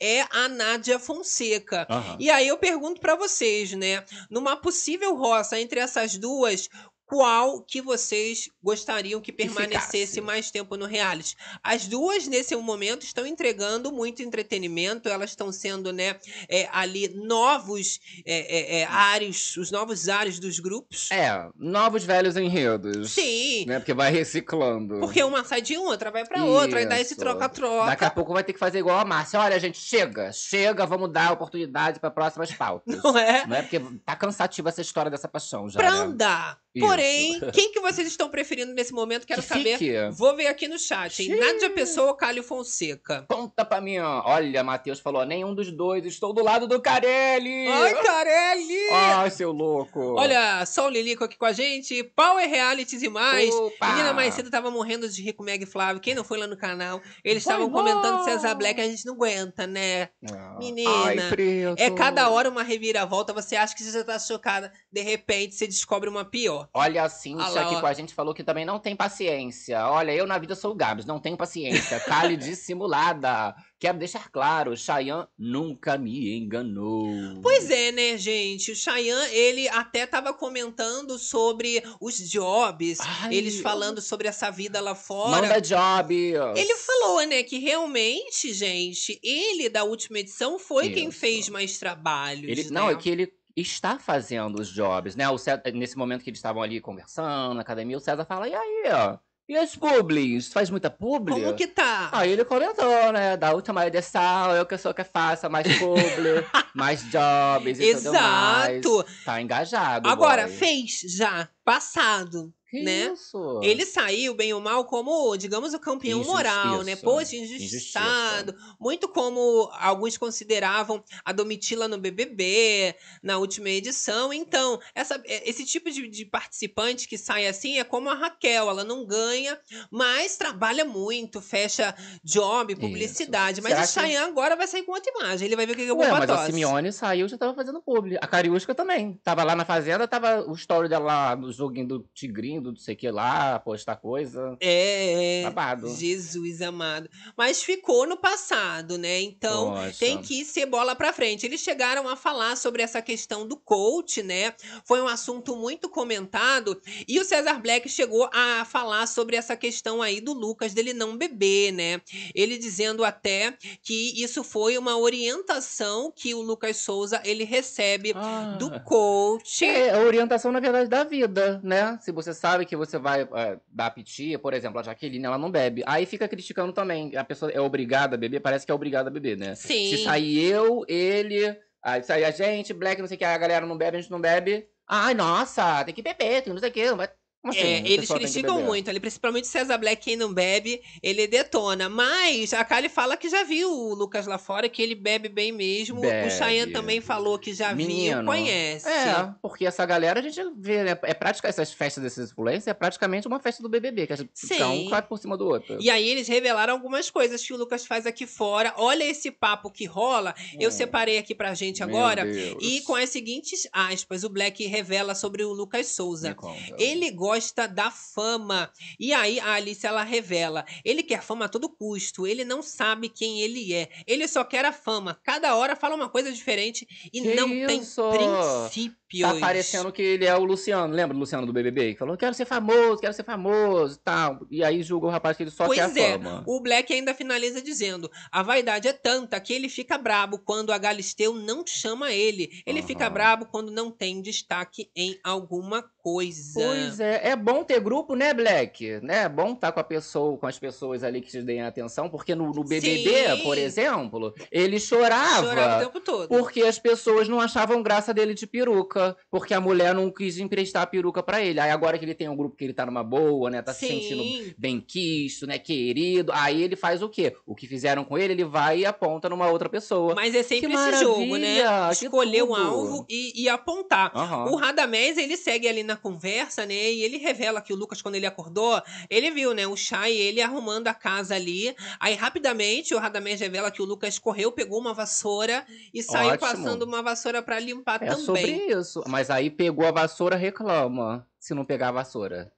é 0.00 0.22
a 0.30 0.48
Nádia 0.48 0.98
Fonseca. 0.98 1.86
E 2.18 2.30
aí 2.30 2.48
eu 2.48 2.58
pergunto 2.58 3.00
pra 3.00 3.16
vocês, 3.16 3.72
né? 3.72 4.04
Numa 4.30 4.56
possível 4.56 5.14
roça 5.16 5.60
entre 5.60 5.80
essas 5.80 6.16
duas, 6.16 6.68
qual 7.06 7.62
que 7.62 7.80
vocês 7.80 8.48
gostariam 8.62 9.20
que 9.20 9.32
permanecesse 9.32 10.06
ficasse. 10.06 10.20
mais 10.20 10.50
tempo 10.50 10.76
no 10.76 10.86
reality? 10.86 11.36
As 11.62 11.86
duas, 11.86 12.26
nesse 12.26 12.54
momento, 12.56 13.04
estão 13.04 13.26
entregando 13.26 13.92
muito 13.92 14.22
entretenimento, 14.22 15.08
elas 15.08 15.30
estão 15.30 15.52
sendo, 15.52 15.92
né, 15.92 16.16
é, 16.48 16.68
ali 16.72 17.08
novos 17.14 18.00
é, 18.26 18.78
é, 18.78 18.80
é, 18.80 18.84
ares, 18.84 19.56
os 19.56 19.70
novos 19.70 20.08
ares 20.08 20.38
dos 20.38 20.58
grupos. 20.58 21.10
É, 21.10 21.48
novos 21.56 22.04
velhos 22.04 22.36
enredos. 22.36 23.12
Sim, 23.12 23.66
Né? 23.66 23.78
Porque 23.78 23.94
vai 23.94 24.10
reciclando. 24.10 25.00
porque 25.00 25.22
uma 25.22 25.44
sai 25.44 25.60
de 25.60 25.76
um, 25.76 25.84
outra 25.84 26.10
vai 26.10 26.24
pra 26.24 26.44
outra, 26.44 26.78
aí 26.78 26.86
dá 26.86 26.98
esse 26.98 27.12
Isso. 27.12 27.20
troca-troca. 27.20 27.86
Daqui 27.86 28.04
a 28.04 28.10
pouco 28.10 28.32
vai 28.32 28.42
ter 28.42 28.52
que 28.52 28.58
fazer 28.58 28.78
igual 28.78 28.98
a 28.98 29.04
Márcia. 29.04 29.40
Olha, 29.40 29.58
gente, 29.60 29.78
chega, 29.78 30.32
chega, 30.32 30.86
vamos 30.86 31.12
dar 31.12 31.32
oportunidade 31.32 32.00
para 32.00 32.10
próximas 32.10 32.52
pautas. 32.52 32.96
Não 33.02 33.18
é? 33.18 33.46
Não 33.46 33.56
é 33.56 33.62
porque 33.62 33.80
tá 34.04 34.16
cansativa 34.16 34.68
essa 34.68 34.80
história 34.80 35.10
dessa 35.10 35.28
paixão 35.28 35.68
já. 35.68 35.78
Pra 35.78 35.90
né? 35.90 35.98
andar. 35.98 36.63
Isso. 36.74 36.86
Porém, 36.86 37.40
quem 37.52 37.70
que 37.70 37.80
vocês 37.80 38.08
estão 38.08 38.28
preferindo 38.28 38.74
nesse 38.74 38.92
momento? 38.92 39.26
Quero 39.26 39.40
Que 39.42 39.48
saber. 39.48 39.78
fique. 39.78 39.94
Vou 40.12 40.34
ver 40.34 40.48
aqui 40.48 40.66
no 40.66 40.76
chat, 40.78 41.22
hein? 41.22 41.38
Nádia 41.38 41.70
Pessoa 41.70 42.08
ou 42.08 42.14
Cálio 42.14 42.42
Fonseca? 42.42 43.24
Conta 43.28 43.64
pra 43.64 43.80
mim, 43.80 43.98
ó. 43.98 44.22
Olha, 44.26 44.64
Matheus 44.64 44.98
falou: 44.98 45.24
nenhum 45.24 45.54
dos 45.54 45.70
dois, 45.70 46.04
estou 46.04 46.32
do 46.32 46.42
lado 46.42 46.66
do 46.66 46.80
Carelli. 46.82 47.68
Ai, 47.68 47.94
Carelli! 48.02 48.88
Ai, 48.90 49.30
seu 49.30 49.52
louco. 49.52 50.14
Olha, 50.18 50.66
só 50.66 50.86
o 50.86 50.90
Lilico 50.90 51.22
aqui 51.22 51.36
com 51.38 51.44
a 51.44 51.52
gente. 51.52 52.02
Power 52.02 52.48
Realities 52.48 53.02
e 53.02 53.08
mais. 53.08 53.54
Opa! 53.54 53.90
Menina 53.92 54.12
mais 54.12 54.34
cedo 54.34 54.50
tava 54.50 54.68
morrendo 54.70 55.08
de 55.08 55.22
Rico 55.22 55.44
Meg 55.44 55.62
e 55.62 55.66
Flávio. 55.66 56.02
Quem 56.02 56.14
não 56.14 56.24
foi 56.24 56.38
lá 56.38 56.48
no 56.48 56.56
canal? 56.56 57.00
Eles 57.22 57.44
estavam 57.44 57.70
comentando 57.70 58.24
César 58.24 58.54
Black. 58.56 58.80
A 58.80 58.84
gente 58.88 59.06
não 59.06 59.14
aguenta, 59.14 59.64
né? 59.66 60.08
Ah, 60.28 60.56
Menina, 60.58 60.90
Ai, 61.04 61.28
preto. 61.28 61.80
É 61.80 61.88
cada 61.90 62.28
hora 62.30 62.50
uma 62.50 62.64
reviravolta. 62.64 63.32
Você 63.32 63.54
acha 63.54 63.74
que 63.76 63.82
você 63.82 63.92
já 63.92 64.02
tá 64.02 64.18
chocada. 64.18 64.72
De 64.90 65.02
repente, 65.02 65.54
você 65.54 65.66
descobre 65.66 66.08
uma 66.08 66.24
pior. 66.24 66.63
Olha, 66.72 67.04
a 67.04 67.08
Cintia 67.08 67.46
lá, 67.48 67.62
aqui 67.62 67.74
ó. 67.74 67.80
com 67.80 67.86
a 67.86 67.92
gente 67.92 68.14
falou 68.14 68.34
que 68.34 68.44
também 68.44 68.64
não 68.64 68.78
tem 68.78 68.96
paciência. 68.96 69.86
Olha, 69.88 70.12
eu 70.12 70.26
na 70.26 70.38
vida 70.38 70.54
sou 70.54 70.72
o 70.72 70.74
Gabs, 70.74 71.04
não 71.04 71.20
tenho 71.20 71.36
paciência. 71.36 72.00
Cale 72.06 72.36
dissimulada. 72.36 73.54
Quero 73.78 73.98
deixar 73.98 74.30
claro, 74.30 74.76
Chayanne 74.76 75.26
nunca 75.38 75.98
me 75.98 76.38
enganou. 76.38 77.06
Pois 77.42 77.70
é, 77.70 77.92
né, 77.92 78.16
gente? 78.16 78.72
O 78.72 78.76
Chayanne, 78.76 79.34
ele 79.34 79.68
até 79.68 80.06
tava 80.06 80.32
comentando 80.32 81.18
sobre 81.18 81.82
os 82.00 82.16
jobs. 82.30 82.98
Ai, 83.00 83.34
eles 83.34 83.60
falando 83.60 84.00
sobre 84.00 84.26
essa 84.26 84.50
vida 84.50 84.80
lá 84.80 84.94
fora. 84.94 85.42
Manda 85.42 85.60
job. 85.60 86.14
Ele 86.56 86.74
falou, 86.76 87.26
né, 87.26 87.42
que 87.42 87.58
realmente, 87.58 88.52
gente, 88.52 89.20
ele 89.22 89.68
da 89.68 89.84
última 89.84 90.18
edição 90.18 90.58
foi 90.58 90.90
quem 90.90 91.08
Isso. 91.08 91.18
fez 91.18 91.48
mais 91.48 91.78
trabalhos. 91.78 92.48
Ele, 92.48 92.64
né? 92.64 92.70
não, 92.70 92.90
é 92.90 92.96
que 92.96 93.10
ele 93.10 93.32
está 93.56 93.98
fazendo 93.98 94.60
os 94.60 94.68
jobs, 94.68 95.14
né? 95.14 95.28
O 95.28 95.38
César, 95.38 95.62
nesse 95.72 95.96
momento 95.96 96.22
que 96.22 96.30
eles 96.30 96.38
estavam 96.38 96.62
ali 96.62 96.80
conversando 96.80 97.54
na 97.54 97.60
academia, 97.62 97.96
o 97.96 98.00
César 98.00 98.24
fala, 98.24 98.48
e 98.48 98.54
aí, 98.54 98.84
ó? 98.92 99.18
E 99.46 99.56
as 99.58 99.76
publis? 99.76 100.50
Faz 100.50 100.70
muita 100.70 100.88
publi? 100.88 101.34
Como 101.34 101.54
que 101.54 101.66
tá? 101.66 102.08
Aí 102.12 102.32
ele 102.32 102.46
comentou, 102.46 103.12
né? 103.12 103.36
Da 103.36 103.52
última 103.52 103.86
edição, 103.86 104.52
eu 104.56 104.64
que 104.64 104.78
sou 104.78 104.94
que 104.94 105.04
faça 105.04 105.50
mais 105.50 105.66
publi, 105.78 106.46
mais 106.74 107.02
jobs 107.10 107.78
e 107.78 107.94
tudo 107.94 108.12
mais. 108.14 108.76
Exato. 108.76 109.06
Tá 109.22 109.42
engajado. 109.42 110.08
Agora, 110.08 110.46
boy. 110.46 110.56
fez 110.56 111.00
já, 111.14 111.46
passado. 111.62 112.54
Que 112.78 112.82
né? 112.82 113.12
isso? 113.12 113.60
Ele 113.62 113.84
saiu, 113.86 114.34
bem 114.34 114.52
ou 114.52 114.60
mal, 114.60 114.84
como, 114.84 115.36
digamos, 115.36 115.72
o 115.74 115.78
campeão 115.78 116.18
Injusti- 116.20 116.32
moral, 116.34 116.82
né? 116.82 116.92
isso. 116.92 117.02
Poxa, 117.02 117.36
injustiçado. 117.36 118.54
Muito 118.80 119.08
como 119.08 119.68
alguns 119.78 120.16
consideravam 120.16 121.02
a 121.24 121.32
Domitila 121.32 121.88
no 121.88 121.98
BBB, 121.98 122.94
na 123.22 123.38
última 123.38 123.68
edição. 123.70 124.32
Então, 124.32 124.80
essa, 124.94 125.22
esse 125.26 125.64
tipo 125.64 125.90
de, 125.90 126.08
de 126.08 126.24
participante 126.24 127.06
que 127.08 127.16
sai 127.18 127.46
assim 127.46 127.78
é 127.78 127.84
como 127.84 128.08
a 128.10 128.14
Raquel. 128.14 128.68
Ela 128.68 128.84
não 128.84 129.04
ganha, 129.06 129.58
mas 129.90 130.36
trabalha 130.36 130.84
muito, 130.84 131.40
fecha 131.40 131.94
job, 132.22 132.74
publicidade. 132.76 133.60
Mas 133.60 133.88
Será 133.90 134.06
o 134.06 134.10
que- 134.10 134.16
agora 134.16 134.56
vai 134.56 134.66
sair 134.66 134.82
com 134.82 134.92
outra 134.92 135.12
imagem. 135.16 135.46
Ele 135.46 135.56
vai 135.56 135.66
ver 135.66 135.72
o 135.72 135.76
que 135.76 135.82
é 135.82 135.92
Ué, 135.92 136.06
pra 136.08 136.18
mas 136.18 136.30
a. 136.30 136.46
Simeone 136.46 136.92
saiu 136.92 137.28
já 137.28 137.38
tava 137.38 137.54
fazendo 137.54 137.80
publi. 137.80 138.16
A 138.20 138.26
Cariúsca 138.26 138.74
também. 138.74 139.18
Tava 139.22 139.44
lá 139.44 139.54
na 139.54 139.64
fazenda, 139.64 140.06
tava 140.08 140.42
o 140.48 140.54
story 140.54 140.88
dela 140.88 141.04
lá 141.04 141.36
no 141.36 141.52
joguinho 141.52 141.86
do 141.86 142.08
Tigrinho, 142.14 142.62
do 142.64 142.72
não 142.72 142.78
sei 142.78 142.94
o 142.94 142.98
que 142.98 143.10
lá, 143.10 143.58
postar 143.60 143.96
coisa. 143.96 144.56
É, 144.60 145.42
Babado. 145.44 145.94
Jesus 145.94 146.60
amado. 146.62 147.08
Mas 147.36 147.62
ficou 147.62 148.06
no 148.06 148.16
passado, 148.16 148.96
né? 148.98 149.20
Então, 149.20 149.74
Poxa. 149.74 149.96
tem 149.98 150.20
que 150.20 150.44
ser 150.44 150.66
bola 150.66 150.94
pra 150.96 151.12
frente. 151.12 151.44
Eles 151.46 151.60
chegaram 151.60 152.08
a 152.08 152.16
falar 152.16 152.56
sobre 152.56 152.82
essa 152.82 153.02
questão 153.02 153.46
do 153.46 153.56
coach, 153.56 154.22
né? 154.22 154.54
Foi 154.84 155.00
um 155.00 155.06
assunto 155.08 155.56
muito 155.56 155.88
comentado. 155.88 156.80
E 157.06 157.20
o 157.20 157.24
Cesar 157.24 157.60
Black 157.60 157.88
chegou 157.88 158.28
a 158.32 158.64
falar 158.64 159.06
sobre 159.06 159.36
essa 159.36 159.56
questão 159.56 160.00
aí 160.00 160.20
do 160.20 160.32
Lucas 160.32 160.72
dele 160.72 160.92
não 160.92 161.16
beber, 161.16 161.72
né? 161.72 162.00
Ele 162.34 162.56
dizendo 162.56 163.04
até 163.04 163.54
que 163.82 164.22
isso 164.22 164.42
foi 164.42 164.78
uma 164.78 164.96
orientação 164.96 166.12
que 166.14 166.34
o 166.34 166.40
Lucas 166.40 166.76
Souza 166.78 167.20
ele 167.24 167.44
recebe 167.44 168.12
Ah. 168.14 168.56
do 168.58 168.80
coach. 168.80 169.64
É 169.64 169.90
a 169.94 169.98
orientação, 170.00 170.52
na 170.52 170.60
verdade, 170.60 170.88
da 170.88 171.04
vida, 171.04 171.60
né? 171.62 171.98
Se 172.00 172.12
você 172.12 172.32
sabe 172.32 172.53
que 172.62 172.76
você 172.76 172.98
vai 172.98 173.22
é, 173.22 173.58
dar 173.66 173.90
piti, 173.90 174.36
por 174.38 174.52
exemplo, 174.52 174.78
a 174.78 174.82
Jaqueline, 174.82 175.24
ela 175.24 175.38
não 175.38 175.50
bebe. 175.50 175.82
Aí 175.86 176.04
fica 176.06 176.28
criticando 176.28 176.72
também. 176.72 177.16
A 177.16 177.24
pessoa 177.24 177.50
é 177.50 177.60
obrigada 177.60 178.14
a 178.16 178.18
beber, 178.18 178.40
parece 178.40 178.66
que 178.66 178.72
é 178.72 178.74
obrigada 178.74 179.08
a 179.08 179.12
beber, 179.12 179.36
né? 179.36 179.54
Sim. 179.54 179.90
Se 179.90 180.04
sair 180.04 180.44
eu, 180.44 180.84
ele, 180.86 181.56
aí 181.82 182.02
sair 182.02 182.24
a 182.24 182.30
gente, 182.30 182.74
Black, 182.74 183.00
não 183.00 183.08
sei 183.08 183.16
o 183.16 183.18
que, 183.18 183.24
a 183.24 183.38
galera 183.38 183.66
não 183.66 183.78
bebe, 183.78 183.96
a 183.96 184.00
gente 184.00 184.10
não 184.10 184.20
bebe. 184.20 184.68
Ai, 184.86 185.14
nossa, 185.14 185.82
tem 185.84 185.94
que 185.94 186.02
beber, 186.02 186.42
tem 186.42 186.52
não 186.52 186.60
sei 186.60 186.68
o 186.68 186.72
que. 186.72 186.92
Mas, 186.92 187.08
como 187.08 187.23
assim, 187.50 187.60
É, 187.60 187.82
eles 187.86 188.08
criticam 188.08 188.62
muito 188.62 188.88
ali, 188.90 189.00
principalmente 189.00 189.46
César 189.46 189.78
Black, 189.78 190.02
quem 190.02 190.16
não 190.16 190.32
bebe, 190.32 190.80
ele 191.02 191.26
detona. 191.26 191.88
Mas 191.88 192.52
a 192.52 192.64
Kali 192.64 192.88
fala 192.88 193.16
que 193.16 193.28
já 193.28 193.42
viu 193.44 193.70
o 193.70 193.94
Lucas 193.94 194.26
lá 194.26 194.38
fora, 194.38 194.68
que 194.68 194.82
ele 194.82 194.94
bebe 194.94 195.28
bem 195.28 195.52
mesmo. 195.52 196.00
Bebe. 196.00 196.28
O 196.28 196.30
Chayanne 196.30 196.72
também 196.72 197.00
falou 197.00 197.38
que 197.38 197.52
já 197.52 197.68
viu, 197.72 197.86
Menino, 197.86 198.24
conhece. 198.24 198.88
É, 198.88 199.30
porque 199.42 199.66
essa 199.66 199.84
galera 199.84 200.20
a 200.20 200.22
gente 200.22 200.40
vê, 200.56 200.82
né? 200.84 200.98
É 201.02 201.14
prática, 201.14 201.48
essas 201.48 201.72
festas 201.72 202.02
desses 202.02 202.30
influencers 202.30 202.66
é 202.66 202.74
praticamente 202.74 203.26
uma 203.26 203.38
festa 203.40 203.62
do 203.62 203.68
BBB, 203.68 204.06
que 204.06 204.12
a 204.12 204.16
gente 204.16 204.30
Sim. 204.34 204.48
fica 204.48 204.68
um 204.68 204.88
claro 204.88 205.06
por 205.06 205.18
cima 205.18 205.36
do 205.36 205.46
outro. 205.46 205.76
E 205.80 205.90
aí 205.90 206.08
eles 206.08 206.26
revelaram 206.28 206.72
algumas 206.72 207.10
coisas 207.10 207.44
que 207.44 207.52
o 207.52 207.56
Lucas 207.56 207.84
faz 207.86 208.06
aqui 208.06 208.26
fora. 208.26 208.72
Olha 208.76 209.04
esse 209.04 209.30
papo 209.30 209.70
que 209.70 209.84
rola. 209.84 210.34
Eu 210.58 210.68
Hum. 210.68 210.72
separei 210.72 211.18
aqui 211.18 211.34
pra 211.34 211.52
gente 211.54 211.84
Meu 211.84 211.96
agora. 211.96 212.24
Deus. 212.24 212.56
E 212.62 212.80
com 212.82 212.94
as 212.94 213.10
seguintes 213.10 213.68
aspas, 213.72 214.24
o 214.24 214.28
Black 214.28 214.64
revela 214.66 215.14
sobre 215.14 215.44
o 215.44 215.52
Lucas 215.52 215.88
Souza. 215.88 216.34
Ele 216.78 217.10
gosta 217.10 217.33
da 217.72 217.90
fama. 217.90 218.70
E 218.98 219.12
aí 219.12 219.40
a 219.40 219.54
Alice 219.54 219.86
ela 219.86 220.02
revela: 220.02 220.64
ele 220.84 221.02
quer 221.02 221.22
fama 221.22 221.44
a 221.44 221.48
todo 221.48 221.68
custo. 221.68 222.26
Ele 222.26 222.44
não 222.44 222.62
sabe 222.62 223.08
quem 223.08 223.40
ele 223.40 223.72
é. 223.74 223.88
Ele 224.06 224.26
só 224.28 224.44
quer 224.44 224.64
a 224.64 224.72
fama. 224.72 225.18
Cada 225.22 225.54
hora 225.56 225.76
fala 225.76 225.94
uma 225.94 226.08
coisa 226.08 226.32
diferente 226.32 226.86
e 227.12 227.20
Que 227.20 227.34
não 227.34 227.48
isso? 227.52 227.66
tem 227.66 228.18
princípios. 228.18 229.04
Tá 229.20 229.34
parecendo 229.38 229.92
que 229.92 230.02
ele 230.02 230.24
é 230.24 230.34
o 230.36 230.44
Luciano. 230.44 230.92
Lembra 230.92 231.14
do 231.14 231.20
Luciano 231.20 231.46
do 231.46 231.52
BBB? 231.52 231.92
Que 231.92 231.98
falou, 232.00 232.16
quero 232.16 232.34
ser 232.34 232.46
famoso, 232.46 233.00
quero 233.00 233.12
ser 233.14 233.22
famoso 233.24 233.94
e 233.94 233.98
tal. 234.02 234.40
E 234.50 234.64
aí 234.64 234.82
julga 234.82 235.06
o 235.06 235.10
rapaz 235.10 235.36
que 235.36 235.44
ele 235.44 235.50
só 235.52 235.66
Pois 235.66 235.78
quer 235.78 235.84
a 235.84 236.04
é, 236.04 236.12
fama. 236.18 236.42
o 236.46 236.60
Black 236.60 236.92
ainda 236.92 237.14
finaliza 237.14 237.62
dizendo: 237.62 238.10
a 238.32 238.42
vaidade 238.42 238.88
é 238.88 238.92
tanta 238.92 239.38
que 239.40 239.52
ele 239.52 239.68
fica 239.68 239.96
brabo 239.96 240.38
quando 240.38 240.72
a 240.72 240.78
Galisteu 240.78 241.32
não 241.34 241.64
chama 241.66 242.12
ele. 242.12 242.50
Ele 242.66 242.82
fica 242.82 243.04
Aham. 243.04 243.12
brabo 243.14 243.46
quando 243.46 243.70
não 243.70 243.90
tem 243.90 244.20
destaque 244.20 244.90
em 244.96 245.18
alguma 245.22 245.88
coisa. 246.04 246.60
Pois 246.60 247.00
é, 247.00 247.30
é 247.30 247.36
bom 247.36 247.64
ter 247.64 247.80
grupo, 247.80 248.14
né, 248.14 248.34
Black? 248.34 249.00
Né? 249.02 249.22
É 249.22 249.28
bom 249.28 249.54
estar 249.54 249.72
com 249.72 249.80
a 249.80 249.84
pessoa, 249.84 250.36
com 250.36 250.46
as 250.46 250.58
pessoas 250.58 251.02
ali 251.02 251.22
que 251.22 251.30
te 251.30 251.40
deem 251.40 251.62
atenção, 251.62 252.10
porque 252.10 252.34
no, 252.34 252.52
no 252.52 252.62
BBB, 252.62 253.36
Sim. 253.36 253.42
por 253.42 253.56
exemplo, 253.56 254.34
ele 254.52 254.78
chorava. 254.78 255.48
Chorava 255.48 255.76
o 255.76 255.86
tempo 255.86 256.00
todo. 256.00 256.28
Porque 256.28 256.62
as 256.62 256.78
pessoas 256.78 257.26
não 257.26 257.40
achavam 257.40 257.82
graça 257.82 258.12
dele 258.12 258.34
de 258.34 258.46
peruca. 258.46 259.16
Porque 259.30 259.54
a 259.54 259.60
mulher 259.60 259.94
não 259.94 260.10
quis 260.10 260.38
emprestar 260.38 260.82
a 260.82 260.86
peruca 260.86 261.22
pra 261.22 261.42
ele. 261.42 261.58
Aí 261.58 261.70
agora 261.70 261.98
que 261.98 262.04
ele 262.04 262.14
tem 262.14 262.28
um 262.28 262.36
grupo 262.36 262.54
que 262.54 262.64
ele 262.64 262.74
tá 262.74 262.84
numa 262.84 263.02
boa, 263.02 263.48
né? 263.48 263.62
Tá 263.62 263.72
se 263.72 263.86
sentindo 263.86 264.22
Sim. 264.22 264.54
bem 264.58 264.80
quisto, 264.80 265.46
né? 265.46 265.58
Querido. 265.58 266.32
Aí 266.34 266.62
ele 266.62 266.76
faz 266.76 267.02
o 267.02 267.08
quê? 267.08 267.34
O 267.46 267.54
que 267.54 267.66
fizeram 267.66 268.04
com 268.04 268.18
ele, 268.18 268.34
ele 268.34 268.44
vai 268.44 268.80
e 268.80 268.86
aponta 268.86 269.30
numa 269.30 269.48
outra 269.48 269.70
pessoa. 269.70 270.14
Mas 270.14 270.34
é 270.34 270.42
sempre 270.42 270.68
Que 270.68 270.74
esse 270.74 271.00
jogo, 271.00 271.36
né? 271.36 271.60
Escolher 271.90 272.42
um 272.42 272.54
alvo 272.54 273.06
e, 273.08 273.44
e 273.44 273.48
apontar. 273.48 274.12
Aham. 274.14 274.50
O 274.50 274.56
Radamés, 274.56 275.16
ele 275.16 275.36
segue 275.36 275.66
ali 275.66 275.82
na 275.82 275.93
conversa, 275.96 276.66
né? 276.66 276.74
E 276.74 277.02
ele 277.02 277.18
revela 277.18 277.60
que 277.60 277.72
o 277.72 277.76
Lucas, 277.76 278.00
quando 278.02 278.14
ele 278.14 278.26
acordou, 278.26 278.80
ele 279.08 279.30
viu, 279.30 279.54
né? 279.54 279.66
O 279.66 279.74
e 279.74 280.16
ele 280.16 280.40
arrumando 280.40 280.88
a 280.88 280.94
casa 280.94 281.34
ali. 281.34 281.74
Aí, 282.00 282.14
rapidamente, 282.14 282.94
o 282.94 282.98
Radamés 282.98 283.40
revela 283.40 283.70
que 283.70 283.82
o 283.82 283.84
Lucas 283.84 284.18
correu, 284.18 284.50
pegou 284.52 284.78
uma 284.80 284.94
vassoura 284.94 285.64
e 285.92 286.02
saiu 286.02 286.30
Ótimo. 286.30 286.40
passando 286.50 286.82
uma 286.82 287.02
vassoura 287.02 287.42
pra 287.42 287.58
limpar 287.58 288.02
É 288.02 288.06
também. 288.06 288.24
sobre 288.24 288.50
isso. 288.52 289.02
Mas 289.06 289.30
aí 289.30 289.50
pegou 289.50 289.86
a 289.86 289.90
vassoura, 289.92 290.36
reclama. 290.36 291.26
Se 291.38 291.54
não 291.54 291.64
pegar 291.64 291.88
a 291.88 291.92
vassoura. 291.92 292.52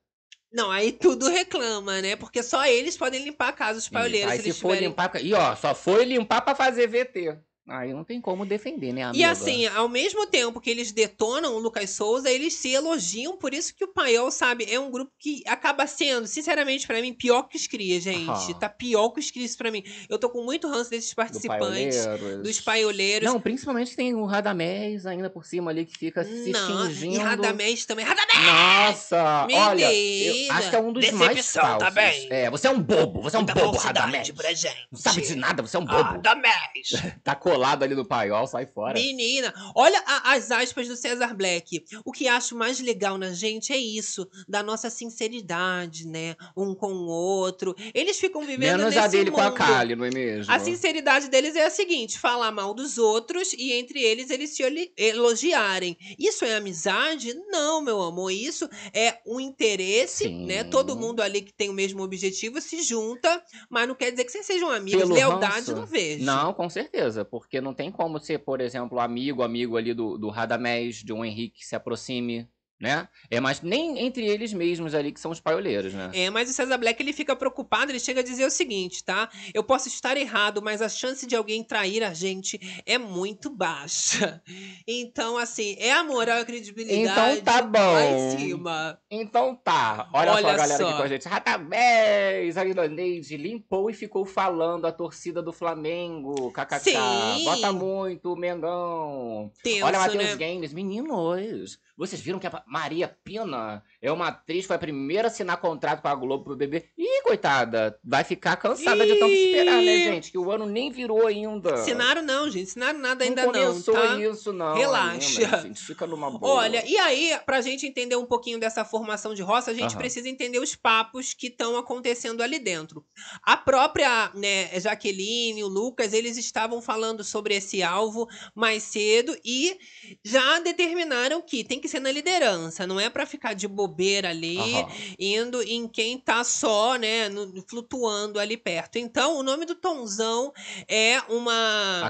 Não, 0.52 0.70
aí 0.70 0.92
tudo 0.92 1.28
reclama, 1.28 2.00
né? 2.00 2.16
Porque 2.16 2.42
só 2.42 2.64
eles 2.66 2.96
podem 2.96 3.22
limpar 3.22 3.48
a 3.48 3.52
casa, 3.52 3.78
os 3.78 3.88
paioleiros, 3.88 4.32
Aí 4.32 4.38
se 4.38 4.52
se 4.52 4.60
for 4.60 4.68
tiverem... 4.70 4.88
limpar. 4.88 5.10
E 5.22 5.34
ó, 5.34 5.54
só 5.56 5.74
foi 5.74 6.04
limpar 6.04 6.40
pra 6.40 6.54
fazer 6.54 6.86
VT. 6.86 7.38
Aí 7.68 7.92
não 7.92 8.04
tem 8.04 8.20
como 8.20 8.46
defender, 8.46 8.92
né, 8.92 9.02
amiga? 9.02 9.18
E 9.18 9.24
assim, 9.24 9.66
ao 9.66 9.88
mesmo 9.88 10.24
tempo 10.26 10.60
que 10.60 10.70
eles 10.70 10.92
detonam 10.92 11.54
o 11.56 11.58
Lucas 11.58 11.90
Souza, 11.90 12.30
eles 12.30 12.54
se 12.54 12.70
elogiam, 12.72 13.36
por 13.36 13.52
isso 13.52 13.74
que 13.74 13.82
o 13.84 13.88
Paiol, 13.88 14.30
sabe, 14.30 14.66
é 14.70 14.78
um 14.78 14.88
grupo 14.88 15.10
que 15.18 15.42
acaba 15.48 15.84
sendo, 15.86 16.28
sinceramente, 16.28 16.86
pra 16.86 17.00
mim, 17.00 17.12
pior 17.12 17.42
que 17.48 17.56
os 17.56 17.66
cria, 17.66 18.00
gente. 18.00 18.28
Aham. 18.30 18.52
Tá 18.54 18.68
pior 18.68 19.08
que 19.10 19.18
os 19.18 19.32
cria 19.32 19.44
isso 19.44 19.58
pra 19.58 19.72
mim. 19.72 19.82
Eu 20.08 20.16
tô 20.16 20.30
com 20.30 20.44
muito 20.44 20.68
ranço 20.68 20.90
desses 20.90 21.10
Do 21.10 21.16
participantes, 21.16 22.06
paioleiros. 22.06 22.42
dos 22.44 22.60
paioleiros. 22.60 23.28
Não, 23.28 23.40
principalmente 23.40 23.96
tem 23.96 24.14
o 24.14 24.24
Radamés 24.24 25.04
ainda 25.04 25.28
por 25.28 25.44
cima 25.44 25.72
ali 25.72 25.84
que 25.84 25.98
fica 25.98 26.22
se 26.24 26.50
Não, 26.52 26.86
fingindo. 26.86 27.14
e 27.16 27.18
Radamés 27.18 27.84
também. 27.84 28.04
Radamés! 28.04 28.46
Nossa! 28.46 29.46
Olha, 29.52 29.92
eu 29.92 30.52
acho 30.52 30.70
que 30.70 30.76
é 30.76 30.80
um 30.80 30.92
dos 30.92 31.10
mais 31.10 31.34
decepção 31.34 31.62
falsos. 31.64 31.88
também. 31.88 32.28
É, 32.30 32.48
você 32.48 32.68
é 32.68 32.70
um 32.70 32.80
bobo, 32.80 33.22
você 33.22 33.34
é 33.34 33.40
um 33.40 33.42
Muita 33.42 33.54
bobo, 33.60 33.76
Radamés. 33.76 34.30
pra 34.30 34.52
gente. 34.54 34.86
Não 34.92 35.00
sabe 35.00 35.20
de 35.22 35.34
nada, 35.34 35.62
você 35.62 35.76
é 35.76 35.80
um 35.80 35.84
bobo. 35.84 35.96
Radamés! 36.02 36.90
Tá 37.24 37.34
colado 37.34 37.55
colado 37.56 37.82
ali 37.82 37.94
no 37.94 38.04
paiol, 38.04 38.46
sai 38.46 38.66
fora. 38.66 38.94
Menina, 38.94 39.52
olha 39.74 39.98
a- 40.06 40.32
as 40.34 40.50
aspas 40.50 40.86
do 40.88 40.96
César 40.96 41.34
Black. 41.34 41.84
O 42.04 42.12
que 42.12 42.28
acho 42.28 42.54
mais 42.56 42.78
legal 42.80 43.16
na 43.18 43.32
gente 43.32 43.72
é 43.72 43.76
isso, 43.78 44.28
da 44.48 44.62
nossa 44.62 44.90
sinceridade, 44.90 46.06
né? 46.06 46.36
Um 46.56 46.74
com 46.74 46.92
o 46.92 47.06
outro. 47.08 47.74
Eles 47.94 48.18
ficam 48.18 48.42
vivendo 48.42 48.78
Menos 48.78 48.96
a 48.96 49.06
dele 49.06 49.30
com 49.30 49.40
a 49.40 49.44
mundo. 49.44 49.54
Kali, 49.54 49.96
não 49.96 50.04
é 50.04 50.10
mesmo? 50.10 50.52
A 50.52 50.58
sinceridade 50.58 51.28
deles 51.28 51.56
é 51.56 51.64
a 51.66 51.70
seguinte: 51.70 52.18
falar 52.18 52.50
mal 52.52 52.74
dos 52.74 52.98
outros 52.98 53.52
e 53.54 53.72
entre 53.72 54.02
eles 54.02 54.30
eles 54.30 54.50
se 54.50 54.62
elogiarem. 54.96 55.96
Isso 56.18 56.44
é 56.44 56.56
amizade? 56.56 57.32
Não, 57.48 57.80
meu 57.80 58.02
amor. 58.02 58.30
Isso 58.30 58.68
é 58.92 59.18
um 59.26 59.40
interesse, 59.40 60.24
Sim. 60.24 60.46
né? 60.46 60.64
Todo 60.64 60.96
mundo 60.96 61.20
ali 61.22 61.40
que 61.42 61.52
tem 61.52 61.70
o 61.70 61.72
mesmo 61.72 62.02
objetivo 62.02 62.60
se 62.60 62.82
junta, 62.82 63.42
mas 63.70 63.88
não 63.88 63.94
quer 63.94 64.10
dizer 64.10 64.24
que 64.24 64.32
vocês 64.32 64.46
sejam 64.46 64.70
amigos. 64.70 65.00
Pelo 65.02 65.14
Lealdade 65.14 65.54
ranço? 65.56 65.74
não 65.76 65.86
vejo. 65.86 66.24
Não, 66.24 66.52
com 66.52 66.68
certeza. 66.68 67.24
Porque 67.24 67.45
não 67.60 67.74
tem 67.74 67.90
como 67.90 68.18
ser, 68.18 68.38
por 68.40 68.60
exemplo, 68.60 68.98
amigo, 69.00 69.42
amigo 69.42 69.76
ali 69.76 69.94
do, 69.94 70.18
do 70.18 70.28
Radamés, 70.28 70.96
de 70.96 71.12
um 71.12 71.24
Henrique 71.24 71.58
que 71.58 71.66
se 71.66 71.76
aproxime, 71.76 72.48
né? 72.78 73.08
É, 73.30 73.40
mas 73.40 73.62
nem 73.62 73.98
entre 74.00 74.26
eles 74.26 74.52
mesmos 74.52 74.94
ali 74.94 75.10
que 75.10 75.20
são 75.20 75.30
os 75.30 75.40
paioleiros, 75.40 75.94
né? 75.94 76.10
É, 76.12 76.30
mas 76.30 76.50
o 76.50 76.52
César 76.52 76.76
Black 76.76 77.02
ele 77.02 77.12
fica 77.12 77.34
preocupado, 77.34 77.90
ele 77.90 77.98
chega 77.98 78.20
a 78.20 78.24
dizer 78.24 78.44
o 78.44 78.50
seguinte, 78.50 79.02
tá? 79.02 79.30
Eu 79.54 79.64
posso 79.64 79.88
estar 79.88 80.16
errado, 80.16 80.60
mas 80.60 80.82
a 80.82 80.88
chance 80.88 81.26
de 81.26 81.34
alguém 81.34 81.64
trair 81.64 82.02
a 82.02 82.12
gente 82.12 82.60
é 82.84 82.98
muito 82.98 83.50
baixa. 83.50 84.42
Então, 84.88 85.36
assim, 85.36 85.76
é 85.78 85.92
a 85.92 86.04
moral 86.04 86.38
e 86.38 86.40
a 86.40 86.44
credibilidade 86.44 87.38
Então 87.38 87.44
tá 87.44 87.62
bom. 87.62 87.78
lá 87.78 88.04
em 88.04 88.38
cima. 88.38 88.98
Então 89.10 89.54
tá. 89.54 90.08
Olha, 90.12 90.32
só 90.32 90.36
Olha 90.38 90.48
a 90.48 90.56
galera 90.56 90.78
só. 90.78 90.88
aqui 90.88 90.96
com 90.96 91.02
a 91.02 91.08
gente. 91.08 91.28
Radamés, 91.28 92.56
a 92.56 92.64
irlandês, 92.64 93.30
limpou 93.30 93.90
e 93.90 93.94
ficou 93.94 94.24
falando 94.24 94.86
a 94.86 94.92
torcida 94.92 95.42
do 95.42 95.52
Flamengo. 95.52 96.52
KKK. 96.52 96.78
Sim. 96.80 97.44
Bota 97.44 97.72
muito, 97.72 98.36
Mengão. 98.36 99.50
Tenso, 99.62 99.84
Olha, 99.84 99.98
Matheus 99.98 100.24
né? 100.24 100.36
Games, 100.36 100.72
meninos. 100.72 101.78
Vocês 101.96 102.20
viram 102.20 102.38
que 102.38 102.46
a 102.46 102.62
Maria 102.66 103.08
Pina 103.08 103.82
é 104.02 104.12
uma 104.12 104.28
atriz, 104.28 104.66
foi 104.66 104.76
a 104.76 104.78
primeira 104.78 105.28
a 105.28 105.30
assinar 105.30 105.56
contrato 105.58 106.02
com 106.02 106.08
a 106.08 106.14
Globo 106.14 106.44
pro 106.44 106.56
bebê. 106.56 106.90
Ih, 106.96 107.22
coitada, 107.22 107.98
vai 108.04 108.22
ficar 108.22 108.56
cansada 108.56 109.06
de 109.06 109.14
tanto 109.14 109.32
esperar, 109.32 109.76
né, 109.76 109.96
Ih. 109.96 110.04
gente? 110.04 110.30
Que 110.30 110.36
o 110.36 110.50
ano 110.50 110.66
nem 110.66 110.90
virou 110.90 111.26
ainda. 111.26 111.72
Ensinaram 111.72 112.22
não, 112.22 112.50
gente. 112.50 112.64
Ensinaram 112.64 112.98
nada 112.98 113.24
não 113.24 113.30
ainda 113.30 113.46
não, 113.46 113.52
começou 113.52 113.94
tá? 113.94 114.18
isso, 114.18 114.52
não. 114.52 114.74
Relaxa. 114.74 115.40
ainda, 115.40 115.62
gente. 115.62 115.80
Fica 115.80 116.06
numa 116.06 116.30
boa. 116.30 116.54
Olha, 116.54 116.84
e 116.86 116.98
aí, 116.98 117.38
pra 117.46 117.62
gente 117.62 117.86
entender 117.86 118.16
um 118.16 118.26
pouquinho 118.26 118.60
dessa 118.60 118.84
formação 118.84 119.32
de 119.32 119.42
roça, 119.42 119.70
a 119.70 119.74
gente 119.74 119.92
Aham. 119.92 119.98
precisa 119.98 120.28
entender 120.28 120.58
os 120.58 120.74
papos 120.74 121.32
que 121.32 121.46
estão 121.46 121.78
acontecendo 121.78 122.42
ali 122.42 122.58
dentro. 122.58 123.04
A 123.42 123.56
própria 123.56 124.30
né, 124.34 124.78
Jaqueline, 124.78 125.64
o 125.64 125.68
Lucas, 125.68 126.12
eles 126.12 126.36
estavam 126.36 126.82
falando 126.82 127.24
sobre 127.24 127.54
esse 127.54 127.82
alvo 127.82 128.28
mais 128.54 128.82
cedo 128.82 129.36
e 129.42 129.78
já 130.22 130.60
determinaram 130.60 131.40
que 131.40 131.64
tem 131.64 131.80
que 131.80 131.85
ser 131.88 132.00
na 132.00 132.10
liderança, 132.10 132.86
não 132.86 132.98
é 133.00 133.08
pra 133.10 133.26
ficar 133.26 133.54
de 133.54 133.66
bobeira 133.68 134.30
ali, 134.30 134.58
Aham. 134.58 134.88
indo 135.18 135.62
em 135.62 135.86
quem 135.88 136.18
tá 136.18 136.42
só, 136.44 136.96
né, 136.96 137.28
no- 137.28 137.64
flutuando 137.68 138.38
ali 138.38 138.56
perto. 138.56 138.96
Então, 138.98 139.36
o 139.38 139.42
nome 139.42 139.64
do 139.64 139.74
Tonzão 139.74 140.52
é 140.88 141.20
uma 141.28 142.00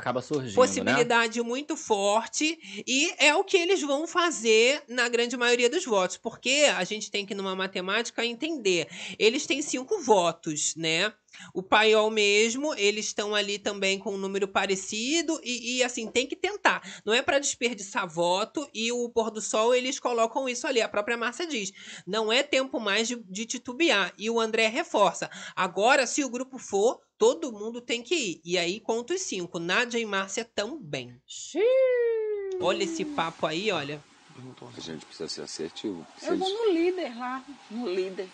né? 0.46 0.54
possibilidade 0.54 1.40
muito 1.42 1.76
forte 1.76 2.58
e 2.86 3.12
é 3.18 3.34
o 3.34 3.44
que 3.44 3.56
eles 3.56 3.80
vão 3.82 4.06
fazer 4.06 4.82
na 4.88 5.08
grande 5.08 5.36
maioria 5.36 5.68
dos 5.70 5.84
votos, 5.84 6.16
porque 6.16 6.66
a 6.76 6.84
gente 6.84 7.10
tem 7.10 7.24
que 7.26 7.34
numa 7.34 7.54
matemática 7.54 8.24
entender, 8.24 8.88
eles 9.18 9.46
têm 9.46 9.62
cinco 9.62 10.00
votos, 10.00 10.74
né? 10.76 11.12
O 11.54 11.62
paiol 11.62 12.10
mesmo, 12.10 12.74
eles 12.74 13.06
estão 13.06 13.34
ali 13.34 13.58
também 13.58 13.98
com 13.98 14.14
um 14.14 14.18
número 14.18 14.48
parecido 14.48 15.40
e, 15.42 15.76
e, 15.76 15.82
assim, 15.82 16.06
tem 16.08 16.26
que 16.26 16.36
tentar. 16.36 16.82
Não 17.04 17.12
é 17.12 17.22
para 17.22 17.38
desperdiçar 17.38 18.08
voto 18.08 18.68
e 18.74 18.90
o 18.92 19.08
pôr 19.08 19.30
do 19.30 19.40
sol 19.40 19.74
eles 19.74 19.98
colocam 19.98 20.48
isso 20.48 20.66
ali. 20.66 20.80
A 20.80 20.88
própria 20.88 21.16
Márcia 21.16 21.46
diz, 21.46 21.72
não 22.06 22.32
é 22.32 22.42
tempo 22.42 22.80
mais 22.80 23.08
de, 23.08 23.16
de 23.16 23.46
titubear. 23.46 24.12
E 24.18 24.28
o 24.30 24.40
André 24.40 24.68
reforça, 24.68 25.30
agora 25.54 26.06
se 26.06 26.24
o 26.24 26.30
grupo 26.30 26.58
for, 26.58 27.00
todo 27.18 27.52
mundo 27.52 27.80
tem 27.80 28.02
que 28.02 28.14
ir. 28.14 28.40
E 28.44 28.58
aí 28.58 28.80
conta 28.80 29.14
os 29.14 29.22
cinco, 29.22 29.58
Nádia 29.58 29.98
e 29.98 30.06
Márcia 30.06 30.44
também. 30.44 31.20
Olha 32.60 32.84
esse 32.84 33.04
papo 33.04 33.46
aí, 33.46 33.70
olha. 33.70 34.02
A 34.76 34.80
gente 34.80 35.06
precisa 35.06 35.28
ser 35.28 35.42
assertivo. 35.42 36.06
Se 36.18 36.28
Eu 36.28 36.36
vou 36.36 36.48
no 36.48 36.72
líder 36.72 37.16
lá, 37.16 37.44
no 37.70 37.88
líder. 37.88 38.28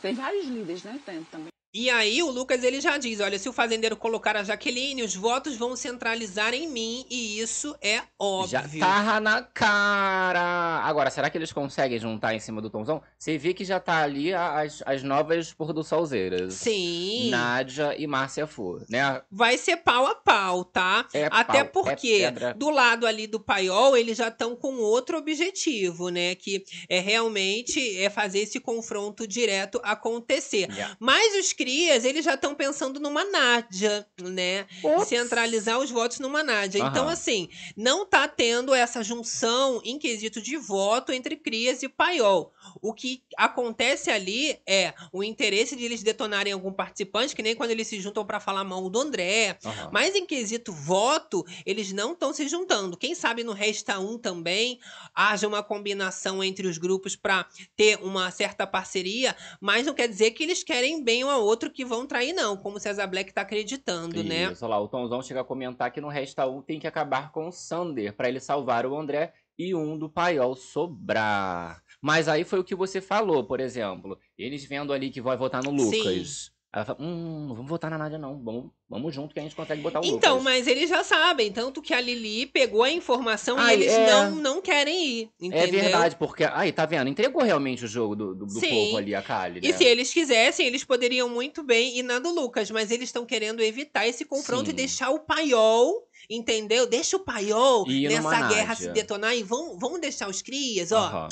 Tem 0.00 0.14
vários 0.14 0.46
líderes, 0.46 0.82
né? 0.84 1.00
Tem 1.04 1.24
também. 1.24 1.48
E 1.78 1.90
aí 1.90 2.22
o 2.22 2.30
Lucas 2.30 2.64
ele 2.64 2.80
já 2.80 2.96
diz, 2.96 3.20
olha, 3.20 3.38
se 3.38 3.50
o 3.50 3.52
fazendeiro 3.52 3.98
colocar 3.98 4.34
a 4.34 4.42
Jaqueline, 4.42 5.02
os 5.02 5.14
votos 5.14 5.56
vão 5.56 5.76
centralizar 5.76 6.54
em 6.54 6.66
mim 6.66 7.04
e 7.10 7.38
isso 7.38 7.76
é 7.82 8.00
óbvio. 8.18 8.48
Já 8.48 8.66
tava 8.80 9.20
na 9.20 9.42
cara. 9.42 10.80
Agora, 10.82 11.10
será 11.10 11.28
que 11.28 11.36
eles 11.36 11.52
conseguem 11.52 11.98
juntar 11.98 12.34
em 12.34 12.40
cima 12.40 12.62
do 12.62 12.70
Tomzão? 12.70 13.02
Você 13.18 13.36
vê 13.36 13.52
que 13.52 13.62
já 13.62 13.78
tá 13.78 13.98
ali 14.02 14.32
as, 14.32 14.82
as 14.86 15.02
novas 15.02 15.52
pôr 15.52 15.74
do 15.74 15.84
solzeiras. 15.84 16.54
Sim. 16.54 17.28
Nádia 17.28 17.94
e 17.98 18.06
Márcia 18.06 18.46
Fu, 18.46 18.80
né? 18.88 19.20
Vai 19.30 19.58
ser 19.58 19.76
pau 19.76 20.06
a 20.06 20.14
pau, 20.14 20.64
tá? 20.64 21.06
É 21.12 21.26
Até 21.30 21.62
pau, 21.62 21.84
porque 21.84 22.22
é 22.22 22.54
do 22.54 22.70
lado 22.70 23.06
ali 23.06 23.26
do 23.26 23.38
paiol, 23.38 23.98
eles 23.98 24.16
já 24.16 24.28
estão 24.28 24.56
com 24.56 24.76
outro 24.76 25.18
objetivo, 25.18 26.08
né? 26.08 26.34
Que 26.36 26.64
é 26.88 27.00
realmente 27.00 27.98
é 27.98 28.08
fazer 28.08 28.38
esse 28.38 28.58
confronto 28.60 29.26
direto 29.26 29.78
acontecer. 29.84 30.70
Yeah. 30.70 30.96
Mas 30.98 31.38
os 31.38 31.52
crias, 31.66 32.04
eles 32.04 32.24
já 32.24 32.34
estão 32.34 32.54
pensando 32.54 33.00
numa 33.00 33.24
Nádia, 33.24 34.06
né? 34.22 34.68
Ops. 34.84 35.08
Centralizar 35.08 35.80
os 35.80 35.90
votos 35.90 36.20
numa 36.20 36.40
Nádia. 36.40 36.78
Então, 36.78 37.02
Aham. 37.06 37.12
assim, 37.12 37.48
não 37.76 38.06
tá 38.06 38.28
tendo 38.28 38.72
essa 38.72 39.02
junção 39.02 39.80
em 39.84 39.98
quesito 39.98 40.40
de 40.40 40.56
voto 40.56 41.10
entre 41.12 41.34
crias 41.34 41.82
e 41.82 41.88
paiol. 41.88 42.52
O 42.80 42.94
que 42.94 43.20
acontece 43.36 44.12
ali 44.12 44.60
é 44.64 44.94
o 45.12 45.24
interesse 45.24 45.74
de 45.74 45.84
eles 45.84 46.04
detonarem 46.04 46.52
algum 46.52 46.72
participante, 46.72 47.34
que 47.34 47.42
nem 47.42 47.56
quando 47.56 47.72
eles 47.72 47.88
se 47.88 48.00
juntam 48.00 48.24
para 48.24 48.38
falar 48.38 48.62
mal 48.62 48.88
do 48.88 49.00
André, 49.00 49.58
Aham. 49.64 49.90
mas 49.92 50.14
em 50.14 50.24
quesito 50.24 50.72
voto, 50.72 51.44
eles 51.66 51.92
não 51.92 52.12
estão 52.12 52.32
se 52.32 52.46
juntando. 52.46 52.96
Quem 52.96 53.12
sabe 53.12 53.42
no 53.42 53.52
Resta 53.52 53.98
um 53.98 54.16
também 54.16 54.78
haja 55.12 55.48
uma 55.48 55.64
combinação 55.64 56.44
entre 56.44 56.68
os 56.68 56.78
grupos 56.78 57.16
para 57.16 57.44
ter 57.76 57.98
uma 58.04 58.30
certa 58.30 58.68
parceria, 58.68 59.34
mas 59.60 59.84
não 59.84 59.94
quer 59.94 60.08
dizer 60.08 60.30
que 60.30 60.44
eles 60.44 60.62
querem 60.62 61.02
bem 61.02 61.24
um 61.24 61.30
ao 61.30 61.42
outro 61.42 61.55
que 61.70 61.84
vão 61.84 62.06
trair, 62.06 62.32
não, 62.32 62.56
como 62.56 62.76
o 62.76 62.80
César 62.80 63.06
Black 63.06 63.32
tá 63.32 63.42
acreditando, 63.42 64.22
né? 64.22 64.52
Isso, 64.52 64.66
lá, 64.66 64.80
o 64.80 64.88
Tomzão 64.88 65.22
chega 65.22 65.40
a 65.40 65.44
comentar 65.44 65.90
que 65.90 66.00
no 66.00 66.08
Resta 66.08 66.46
um 66.46 66.62
tem 66.62 66.78
que 66.78 66.86
acabar 66.86 67.32
com 67.32 67.48
o 67.48 67.52
Sander 67.52 68.14
pra 68.14 68.28
ele 68.28 68.40
salvar 68.40 68.86
o 68.86 68.96
André 68.96 69.32
e 69.58 69.74
um 69.74 69.98
do 69.98 70.08
Paiol 70.08 70.54
sobrar. 70.54 71.82
Mas 72.00 72.28
aí 72.28 72.44
foi 72.44 72.58
o 72.58 72.64
que 72.64 72.74
você 72.74 73.00
falou, 73.00 73.44
por 73.44 73.60
exemplo. 73.60 74.18
Eles 74.36 74.64
vendo 74.64 74.92
ali 74.92 75.10
que 75.10 75.20
vai 75.20 75.36
votar 75.36 75.62
no 75.62 75.70
Lucas. 75.70 76.52
Ela 76.76 76.84
fala, 76.84 76.98
hum, 77.00 77.46
não 77.48 77.54
vamos 77.54 77.70
votar 77.70 77.90
na 77.90 77.96
Nádia 77.96 78.18
não. 78.18 78.38
Vamos, 78.44 78.70
vamos 78.86 79.14
junto 79.14 79.32
que 79.32 79.40
a 79.40 79.42
gente 79.42 79.56
consegue 79.56 79.80
botar 79.80 79.98
o 80.00 80.04
Então, 80.04 80.32
Lucas. 80.36 80.44
mas 80.44 80.66
eles 80.66 80.90
já 80.90 81.02
sabem, 81.02 81.50
tanto 81.50 81.80
que 81.80 81.94
a 81.94 82.00
Lili 82.02 82.44
pegou 82.44 82.82
a 82.82 82.90
informação 82.90 83.56
Ai, 83.58 83.70
e 83.70 83.80
eles 83.80 83.92
é. 83.92 84.10
não, 84.10 84.34
não 84.34 84.60
querem 84.60 85.02
ir, 85.06 85.30
entendeu? 85.40 85.80
É 85.80 85.82
verdade, 85.84 86.16
porque. 86.16 86.44
Aí, 86.44 86.70
tá 86.72 86.84
vendo? 86.84 87.08
Entregou 87.08 87.42
realmente 87.42 87.86
o 87.86 87.88
jogo 87.88 88.14
do, 88.14 88.34
do, 88.34 88.44
do 88.44 88.60
povo 88.60 88.98
ali, 88.98 89.14
a 89.14 89.22
Kali, 89.22 89.62
né? 89.62 89.70
E 89.70 89.72
se 89.72 89.84
eles 89.84 90.12
quisessem, 90.12 90.66
eles 90.66 90.84
poderiam 90.84 91.30
muito 91.30 91.62
bem 91.62 91.96
ir 91.98 92.02
na 92.02 92.18
do 92.18 92.28
Lucas, 92.30 92.70
mas 92.70 92.90
eles 92.90 93.08
estão 93.08 93.24
querendo 93.24 93.62
evitar 93.62 94.06
esse 94.06 94.26
confronto 94.26 94.66
Sim. 94.66 94.72
e 94.72 94.74
deixar 94.74 95.08
o 95.08 95.20
paiol, 95.20 96.06
entendeu? 96.28 96.86
Deixa 96.86 97.16
o 97.16 97.20
paiol 97.20 97.86
nessa 97.88 98.48
guerra 98.48 98.68
Nádia. 98.68 98.74
se 98.76 98.88
detonar 98.90 99.34
e 99.34 99.42
vão, 99.42 99.78
vão 99.78 99.98
deixar 99.98 100.28
os 100.28 100.42
crias, 100.42 100.92
ó, 100.92 100.98
Aham. 100.98 101.28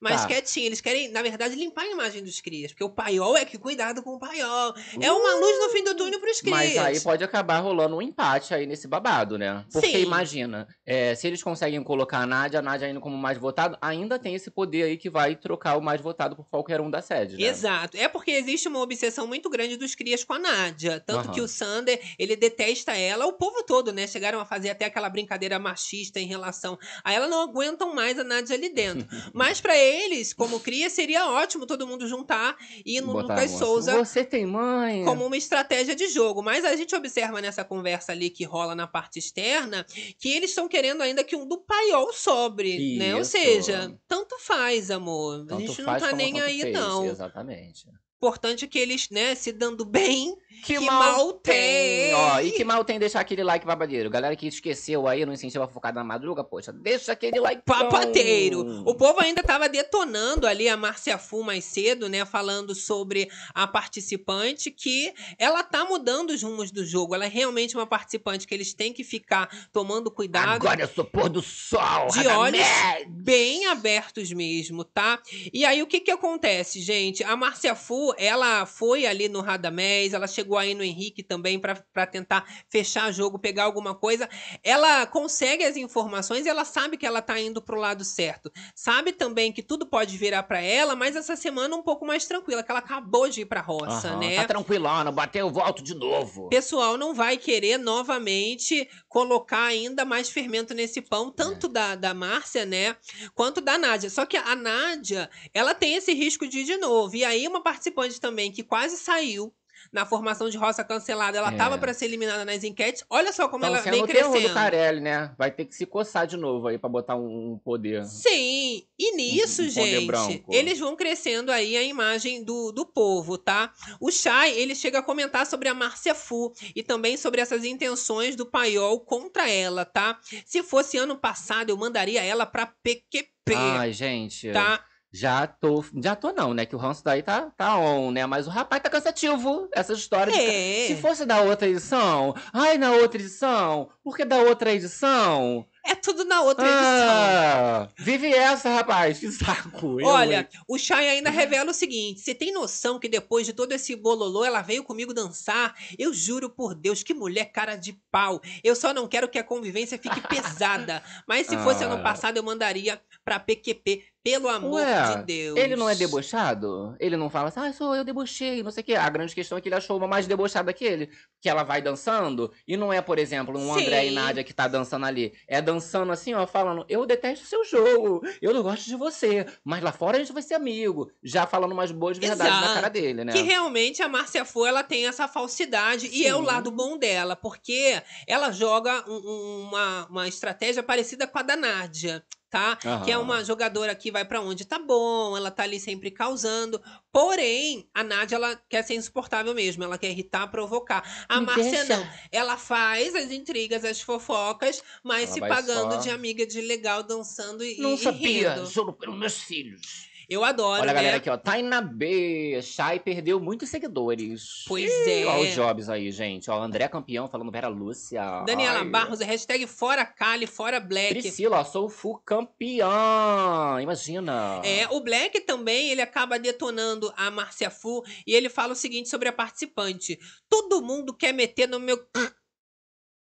Mais 0.00 0.22
Tá. 0.22 0.28
quietinho. 0.28 0.66
Eles 0.66 0.80
querem, 0.80 1.08
na 1.08 1.22
verdade, 1.22 1.54
limpar 1.54 1.82
a 1.82 1.90
imagem 1.90 2.22
dos 2.22 2.40
crias, 2.40 2.72
porque 2.72 2.84
o 2.84 2.90
paiol 2.90 3.36
é 3.36 3.44
que 3.44 3.58
cuidado 3.58 4.02
com 4.02 4.14
o 4.14 4.18
paiol. 4.18 4.74
É 5.00 5.10
uma 5.10 5.34
luz 5.34 5.58
no 5.58 5.70
fim 5.70 5.84
do 5.84 5.94
túnel 5.94 6.20
pros 6.20 6.40
crias. 6.40 6.74
Mas 6.74 6.78
aí 6.78 7.00
pode 7.00 7.24
acabar 7.24 7.58
rolando 7.60 7.96
um 7.96 8.02
empate 8.02 8.54
aí 8.54 8.66
nesse 8.66 8.86
babado, 8.86 9.38
né? 9.38 9.64
Porque 9.72 9.88
Sim. 9.88 10.02
imagina, 10.02 10.66
é, 10.84 11.14
se 11.14 11.26
eles 11.26 11.42
conseguem 11.42 11.82
colocar 11.82 12.18
a 12.18 12.26
Nádia, 12.26 12.58
a 12.58 12.62
Nádia 12.62 12.88
indo 12.88 13.00
como 13.00 13.16
mais 13.16 13.38
votado, 13.38 13.76
ainda 13.80 14.18
tem 14.18 14.34
esse 14.34 14.50
poder 14.50 14.84
aí 14.84 14.96
que 14.96 15.08
vai 15.10 15.34
trocar 15.36 15.76
o 15.76 15.82
mais 15.82 16.00
votado 16.00 16.36
por 16.36 16.48
qualquer 16.48 16.80
um 16.80 16.90
da 16.90 17.00
sede, 17.00 17.36
né? 17.36 17.48
Exato. 17.48 17.96
É 17.96 18.08
porque 18.08 18.30
existe 18.30 18.68
uma 18.68 18.80
obsessão 18.80 19.26
muito 19.26 19.48
grande 19.50 19.76
dos 19.76 19.94
crias 19.94 20.24
com 20.24 20.34
a 20.34 20.38
Nádia. 20.38 21.00
Tanto 21.00 21.26
Aham. 21.26 21.32
que 21.34 21.40
o 21.40 21.48
Sander, 21.48 22.00
ele 22.18 22.36
detesta 22.36 22.96
ela, 22.96 23.26
o 23.26 23.32
povo 23.32 23.62
todo, 23.62 23.92
né? 23.92 24.06
Chegaram 24.06 24.40
a 24.40 24.44
fazer 24.44 24.70
até 24.70 24.84
aquela 24.84 25.08
brincadeira 25.08 25.58
machista 25.58 26.20
em 26.20 26.26
relação 26.26 26.78
a 27.04 27.12
ela, 27.12 27.26
não 27.28 27.42
aguentam 27.42 27.94
mais 27.94 28.18
a 28.18 28.24
Nádia 28.24 28.54
ali 28.56 28.68
dentro. 28.68 29.06
Mas 29.34 29.60
pra 29.60 29.76
eles, 29.86 30.32
como 30.32 30.60
cria, 30.60 30.90
seria 30.90 31.30
ótimo 31.30 31.66
todo 31.66 31.86
mundo 31.86 32.06
juntar 32.06 32.56
e 32.84 32.98
ir 32.98 33.00
no 33.00 33.12
Botar 33.12 33.34
a 33.34 33.36
Lucas 33.36 33.50
Souza 33.52 33.96
Você 33.96 34.24
tem 34.24 34.44
mãe? 34.44 35.04
como 35.04 35.24
uma 35.24 35.36
estratégia 35.36 35.94
de 35.94 36.08
jogo. 36.08 36.42
Mas 36.42 36.64
a 36.64 36.74
gente 36.76 36.94
observa 36.94 37.40
nessa 37.40 37.64
conversa 37.64 38.12
ali 38.12 38.30
que 38.30 38.44
rola 38.44 38.74
na 38.74 38.86
parte 38.86 39.18
externa 39.18 39.84
que 40.18 40.28
eles 40.28 40.50
estão 40.50 40.68
querendo 40.68 41.02
ainda 41.02 41.22
que 41.24 41.36
um 41.36 41.46
do 41.46 41.58
paiol 41.58 42.12
sobre, 42.12 42.96
né? 42.96 43.14
Ou 43.14 43.20
Isso. 43.20 43.32
seja, 43.32 43.96
tanto 44.08 44.38
faz, 44.40 44.90
amor. 44.90 45.42
a 45.42 45.46
Tanto 45.46 45.60
gente 45.66 45.82
não 45.82 45.98
tá 45.98 46.12
nem 46.12 46.40
aí, 46.40 46.62
fez, 46.62 46.74
não. 46.74 47.06
Exatamente. 47.06 47.86
Importante 48.16 48.64
é 48.64 48.68
que 48.68 48.78
eles, 48.78 49.10
né, 49.10 49.34
se 49.34 49.52
dando 49.52 49.84
bem, 49.84 50.36
Que, 50.64 50.78
Que 50.78 50.80
mal, 50.80 50.98
mal 51.00 51.32
tem. 51.34 51.54
tem. 51.54 52.14
Ó, 52.14 52.40
e 52.40 52.50
que 52.52 52.64
mal 52.64 52.84
tem 52.84 52.98
deixar 52.98 53.20
aquele 53.20 53.44
like 53.44 53.66
babadeiro. 53.66 54.08
Galera 54.08 54.34
que 54.34 54.46
esqueceu 54.46 55.06
aí, 55.06 55.24
não 55.26 55.32
incentiva 55.32 55.64
a 55.64 55.68
focada 55.68 56.00
na 56.00 56.04
madruga, 56.04 56.42
poxa, 56.42 56.72
deixa 56.72 57.12
aquele 57.12 57.38
like. 57.38 57.62
papateiro. 57.64 58.82
O 58.86 58.94
povo 58.94 59.20
ainda 59.20 59.42
tava 59.42 59.68
detonando 59.68 60.46
ali 60.46 60.68
a 60.68 60.76
Márcia 60.76 61.18
Fu 61.18 61.42
mais 61.42 61.64
cedo, 61.64 62.08
né? 62.08 62.24
Falando 62.24 62.74
sobre 62.74 63.28
a 63.54 63.66
participante, 63.66 64.70
que 64.70 65.12
ela 65.38 65.62
tá 65.62 65.84
mudando 65.84 66.30
os 66.30 66.42
rumos 66.42 66.70
do 66.70 66.84
jogo. 66.84 67.14
Ela 67.14 67.26
é 67.26 67.28
realmente 67.28 67.76
uma 67.76 67.86
participante 67.86 68.46
que 68.46 68.54
eles 68.54 68.72
têm 68.72 68.92
que 68.92 69.04
ficar 69.04 69.48
tomando 69.72 70.10
cuidado. 70.10 70.48
Agora 70.48 70.80
eu 70.80 70.88
sou 70.88 71.04
pôr 71.04 71.28
do 71.28 71.42
sol, 71.42 72.08
de 72.08 72.26
olhos 72.26 72.66
bem 73.08 73.66
abertos 73.66 74.32
mesmo, 74.32 74.84
tá? 74.84 75.20
E 75.52 75.64
aí 75.64 75.82
o 75.82 75.86
que 75.86 76.00
que 76.00 76.10
acontece, 76.10 76.80
gente? 76.80 77.22
A 77.22 77.36
Márcia 77.36 77.74
Fu, 77.74 78.05
ela 78.18 78.66
foi 78.66 79.06
ali 79.06 79.28
no 79.28 79.40
Radamés, 79.40 80.12
ela 80.12 80.26
chegou 80.26 80.58
aí 80.58 80.74
no 80.74 80.82
Henrique 80.82 81.22
também 81.22 81.58
pra 81.58 81.76
pra 81.92 82.06
tentar 82.06 82.44
fechar 82.68 83.12
jogo, 83.12 83.38
pegar 83.38 83.64
alguma 83.64 83.94
coisa. 83.94 84.28
Ela 84.62 85.06
consegue 85.06 85.64
as 85.64 85.76
informações 85.76 86.46
e 86.46 86.48
ela 86.48 86.64
sabe 86.64 86.96
que 86.96 87.06
ela 87.06 87.22
tá 87.22 87.40
indo 87.40 87.62
pro 87.62 87.78
lado 87.78 88.04
certo. 88.04 88.50
Sabe 88.74 89.12
também 89.12 89.52
que 89.52 89.62
tudo 89.62 89.86
pode 89.86 90.16
virar 90.16 90.42
pra 90.42 90.60
ela, 90.60 90.94
mas 90.94 91.16
essa 91.16 91.36
semana 91.36 91.74
um 91.74 91.82
pouco 91.82 92.06
mais 92.06 92.26
tranquila, 92.26 92.62
que 92.62 92.70
ela 92.70 92.80
acabou 92.80 93.28
de 93.28 93.42
ir 93.42 93.46
pra 93.46 93.60
roça, 93.60 94.08
Aham, 94.08 94.18
né? 94.18 94.36
Tá 94.36 94.48
tranquilona, 94.48 95.10
bateu, 95.10 95.46
eu 95.46 95.52
volto 95.52 95.82
de 95.82 95.94
novo. 95.94 96.46
O 96.46 96.48
pessoal 96.48 96.96
não 96.96 97.14
vai 97.14 97.36
querer 97.36 97.78
novamente 97.78 98.88
colocar 99.08 99.64
ainda 99.64 100.04
mais 100.04 100.28
fermento 100.28 100.74
nesse 100.74 101.00
pão, 101.00 101.30
tanto 101.30 101.68
da, 101.68 101.94
da 101.94 102.12
Márcia, 102.12 102.66
né, 102.66 102.96
quanto 103.34 103.60
da 103.60 103.78
Nádia. 103.78 104.10
Só 104.10 104.26
que 104.26 104.36
a 104.36 104.54
Nádia, 104.54 105.30
ela 105.54 105.74
tem 105.74 105.94
esse 105.94 106.12
risco 106.12 106.46
de 106.46 106.60
ir 106.60 106.64
de 106.64 106.76
novo. 106.76 107.16
E 107.16 107.24
aí, 107.24 107.46
uma 107.48 107.62
participante 107.96 108.20
também 108.20 108.52
que 108.52 108.62
quase 108.62 108.96
saiu 108.98 109.52
na 109.92 110.06
formação 110.06 110.48
de 110.48 110.56
roça 110.56 110.82
cancelada, 110.82 111.36
ela 111.36 111.52
É. 111.52 111.56
tava 111.56 111.76
pra 111.78 111.92
ser 111.92 112.06
eliminada 112.06 112.44
nas 112.46 112.64
enquetes. 112.64 113.04
Olha 113.10 113.30
só 113.32 113.46
como 113.46 113.62
Tão 113.62 113.74
ela 113.74 113.82
vem 113.82 114.04
crescendo. 114.06 114.48
do 114.48 114.54
Carelli, 114.54 115.00
né? 115.00 115.34
Vai 115.38 115.50
ter 115.50 115.66
que 115.66 115.74
se 115.74 115.84
coçar 115.84 116.26
de 116.26 116.36
novo 116.36 116.66
aí 116.66 116.78
pra 116.78 116.88
botar 116.88 117.14
um, 117.14 117.52
um 117.52 117.58
poder. 117.58 118.04
Sim, 118.06 118.84
e 118.98 119.14
nisso, 119.14 119.62
Um 119.62 119.66
poder 119.68 120.00
gente, 120.00 120.44
eles 120.48 120.78
vão 120.78 120.96
crescendo 120.96 121.52
aí 121.52 121.76
a 121.76 121.82
imagem 121.82 122.42
do, 122.42 122.72
do 122.72 122.86
povo, 122.86 123.36
tá? 123.36 123.70
O 124.00 124.10
Chay, 124.10 124.58
ele 124.58 124.74
chega 124.74 125.00
a 125.00 125.02
comentar 125.02 125.46
sobre 125.46 125.68
a 125.68 125.74
Márcia 125.74 126.14
Fu 126.14 126.52
e 126.74 126.82
também 126.82 127.16
sobre 127.18 127.40
essas 127.42 127.62
intenções 127.62 128.34
do 128.34 128.46
Paiol 128.46 128.98
contra 129.00 129.48
ela, 129.48 129.84
tá? 129.84 130.18
Se 130.46 130.62
fosse 130.62 130.96
ano 130.96 131.16
passado, 131.16 131.68
eu 131.70 131.76
mandaria 131.76 132.22
ela 132.24 132.46
pra 132.46 132.66
PQP, 132.82 133.54
Ai, 133.54 133.92
gente. 133.92 134.50
tá? 134.52 134.82
Já 135.12 135.46
tô. 135.46 135.84
Já 136.02 136.14
tô 136.14 136.32
não, 136.32 136.52
né? 136.52 136.66
Que 136.66 136.74
o 136.76 136.78
ranço 136.78 137.02
daí 137.02 137.22
tá, 137.22 137.50
tá 137.56 137.76
on, 137.78 138.10
né? 138.10 138.26
Mas 138.26 138.46
o 138.46 138.50
rapaz 138.50 138.82
tá 138.82 138.90
cansativo. 138.90 139.68
Essa 139.72 139.92
história 139.92 140.32
de 140.32 140.38
É, 140.38 140.86
Se 140.88 140.96
fosse 140.96 141.24
da 141.24 141.40
outra 141.40 141.68
edição, 141.68 142.34
ai, 142.52 142.76
na 142.76 142.92
outra 142.92 143.20
edição, 143.20 143.88
por 144.02 144.16
que 144.16 144.24
da 144.24 144.36
outra 144.38 144.72
edição? 144.72 145.66
É 145.86 145.94
tudo 145.94 146.24
na 146.24 146.42
outra 146.42 146.64
edição. 146.64 146.82
Ah, 146.84 147.88
vive 147.98 148.32
essa, 148.32 148.68
rapaz, 148.70 149.18
que 149.18 149.30
saco. 149.30 150.00
Eu, 150.00 150.06
Olha, 150.06 150.40
hein? 150.40 150.60
o 150.68 150.78
Chay 150.78 151.08
ainda 151.08 151.30
revela 151.30 151.70
o 151.70 151.74
seguinte: 151.74 152.20
você 152.20 152.34
tem 152.34 152.52
noção 152.52 152.98
que 152.98 153.08
depois 153.08 153.46
de 153.46 153.52
todo 153.52 153.72
esse 153.72 153.94
bololô, 153.96 154.44
ela 154.44 154.62
veio 154.62 154.82
comigo 154.84 155.14
dançar? 155.14 155.74
Eu 155.98 156.12
juro 156.12 156.50
por 156.50 156.74
Deus, 156.74 157.02
que 157.02 157.14
mulher 157.14 157.46
cara 157.46 157.76
de 157.76 157.92
pau. 158.10 158.40
Eu 158.62 158.74
só 158.76 158.92
não 158.92 159.06
quero 159.08 159.28
que 159.28 159.38
a 159.38 159.44
convivência 159.44 159.98
fique 159.98 160.20
pesada. 160.28 161.02
Mas 161.26 161.46
se 161.46 161.56
fosse 161.58 161.84
Ah. 161.84 161.86
ano 161.88 162.02
passado, 162.02 162.36
eu 162.36 162.42
mandaria 162.42 163.00
pra 163.24 163.38
PQP, 163.40 164.04
pelo 164.22 164.48
amor 164.48 164.80
Ué, 164.82 165.16
de 165.16 165.22
Deus. 165.24 165.56
Ele 165.56 165.76
não 165.76 165.88
é 165.88 165.94
debochado? 165.94 166.96
Ele 166.98 167.16
não 167.16 167.30
fala 167.30 167.48
assim, 167.48 167.60
ah, 167.60 167.72
sou 167.72 167.94
eu 167.94 168.02
debochei, 168.04 168.60
não 168.62 168.70
sei 168.72 168.82
o 168.82 168.84
quê. 168.84 168.94
A 168.94 169.08
grande 169.08 169.34
questão 169.34 169.56
é 169.56 169.60
que 169.60 169.68
ele 169.68 169.76
achou 169.76 169.96
uma 169.96 170.08
mais 170.08 170.26
debochada 170.26 170.72
que 170.72 170.84
ele. 170.84 171.10
Que 171.40 171.48
ela 171.48 171.62
vai 171.62 171.80
dançando, 171.80 172.52
e 172.66 172.76
não 172.76 172.92
é, 172.92 173.00
por 173.00 173.18
exemplo, 173.18 173.56
um 173.56 173.72
André 173.72 174.06
e 174.06 174.08
Sim. 174.08 174.14
Nádia 174.16 174.42
que 174.44 174.52
tá 174.52 174.66
dançando 174.66 175.06
ali. 175.06 175.32
É 175.46 175.62
dançando 175.62 175.75
assim, 176.12 176.34
ó, 176.34 176.46
falando, 176.46 176.84
eu 176.88 177.04
detesto 177.06 177.44
o 177.44 177.48
seu 177.48 177.64
jogo, 177.64 178.22
eu 178.40 178.52
não 178.54 178.62
gosto 178.62 178.84
de 178.86 178.96
você, 178.96 179.46
mas 179.64 179.82
lá 179.82 179.92
fora 179.92 180.16
a 180.16 180.20
gente 180.20 180.32
vai 180.32 180.42
ser 180.42 180.54
amigo. 180.54 181.10
Já 181.22 181.46
falando 181.46 181.72
umas 181.72 181.90
boas 181.90 182.18
verdades 182.18 182.52
na 182.52 182.58
Exato. 182.60 182.74
cara 182.74 182.88
dele, 182.88 183.24
né? 183.24 183.32
Que 183.32 183.42
realmente 183.42 184.02
a 184.02 184.08
Márcia 184.08 184.44
Fu, 184.44 184.64
ela 184.66 184.82
tem 184.82 185.06
essa 185.06 185.26
falsidade. 185.28 186.08
E 186.12 186.26
é 186.26 186.34
o 186.34 186.40
Sim. 186.40 186.44
lado 186.46 186.70
bom 186.70 186.96
dela, 186.98 187.34
porque 187.36 188.02
ela 188.26 188.50
joga 188.50 189.04
um- 189.08 189.12
um- 189.14 189.68
uma, 189.68 190.06
uma 190.10 190.28
estratégia 190.28 190.82
parecida 190.82 191.26
com 191.26 191.38
a 191.38 191.42
da 191.42 191.56
Nádia. 191.56 192.24
Tá? 192.56 192.76
Que 193.04 193.10
é 193.10 193.14
Aham. 193.14 193.22
uma 193.22 193.44
jogadora 193.44 193.94
que 193.94 194.10
vai 194.10 194.24
pra 194.24 194.40
onde 194.40 194.64
tá 194.64 194.78
bom, 194.78 195.36
ela 195.36 195.50
tá 195.50 195.62
ali 195.64 195.78
sempre 195.78 196.10
causando. 196.10 196.80
Porém, 197.12 197.86
a 197.92 198.02
Nádia, 198.02 198.36
ela 198.36 198.56
quer 198.68 198.82
ser 198.82 198.94
insuportável 198.94 199.54
mesmo, 199.54 199.84
ela 199.84 199.98
quer 199.98 200.08
irritar, 200.10 200.46
provocar. 200.48 201.26
A 201.28 201.38
Me 201.40 201.46
Márcia 201.46 201.70
deixa. 201.84 201.96
não. 201.98 202.08
Ela 202.32 202.56
faz 202.56 203.14
as 203.14 203.30
intrigas, 203.30 203.84
as 203.84 204.00
fofocas, 204.00 204.82
mas 205.04 205.24
Ela 205.24 205.32
se 205.34 205.40
pagando 205.40 205.94
só- 205.96 206.00
de 206.00 206.08
amiga 206.10 206.46
de 206.46 206.60
legal, 206.62 207.02
dançando 207.02 207.62
e, 207.62 207.76
Não 207.78 207.94
e 207.94 207.98
sabia, 207.98 208.54
rindo. 208.54 208.66
juro 208.70 208.92
pelos 208.94 209.18
meus 209.18 209.34
filhos. 209.38 210.08
Eu 210.28 210.44
adoro, 210.44 210.82
Olha 210.82 210.90
a 210.90 210.94
né? 210.94 210.94
galera 210.94 211.16
aqui, 211.18 211.30
ó. 211.30 211.36
Taina 211.36 211.80
B. 211.80 212.60
Chay 212.60 212.98
perdeu 212.98 213.38
muitos 213.38 213.68
seguidores. 213.68 214.64
Pois 214.66 214.90
Ih, 214.90 215.22
é. 215.22 215.26
Olha 215.26 215.48
os 215.48 215.54
jobs 215.54 215.88
aí, 215.88 216.10
gente. 216.10 216.50
Ó, 216.50 216.60
André 216.60 216.88
campeão 216.88 217.28
falando 217.28 217.52
Vera 217.52 217.68
Lúcia. 217.68 218.42
Daniela 218.44 218.80
Ai. 218.80 218.84
Barros, 218.84 219.20
hashtag 219.20 219.66
fora 219.68 220.04
Kali, 220.04 220.46
fora 220.46 220.80
Black. 220.80 221.20
Priscila, 221.20 221.60
ó, 221.60 221.64
sou 221.64 221.88
full 221.88 222.18
campeã. 222.24 223.80
Imagina. 223.80 224.60
É, 224.64 224.88
o 224.90 225.00
Black 225.00 225.40
também, 225.42 225.90
ele 225.90 226.00
acaba 226.00 226.38
detonando 226.38 227.12
a 227.16 227.30
Márcia 227.30 227.70
Fu 227.70 228.02
e 228.26 228.34
ele 228.34 228.48
fala 228.48 228.72
o 228.72 228.76
seguinte 228.76 229.08
sobre 229.08 229.28
a 229.28 229.32
participante. 229.32 230.18
Todo 230.48 230.82
mundo 230.82 231.14
quer 231.14 231.32
meter 231.32 231.68
no 231.68 231.78
meu 231.78 231.98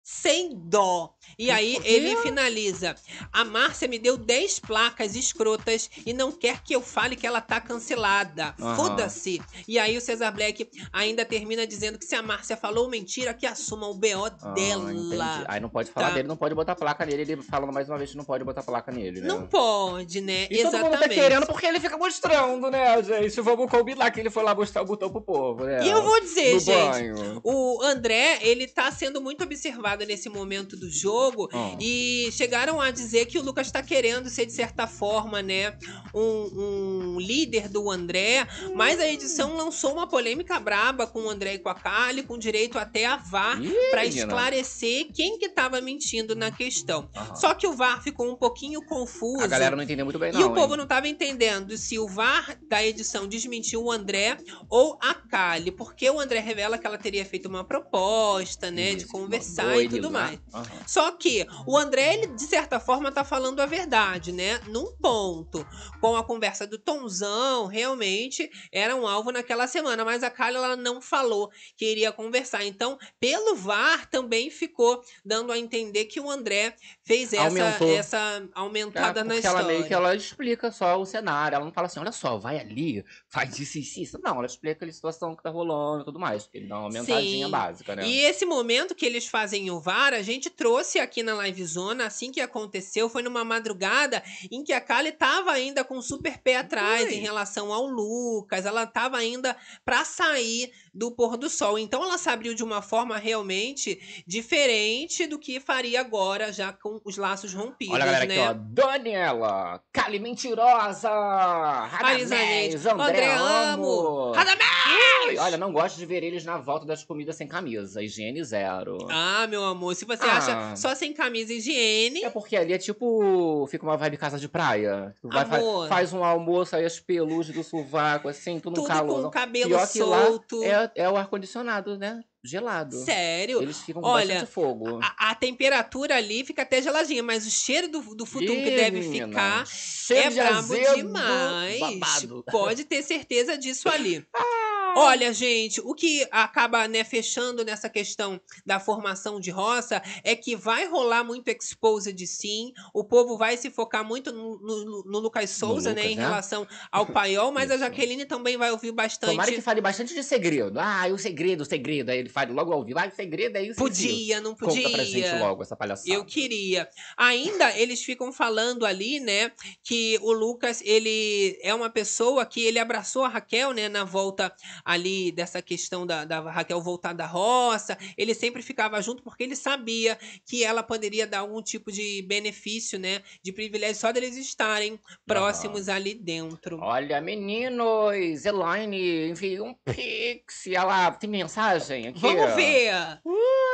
sem 0.07 0.51
dó. 0.55 1.15
E 1.39 1.51
aí 1.51 1.79
ele 1.83 2.15
finaliza. 2.19 2.95
A 3.33 3.43
Márcia 3.43 3.89
me 3.89 3.99
deu 3.99 4.19
10 4.19 4.59
placas 4.61 5.17
escrotas 5.17 5.91
e 6.05 6.13
não 6.13 6.31
quer 6.31 6.63
que 6.63 6.75
eu 6.77 6.83
fale 6.83 7.17
que 7.17 7.27
ela 7.27 7.41
tá 7.41 7.59
cancelada. 7.59 8.55
Aham. 8.61 8.77
Foda-se. 8.77 9.41
E 9.67 9.79
aí 9.79 9.97
o 9.97 10.01
Cesar 10.03 10.33
Black 10.33 10.69
ainda 10.93 11.25
termina 11.25 11.67
dizendo 11.67 11.99
que 11.99 12.05
se 12.05 12.15
a 12.15 12.23
Márcia 12.23 12.55
falou 12.57 12.89
mentira, 12.91 13.33
que 13.33 13.47
assuma 13.47 13.89
o 13.89 13.95
BO 13.95 14.27
Ah, 14.43 14.51
dela. 14.51 14.93
entendi. 14.93 15.45
Aí 15.49 15.59
não 15.59 15.71
pode 15.71 15.91
falar 15.91 16.09
Tá. 16.09 16.15
dele, 16.17 16.29
não 16.29 16.37
pode 16.37 16.55
botar 16.55 16.75
placa 16.77 17.07
nele. 17.07 17.23
Ele 17.23 17.43
falando 17.43 17.73
mais 17.73 17.89
uma 17.89 17.97
vez 17.97 18.11
que 18.11 18.17
não 18.19 18.25
pode 18.25 18.45
botar 18.45 18.63
placa 18.63 18.93
nele, 18.93 19.23
né? 19.23 19.27
Não 19.27 19.47
pode, 19.47 20.21
né? 20.21 20.47
E 20.51 20.63
todo 20.63 20.79
mundo 20.81 20.99
tá 20.99 21.09
querendo 21.09 21.47
porque 21.47 21.65
ele 21.65 21.81
fica 21.81 21.97
mostrando, 21.97 22.71
né, 22.71 23.03
gente? 23.03 23.41
Vamos 23.41 23.71
combinar 23.71 24.11
que 24.11 24.21
ele 24.21 24.29
foi 24.29 24.43
lá 24.43 24.55
mostrar 24.55 24.83
o 24.83 24.85
botão 24.85 25.09
pro 25.11 25.23
povo, 25.23 25.65
né? 25.65 25.83
E 25.83 25.89
eu 25.89 26.03
vou 26.03 26.21
dizer, 26.21 26.53
no 26.53 26.61
gente, 26.61 26.77
banho. 26.77 27.41
O 27.43 27.81
André, 27.83 28.39
ele 28.43 28.67
tá 28.67 28.91
sendo 28.93 29.23
muito 29.23 29.43
observado 29.45 29.94
nesse 30.07 30.29
momento 30.29 30.77
do 30.77 30.91
jogo. 30.91 31.49
Ah. 31.53 31.77
E 31.81 32.29
chegaram 32.33 32.81
a 32.81 32.91
dizer 32.91 33.27
que 33.27 33.39
o 33.39 33.43
Lucas 33.43 33.71
tá 33.71 33.83
querendo 33.83 34.29
ser, 34.29 34.47
de 34.47 34.53
certa 34.53 34.87
forma, 34.87 35.43
né, 35.43 35.77
um, 36.15 37.15
um 37.15 37.21
líder 37.21 37.69
do 37.69 37.91
André. 37.91 38.47
Mas 38.75 38.99
a 38.99 39.07
edição 39.07 39.57
lançou 39.57 39.93
uma 39.93 40.09
polêmica 40.09 40.59
braba 40.59 41.07
com 41.07 41.25
o 41.25 41.31
André 41.31 41.55
e 41.55 41.59
com 41.59 41.69
a 41.69 41.75
Kali, 41.75 42.23
com 42.23 42.39
direito 42.39 42.79
até 42.79 43.07
a 43.07 43.17
VAR, 43.17 43.59
menina. 43.59 44.09
esclarecer 44.09 45.09
quem 45.13 45.39
que 45.39 45.49
tava 45.49 45.81
mentindo 45.81 46.35
na 46.35 46.51
questão. 46.51 47.09
Aham. 47.15 47.37
Só 47.37 47.55
que 47.55 47.67
o 47.67 47.73
VAR 47.73 48.03
ficou 48.03 48.31
um 48.31 48.37
pouquinho 48.37 48.83
confuso. 48.83 49.43
A 49.43 49.47
galera 49.47 49.77
não 49.77 49.83
entendeu 49.83 50.05
muito 50.05 50.19
bem, 50.19 50.33
não. 50.33 50.41
E 50.41 50.45
o 50.45 50.53
povo 50.55 50.73
hein? 50.73 50.79
não 50.79 50.87
tava 50.87 51.09
entendendo 51.09 51.77
se 51.77 51.99
o 51.99 52.09
VAR 52.09 52.59
da 52.69 52.85
edição 52.85 53.27
desmentiu 53.27 53.85
o 53.85 53.91
André 53.91 54.37
ou 54.69 54.99
a 55.01 55.15
Kali, 55.15 55.71
porque 55.71 56.09
o 56.09 56.21
André 56.21 56.41
revela 56.41 56.79
que 56.79 56.87
ela 56.87 56.99
teria 56.99 57.25
feito 57.25 57.49
uma 57.49 57.65
proposta, 57.65 58.71
né, 58.71 58.95
de 58.95 59.05
Isso, 59.05 59.09
conversar 59.09 59.67
mandou 59.67 59.83
e 59.85 59.89
tudo 59.89 60.11
lá. 60.11 60.20
mais. 60.22 60.41
Aham. 60.53 60.82
Só 60.87 61.11
que 61.12 61.47
o 61.66 61.76
André, 61.76 62.14
ele, 62.14 62.26
de 62.28 62.43
certa 62.43 62.78
forma, 62.80 63.11
tá 63.12 63.24
falando 63.24 63.61
a 63.61 63.66
verdade, 63.66 64.32
né? 64.32 64.59
Num 64.68 64.97
ponto. 64.97 65.66
Com 66.01 66.16
a 66.16 66.24
conversa 66.24 66.66
do 66.66 66.78
Tonzão, 66.78 67.66
realmente 67.66 68.51
era 68.72 68.95
um 68.97 69.07
alvo 69.07 69.30
naquela 69.30 69.66
semana, 69.66 70.05
mas 70.05 70.22
a 70.22 70.30
Kali 70.30 70.57
ela 70.57 70.76
não 70.76 71.01
falou 71.01 71.51
que 71.76 71.85
iria 71.91 72.12
conversar. 72.12 72.64
Então, 72.64 72.99
pelo 73.20 73.55
VAR, 73.55 74.09
também 74.11 74.51
ficou 74.51 75.01
dando 75.24 75.53
a 75.53 75.59
entender 75.59 76.07
que 76.07 76.20
o 76.20 76.30
André 76.30 76.74
fez 77.05 77.32
essa, 77.32 77.45
Aumentou. 77.45 77.97
essa 77.97 78.49
aumentada 78.55 79.20
É, 79.20 79.24
na 79.24 79.37
história. 79.37 79.59
ela 79.59 79.66
meio 79.68 79.87
que 79.87 79.95
ela 79.95 80.14
explica 80.14 80.70
só 80.70 81.01
o 81.01 81.05
cenário. 81.07 81.57
Ela 81.57 81.64
não 81.64 81.72
fala 81.72 81.87
assim, 81.87 82.01
olha 82.01 82.12
só, 82.12 82.37
vai 82.39 82.59
ali, 82.59 83.05
faz 83.28 83.59
isso, 83.59 83.78
isso, 83.78 84.01
isso. 84.01 84.20
Não, 84.22 84.37
ela 84.37 84.47
explica 84.47 84.85
a 84.85 84.93
situação 84.93 85.35
que 85.35 85.43
tá 85.43 85.51
rolando 85.51 86.03
e 86.03 86.05
tudo 86.05 86.18
mais. 86.18 86.49
Ele 86.53 86.66
dá 86.66 86.76
uma 86.76 86.85
aumentadinha 86.87 87.47
Sim. 87.47 87.51
básica, 87.51 87.97
né? 87.97 88.07
E 88.07 88.20
esse 88.20 88.45
momento 88.47 88.95
que 88.95 89.05
eles 89.05 89.26
fazem 89.26 89.70
o 89.75 89.81
VAR, 89.81 90.14
a 90.14 90.22
gente 90.22 90.49
trouxe 90.51 90.99
aqui 90.99 91.22
na 91.22 91.35
Livezona, 91.35 92.07
assim 92.07 92.31
que 92.31 92.41
aconteceu, 92.41 93.09
foi 93.09 93.22
numa 93.22 93.45
madrugada 93.45 94.22
em 94.51 94.62
que 94.62 94.72
a 94.72 94.81
Kali 94.81 95.12
tava 95.12 95.53
ainda 95.53 95.85
com 95.85 96.01
super 96.01 96.39
pé 96.39 96.57
atrás 96.57 97.11
em 97.11 97.20
relação 97.20 97.72
ao 97.72 97.87
Lucas, 97.87 98.66
ela 98.66 98.87
tava 98.87 99.16
ainda 99.16 99.57
pra 99.85 100.05
sair 100.05 100.72
do 100.95 101.11
pôr 101.11 101.37
do 101.37 101.49
sol. 101.51 101.79
Então 101.79 102.03
ela 102.05 102.17
se 102.17 102.29
abriu 102.29 102.55
de 102.55 102.63
uma 102.63 102.81
forma 102.81 103.17
realmente 103.19 104.01
diferente 104.27 105.27
do 105.27 105.39
que 105.39 105.59
faria 105.59 106.01
agora, 106.01 106.53
já 106.53 106.73
com 106.73 107.01
os 107.05 107.17
laços 107.17 107.53
rompidos, 107.53 107.95
Olha 107.95 108.05
a 108.05 108.07
galera 108.07 108.27
né? 108.27 108.47
aqui, 108.49 108.51
ó. 108.51 108.55
Daniela, 108.55 109.83
Cali 109.93 110.19
Mentirosa, 110.21 111.09
Radamés, 111.11 112.87
André, 112.87 113.03
André 113.05 113.35
Amo. 113.35 114.33
Radamés! 114.33 115.39
Olha, 115.39 115.57
não 115.57 115.73
gosto 115.73 115.97
de 115.97 116.05
ver 116.07 116.23
eles 116.23 116.45
na 116.45 116.59
volta 116.59 116.85
das 116.87 117.03
comidas 117.03 117.37
sem 117.37 117.49
camisa. 117.49 118.03
Higiene 118.03 118.45
zero. 118.45 118.99
Ah, 119.11 119.47
meu 119.49 119.65
amor, 119.65 119.95
se 119.95 120.05
você 120.05 120.25
Ah. 120.25 120.37
acha 120.37 120.77
só 120.77 120.95
sem 120.95 121.13
camisa 121.13 121.53
higiene, 121.53 122.23
É 122.23 122.31
porque 122.31 122.57
ali 122.57 122.73
é 122.73 122.79
tipo. 122.79 123.67
Fica 123.71 123.85
uma 123.85 123.97
vibe 123.97 124.17
casa 124.19 124.39
de 124.39 124.49
praia. 124.49 125.15
Tu 125.21 125.29
vai, 125.29 125.43
Amor. 125.45 125.89
faz 125.89 126.13
um 126.13 126.23
almoço 126.23 126.77
aí, 126.77 126.85
as 126.85 127.01
pelugens 127.01 127.57
do 127.57 127.65
sovaco, 127.65 128.29
assim, 128.29 128.61
tudo, 128.61 128.75
tudo 128.75 128.83
no 128.83 128.89
calor. 128.89 129.23
com 129.23 129.29
o 129.29 129.31
cabelo 129.31 129.69
Pior 129.71 129.91
que 129.91 130.03
lá 130.03 130.27
solto. 130.27 130.63
É, 130.95 131.03
é 131.03 131.11
o 131.11 131.16
ar-condicionado, 131.16 131.99
né? 131.99 132.22
Gelado. 132.43 132.97
Sério? 132.97 133.62
Eles 133.62 133.80
ficam 133.80 134.03
com 134.03 134.09
Olha, 134.09 134.26
bastante 134.26 134.53
fogo. 134.53 135.01
A, 135.03 135.30
a 135.30 135.35
temperatura 135.35 136.16
ali 136.16 136.45
fica 136.45 136.61
até 136.62 136.82
geladinha, 136.82 137.22
mas 137.22 137.47
o 137.47 137.51
cheiro 137.51 137.89
do, 137.89 138.14
do 138.14 138.26
futum 138.26 138.55
que 138.55 138.70
deve 138.70 139.03
ficar 139.03 139.66
cheiro 139.66 140.26
é 140.26 140.28
de 140.28 140.35
brabo 140.37 140.59
azedo, 140.59 140.97
demais. 140.97 141.80
babado. 141.80 142.45
Pode 142.51 142.85
ter 142.85 143.03
certeza 143.03 143.57
disso 143.57 143.89
ali. 143.89 144.26
Olha, 144.97 145.33
gente, 145.33 145.81
o 145.81 145.95
que 145.95 146.27
acaba 146.31 146.87
né, 146.89 147.05
fechando 147.05 147.65
nessa 147.65 147.89
questão 147.89 148.41
da 148.67 148.81
formação 148.81 149.39
de 149.41 149.51
roça 149.51 150.03
é 150.23 150.35
que 150.35 150.57
vai 150.57 150.87
rolar 150.87 151.23
muito 151.25 151.49
exposed 151.49 152.27
sim. 152.27 152.73
O 152.93 153.05
povo 153.05 153.37
vai 153.37 153.57
se 153.57 153.71
focar 153.71 154.05
muito 154.05 154.33
no, 154.33 154.59
no- 154.59 155.05
no 155.07 155.19
Lucas 155.19 155.51
Souza, 155.51 155.91
né, 155.95 156.03
Lucas, 156.03 156.13
em 156.13 156.17
né? 156.17 156.23
relação 156.23 156.67
ao 156.91 157.07
paiol, 157.07 157.53
mas 157.53 157.71
a. 157.71 157.79
Jaqueline 157.85 158.25
também 158.25 158.57
vai 158.57 158.71
ouvir 158.71 158.93
bastante. 158.93 159.31
Tomara 159.33 159.53
que 159.53 159.61
fale 159.61 159.81
bastante 159.81 160.15
de 160.15 160.23
segredo. 160.23 160.79
Ah, 160.81 161.05
o 161.13 161.19
segredo, 161.19 161.61
o 161.61 161.65
segredo. 161.67 162.09
Aí 162.11 162.19
ele 162.19 162.29
fala 162.31 162.51
logo 162.51 162.73
ao 162.73 162.83
vivo. 162.85 162.99
Ah, 162.99 163.07
o 163.07 163.15
segredo 163.15 163.57
é 163.57 163.63
isso. 163.63 163.77
Podia, 163.77 164.41
não 164.41 164.55
podia. 164.55 164.83
Conta 164.85 164.95
pra 164.97 165.05
gente 165.05 165.31
logo 165.39 165.63
essa 165.63 165.77
palhaçada. 165.77 166.09
Eu 166.11 166.25
queria. 166.25 166.89
Ainda 167.17 167.77
eles 167.79 168.03
ficam 168.03 168.33
falando 168.33 168.87
ali, 168.87 169.21
né, 169.21 169.53
que 169.83 170.19
o 170.23 170.33
Lucas, 170.33 170.81
ele 170.83 171.59
é 171.63 171.75
uma 171.75 171.91
pessoa 171.91 172.47
que 172.47 172.65
ele 172.65 172.79
abraçou 172.79 173.25
a 173.25 173.29
Raquel, 173.29 173.73
né, 173.73 173.89
na 173.89 174.05
volta 174.05 174.51
ali 174.85 175.32
dessa 175.32 175.62
questão 175.62 176.07
da, 176.07 176.24
da 176.24 176.41
Raquel 176.41 176.80
voltar 176.80 177.12
da 177.12 177.26
roça. 177.26 177.97
Ele 178.16 178.35
sempre 178.35 178.62
ficava 178.62 179.01
junto 179.01 179.22
porque 179.22 179.45
ele 179.45 179.57
sabia 179.57 180.18
que 180.47 180.62
ela 180.62 180.82
poderia 180.82 181.26
dar 181.26 181.39
algum 181.39 181.62
tipo 181.62 181.91
de 181.91 182.22
benefício, 182.22 182.99
né, 182.99 183.22
de 183.43 183.53
privilégio 183.53 184.01
só 184.01 184.12
deles 184.12 184.37
estarem 184.37 184.99
próximos 185.26 185.89
ali 185.89 186.14
dentro. 186.14 186.78
Olha, 186.80 187.20
meninos, 187.20 188.45
Elaine 188.45 189.30
enviou 189.30 189.68
um 189.68 189.74
pix. 189.74 190.64
Lá, 190.66 191.11
tem 191.12 191.30
mensagem 191.30 192.09
aqui. 192.09 192.20
Vamos 192.20 192.55
ver! 192.55 192.93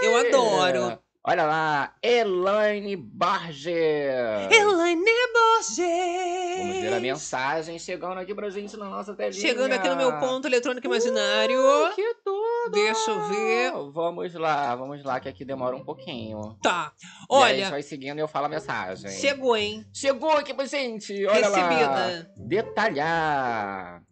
Eu 0.03 0.17
adoro. 0.17 0.99
Olha 1.23 1.45
lá, 1.45 1.95
Elaine 2.03 2.97
Barger. 2.97 4.51
Elaine 4.51 5.05
Vamos 5.61 6.77
ver 6.77 6.93
a 6.93 7.01
mensagem 7.01 7.79
chegando 7.79 8.19
aqui 8.19 8.35
pra 8.35 8.49
gente 8.51 8.77
na 8.77 8.87
nossa 8.89 9.15
telinha. 9.15 9.41
Chegando 9.41 9.73
aqui 9.73 9.89
no 9.89 9.97
meu 9.97 10.19
ponto 10.19 10.47
eletrônico 10.47 10.87
imaginário. 10.87 11.59
Uh, 11.61 11.95
que 11.95 12.15
tudo! 12.25 12.73
Deixa 12.73 13.11
eu 13.11 13.29
ver. 13.29 13.73
Vamos 13.93 14.35
lá, 14.35 14.75
vamos 14.75 15.05
lá, 15.05 15.21
que 15.21 15.29
aqui 15.29 15.45
demora 15.45 15.77
um 15.77 15.85
pouquinho. 15.85 16.57
Tá. 16.63 16.93
e 17.01 17.05
aí 17.05 17.17
a 17.29 17.35
Olha, 17.35 17.57
gente 17.57 17.71
vai 17.71 17.83
seguindo 17.83 18.19
e 18.19 18.21
eu 18.21 18.29
falo 18.29 18.47
a 18.47 18.49
mensagem. 18.49 19.11
chegou, 19.11 19.57
hein? 19.57 19.85
Chegou 19.93 20.33
aqui 20.33 20.55
pra 20.55 20.65
gente, 20.67 21.27
olha 21.27 21.49
lá. 21.49 21.69
Recebida. 21.69 22.33
Detalhar. 22.37 24.03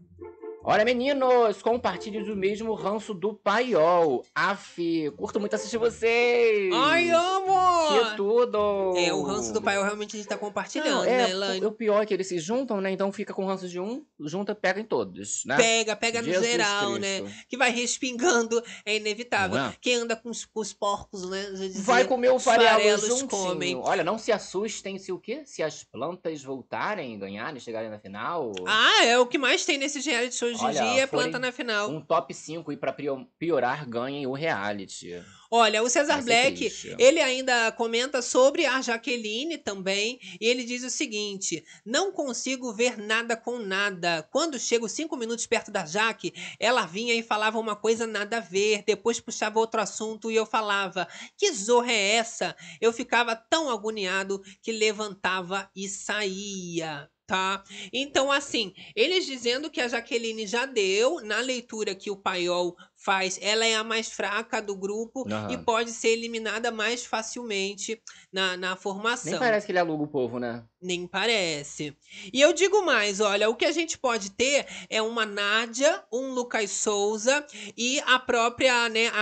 Olha, 0.71 0.85
meninos, 0.85 1.63
compartilhem 1.63 2.31
o 2.31 2.37
mesmo 2.37 2.75
ranço 2.75 3.15
do 3.15 3.33
paiol. 3.33 4.23
Af, 4.35 4.77
curto 5.17 5.41
muito 5.41 5.55
assistir 5.55 5.79
vocês. 5.79 6.71
Ai, 6.75 7.09
amo! 7.09 7.49
Que 7.89 8.17
tudo! 8.19 8.95
É, 8.99 9.11
o 9.15 9.23
ranço 9.23 9.51
do 9.51 9.63
pai 9.63 9.83
realmente 9.83 10.15
a 10.15 10.19
gente 10.19 10.29
tá 10.29 10.37
compartilhando, 10.37 10.91
Não, 10.91 11.03
né, 11.05 11.23
é, 11.23 11.31
Elaine? 11.31 11.65
o 11.65 11.73
pior 11.73 12.03
é 12.03 12.05
que 12.05 12.13
eles 12.13 12.27
se 12.27 12.39
juntam, 12.39 12.83
né? 12.83 12.91
Então 12.91 13.11
fica 13.11 13.33
com 13.33 13.47
ranço 13.47 13.67
de 13.67 13.81
um, 13.81 14.05
junta, 14.21 14.55
pega 14.55 14.79
em 14.79 14.85
todos, 14.85 15.43
né? 15.47 15.57
Pega, 15.57 15.97
pega 15.97 16.21
no 16.21 16.29
Jesus 16.29 16.47
geral, 16.47 16.97
né? 16.97 17.23
Cristo. 17.23 17.39
Que 17.49 17.57
vai 17.57 17.71
respingando, 17.71 18.63
é 18.85 18.97
inevitável. 18.97 19.57
É? 19.59 19.75
Quem 19.81 19.95
anda 19.95 20.17
com 20.17 20.29
os, 20.29 20.45
com 20.45 20.61
os 20.61 20.75
porcos, 20.75 21.31
né? 21.31 21.47
Dizia, 21.51 21.83
Vai 21.83 22.05
comer 22.05 22.29
o 22.29 22.39
farelo 22.39 22.99
juntinho. 22.99 23.29
comem. 23.29 23.75
Olha, 23.75 24.05
não 24.05 24.19
se 24.19 24.31
assustem 24.31 24.99
se 24.99 25.13
o 25.13 25.19
quê? 25.19 25.45
Se 25.47 25.63
as 25.63 25.83
plantas 25.83 26.43
voltarem, 26.43 27.19
ganharem, 27.19 27.59
chegarem 27.59 27.89
na 27.89 27.99
final. 27.99 28.53
Ah, 28.67 29.07
é 29.07 29.19
o 29.19 29.27
que 29.27 29.39
mais 29.39 29.65
tem 29.65 29.79
nesse 29.79 29.99
reality 30.03 30.35
show 30.35 30.58
em 30.63 30.67
Olha, 30.67 30.83
dia, 30.93 31.09
planta 31.09 31.39
na 31.39 31.53
final. 31.53 31.91
Um 31.91 32.01
top 32.01 32.33
5 32.35 32.73
e 32.73 32.77
prio- 32.77 33.27
piorar, 33.39 33.89
ganhem 33.89 34.27
o 34.27 34.33
reality. 34.33 35.23
Olha, 35.51 35.83
o 35.83 35.89
Cesar 35.89 36.17
Vai 36.23 36.25
Black, 36.53 36.71
ele 36.99 37.21
ainda 37.21 37.73
comenta 37.73 38.21
sobre 38.21 38.67
a 38.67 38.83
Jaqueline 38.83 39.57
também, 39.57 40.21
e 40.39 40.47
ele 40.47 40.63
diz 40.63 40.85
o 40.85 40.91
seguinte: 40.91 41.65
não 41.87 42.13
consigo 42.13 42.71
ver 42.73 42.99
nada 42.99 43.35
com 43.35 43.59
nada. 43.59 44.23
Quando 44.31 44.59
chego 44.59 44.89
cinco 44.91 45.17
minutos 45.17 45.47
perto 45.47 45.71
da 45.71 45.87
Jaque, 45.87 46.35
ela 46.61 46.85
vinha 46.85 47.15
e 47.15 47.23
falava 47.23 47.59
uma 47.59 47.75
coisa 47.75 48.07
nada 48.07 48.37
a 48.37 48.41
ver, 48.41 48.83
depois 48.87 49.21
puxava 49.21 49.59
outro 49.59 49.81
assunto 49.81 50.31
e 50.31 50.37
eu 50.37 50.45
falava: 50.45 51.09
que 51.35 51.51
zorra 51.53 51.93
é 51.93 52.17
essa? 52.17 52.55
Eu 52.79 52.93
ficava 52.93 53.35
tão 53.35 53.71
agoniado 53.71 54.43
que 54.63 54.71
levantava 54.71 55.71
e 55.75 55.89
saía. 55.89 57.09
Tá? 57.29 57.63
Então, 57.93 58.33
assim, 58.33 58.73
eles 58.97 59.27
dizendo 59.27 59.69
que 59.69 59.83
a 59.83 59.87
Jaqueline 59.87 60.47
já 60.47 60.65
deu, 60.65 61.21
na 61.21 61.41
leitura 61.41 61.95
que 61.95 62.11
o 62.11 62.17
Paiol 62.17 62.75
faz, 63.01 63.39
ela 63.41 63.65
é 63.65 63.77
a 63.77 63.85
mais 63.85 64.11
fraca 64.11 64.61
do 64.61 64.75
grupo 64.75 65.25
Aham. 65.31 65.53
e 65.53 65.57
pode 65.59 65.91
ser 65.93 66.09
eliminada 66.09 66.71
mais 66.73 67.05
facilmente 67.07 68.03
na, 68.33 68.57
na 68.57 68.75
formação. 68.77 69.31
Nem 69.31 69.39
parece 69.39 69.65
que 69.67 69.73
ele 69.73 69.79
aluga 69.79 70.03
o 70.03 70.09
povo, 70.09 70.39
né? 70.41 70.65
Nem 70.83 71.07
parece. 71.07 71.97
E 72.33 72.41
eu 72.41 72.53
digo 72.53 72.85
mais, 72.85 73.21
olha, 73.21 73.49
o 73.49 73.55
que 73.55 73.65
a 73.65 73.73
gente 73.73 73.97
pode 73.99 74.31
ter 74.31 74.67
é 74.91 75.01
uma 75.01 75.25
Nádia, 75.25 76.03
um 76.13 76.33
Lucas 76.33 76.71
Souza 76.71 77.45
e 77.77 78.01
a 78.01 78.19
própria, 78.19 78.89
né, 78.89 79.09
a, 79.09 79.13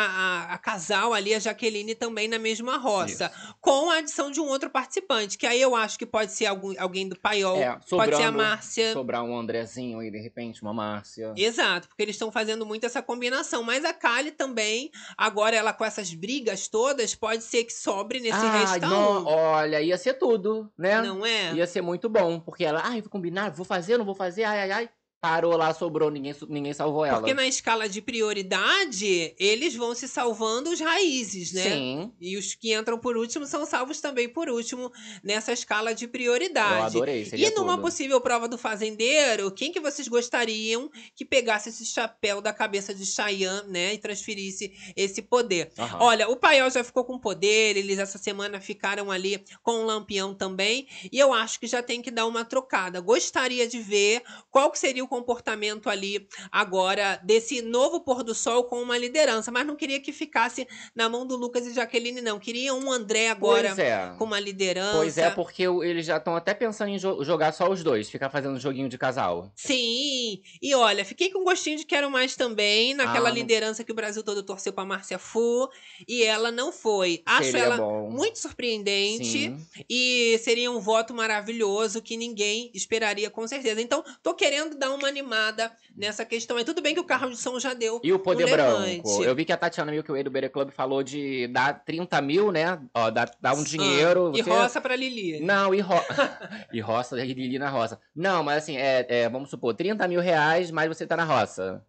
a, 0.50 0.54
a 0.54 0.58
casal 0.58 1.12
ali, 1.14 1.34
a 1.34 1.38
Jaqueline 1.38 1.94
também 1.94 2.28
na 2.28 2.38
mesma 2.38 2.76
roça. 2.78 3.30
Com 3.60 3.90
a 3.90 3.98
adição 3.98 4.30
de 4.30 4.40
um 4.40 4.46
outro 4.48 4.70
participante, 4.70 5.36
que 5.38 5.46
aí 5.46 5.60
eu 5.60 5.74
acho 5.76 5.98
que 5.98 6.06
pode 6.06 6.32
ser 6.32 6.46
algum, 6.46 6.74
alguém 6.78 7.08
do 7.08 7.16
Paiol, 7.18 7.56
É, 7.58 7.72
pode 7.72 7.86
ser 7.88 7.94
a 7.94 7.98
sobrando- 8.26 8.38
Márcia. 8.38 8.92
Sobrar 8.92 9.22
um 9.22 9.38
Andrezinho 9.38 9.98
aí, 10.00 10.10
de 10.10 10.18
repente, 10.18 10.62
uma 10.62 10.72
Márcia. 10.74 11.32
Exato, 11.36 11.88
porque 11.88 12.02
eles 12.02 12.14
estão 12.16 12.30
fazendo 12.32 12.64
muito 12.64 12.84
essa 12.86 13.02
combinação. 13.02 13.65
Mas 13.66 13.84
a 13.84 13.92
Kali 13.92 14.30
também, 14.30 14.90
agora 15.18 15.56
ela 15.56 15.72
com 15.72 15.84
essas 15.84 16.14
brigas 16.14 16.68
todas, 16.68 17.14
pode 17.14 17.42
ser 17.42 17.64
que 17.64 17.72
sobre 17.72 18.20
nesse 18.20 18.38
ah, 18.38 18.58
resta 18.58 18.86
não, 18.86 19.26
olha, 19.26 19.82
ia 19.82 19.98
ser 19.98 20.14
tudo, 20.14 20.72
né? 20.78 21.02
Não 21.02 21.26
é? 21.26 21.52
Ia 21.52 21.66
ser 21.66 21.82
muito 21.82 22.08
bom, 22.08 22.40
porque 22.40 22.64
ela, 22.64 22.80
ai, 22.84 23.02
vou 23.02 23.10
combinar, 23.10 23.50
vou 23.50 23.66
fazer, 23.66 23.98
não 23.98 24.04
vou 24.04 24.14
fazer, 24.14 24.44
ai, 24.44 24.60
ai, 24.60 24.72
ai. 24.72 24.90
Parou 25.26 25.56
lá, 25.56 25.74
sobrou, 25.74 26.08
ninguém, 26.10 26.34
ninguém 26.48 26.72
salvou 26.72 27.04
ela. 27.04 27.18
Porque 27.18 27.34
na 27.34 27.46
escala 27.46 27.88
de 27.88 28.00
prioridade, 28.00 29.34
eles 29.38 29.74
vão 29.74 29.94
se 29.94 30.06
salvando 30.06 30.70
os 30.70 30.80
raízes, 30.80 31.52
né? 31.52 31.62
Sim, 31.62 32.12
E 32.20 32.36
os 32.36 32.54
que 32.54 32.74
entram 32.74 32.98
por 32.98 33.16
último 33.16 33.44
são 33.44 33.66
salvos 33.66 34.00
também 34.00 34.28
por 34.28 34.48
último 34.48 34.90
nessa 35.24 35.52
escala 35.52 35.94
de 35.94 36.04
eu 36.04 36.08
prioridade. 36.10 36.96
adorei, 36.96 37.24
seria 37.24 37.48
E 37.48 37.54
numa 37.54 37.72
tudo. 37.74 37.82
possível 37.82 38.20
prova 38.20 38.46
do 38.48 38.56
fazendeiro, 38.56 39.50
quem 39.50 39.72
que 39.72 39.80
vocês 39.80 40.06
gostariam 40.08 40.90
que 41.14 41.24
pegasse 41.24 41.70
esse 41.70 41.84
chapéu 41.84 42.40
da 42.40 42.52
cabeça 42.52 42.94
de 42.94 43.04
Cheyenne, 43.04 43.68
né, 43.68 43.94
e 43.94 43.98
transferisse 43.98 44.72
esse 44.96 45.22
poder? 45.22 45.72
Aham. 45.78 45.98
Olha, 46.00 46.28
o 46.28 46.36
Paiol 46.36 46.70
já 46.70 46.84
ficou 46.84 47.04
com 47.04 47.18
poder, 47.18 47.76
eles 47.76 47.98
essa 47.98 48.18
semana 48.18 48.60
ficaram 48.60 49.10
ali 49.10 49.42
com 49.62 49.82
o 49.82 49.84
Lampião 49.86 50.34
também, 50.34 50.86
e 51.10 51.18
eu 51.18 51.32
acho 51.32 51.58
que 51.58 51.66
já 51.66 51.82
tem 51.82 52.00
que 52.00 52.10
dar 52.10 52.26
uma 52.26 52.44
trocada. 52.44 53.00
Gostaria 53.00 53.66
de 53.66 53.80
ver 53.80 54.22
qual 54.50 54.70
que 54.70 54.78
seria 54.78 55.02
o 55.04 55.08
comportamento 55.16 55.88
ali 55.88 56.28
agora 56.52 57.20
desse 57.24 57.62
novo 57.62 58.00
pôr 58.00 58.22
do 58.22 58.34
sol 58.34 58.64
com 58.64 58.80
uma 58.82 58.98
liderança, 58.98 59.50
mas 59.50 59.66
não 59.66 59.74
queria 59.76 60.00
que 60.00 60.12
ficasse 60.12 60.66
na 60.94 61.08
mão 61.08 61.26
do 61.26 61.36
Lucas 61.36 61.66
e 61.66 61.72
Jaqueline, 61.74 62.20
não. 62.20 62.38
Queria 62.38 62.74
um 62.74 62.92
André 62.92 63.28
agora 63.30 63.74
é. 63.80 64.14
com 64.18 64.24
uma 64.24 64.38
liderança. 64.38 64.96
Pois 64.96 65.18
é, 65.18 65.30
porque 65.30 65.62
eles 65.64 66.04
já 66.06 66.18
estão 66.18 66.36
até 66.36 66.52
pensando 66.54 66.90
em 66.90 66.98
jo- 66.98 67.24
jogar 67.24 67.52
só 67.52 67.70
os 67.70 67.82
dois, 67.82 68.10
ficar 68.10 68.28
fazendo 68.30 68.58
joguinho 68.60 68.88
de 68.88 68.98
casal. 68.98 69.50
Sim, 69.56 70.40
e 70.60 70.74
olha, 70.74 71.04
fiquei 71.04 71.30
com 71.30 71.44
gostinho 71.44 71.78
de 71.78 71.84
quero 71.86 72.10
mais 72.10 72.36
também, 72.36 72.94
naquela 72.94 73.28
Ah, 73.28 73.32
liderança 73.32 73.82
que 73.84 73.92
o 73.92 73.94
Brasil 73.94 74.22
todo 74.22 74.42
torceu 74.42 74.72
pra 74.72 74.84
Márcia 74.84 75.18
Fu, 75.18 75.68
e 76.06 76.22
ela 76.22 76.50
não 76.50 76.72
foi. 76.72 77.22
Acho 77.24 77.56
ela 77.56 77.76
bom. 77.76 78.10
muito 78.10 78.38
surpreendente 78.38 79.24
Sim. 79.24 79.66
e 79.88 80.38
seria 80.42 80.70
um 80.70 80.80
voto 80.80 81.14
maravilhoso 81.14 82.02
que 82.02 82.16
ninguém 82.16 82.70
esperaria 82.74 83.30
com 83.30 83.46
certeza. 83.46 83.80
Então, 83.80 84.04
tô 84.22 84.34
querendo 84.34 84.76
dar 84.76 84.90
uma 84.90 85.05
animada 85.06 85.70
nessa 85.96 86.24
questão. 86.24 86.58
É 86.58 86.64
tudo 86.64 86.82
bem 86.82 86.94
que 86.94 87.00
o 87.00 87.04
carro 87.04 87.30
de 87.30 87.36
som 87.36 87.58
já 87.58 87.72
deu. 87.74 88.00
E 88.02 88.12
o 88.12 88.18
Poder 88.18 88.46
um. 88.46 88.50
Branco? 88.50 89.22
Eu 89.22 89.34
vi 89.34 89.44
que 89.44 89.52
a 89.52 89.56
Tatiana 89.56 89.90
Milkway 89.92 90.22
do 90.22 90.30
Bere 90.30 90.48
Club 90.48 90.70
falou 90.70 91.02
de 91.02 91.46
dar 91.48 91.84
30 91.84 92.20
mil, 92.20 92.50
né? 92.52 92.78
Ó, 92.94 93.10
dar, 93.10 93.30
dar 93.40 93.54
um 93.54 93.62
dinheiro. 93.64 94.32
Ah, 94.34 94.38
E 94.38 94.42
você- 94.42 94.50
roça 94.50 94.80
pra 94.80 94.96
Lili. 94.96 95.40
Não, 95.40 95.74
e, 95.74 95.80
ro... 95.80 95.94
e 96.72 96.80
roça, 96.80 97.18
e 97.24 97.32
Lili 97.32 97.58
na 97.58 97.68
roça. 97.70 97.98
Não, 98.14 98.42
mas 98.42 98.58
assim, 98.64 98.76
é, 98.76 99.06
é, 99.08 99.28
vamos 99.28 99.50
supor, 99.50 99.74
30 99.74 100.06
mil 100.08 100.20
reais, 100.20 100.70
mas 100.70 100.88
você 100.88 101.06
tá 101.06 101.16
na 101.16 101.24
roça. 101.24 101.82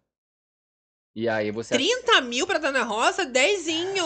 E 1.18 1.28
aí 1.28 1.50
você. 1.50 1.74
30 1.74 2.20
mil 2.20 2.46
pra 2.46 2.58
Dana 2.58 2.84
Roça, 2.84 3.26
dezinho. 3.26 4.04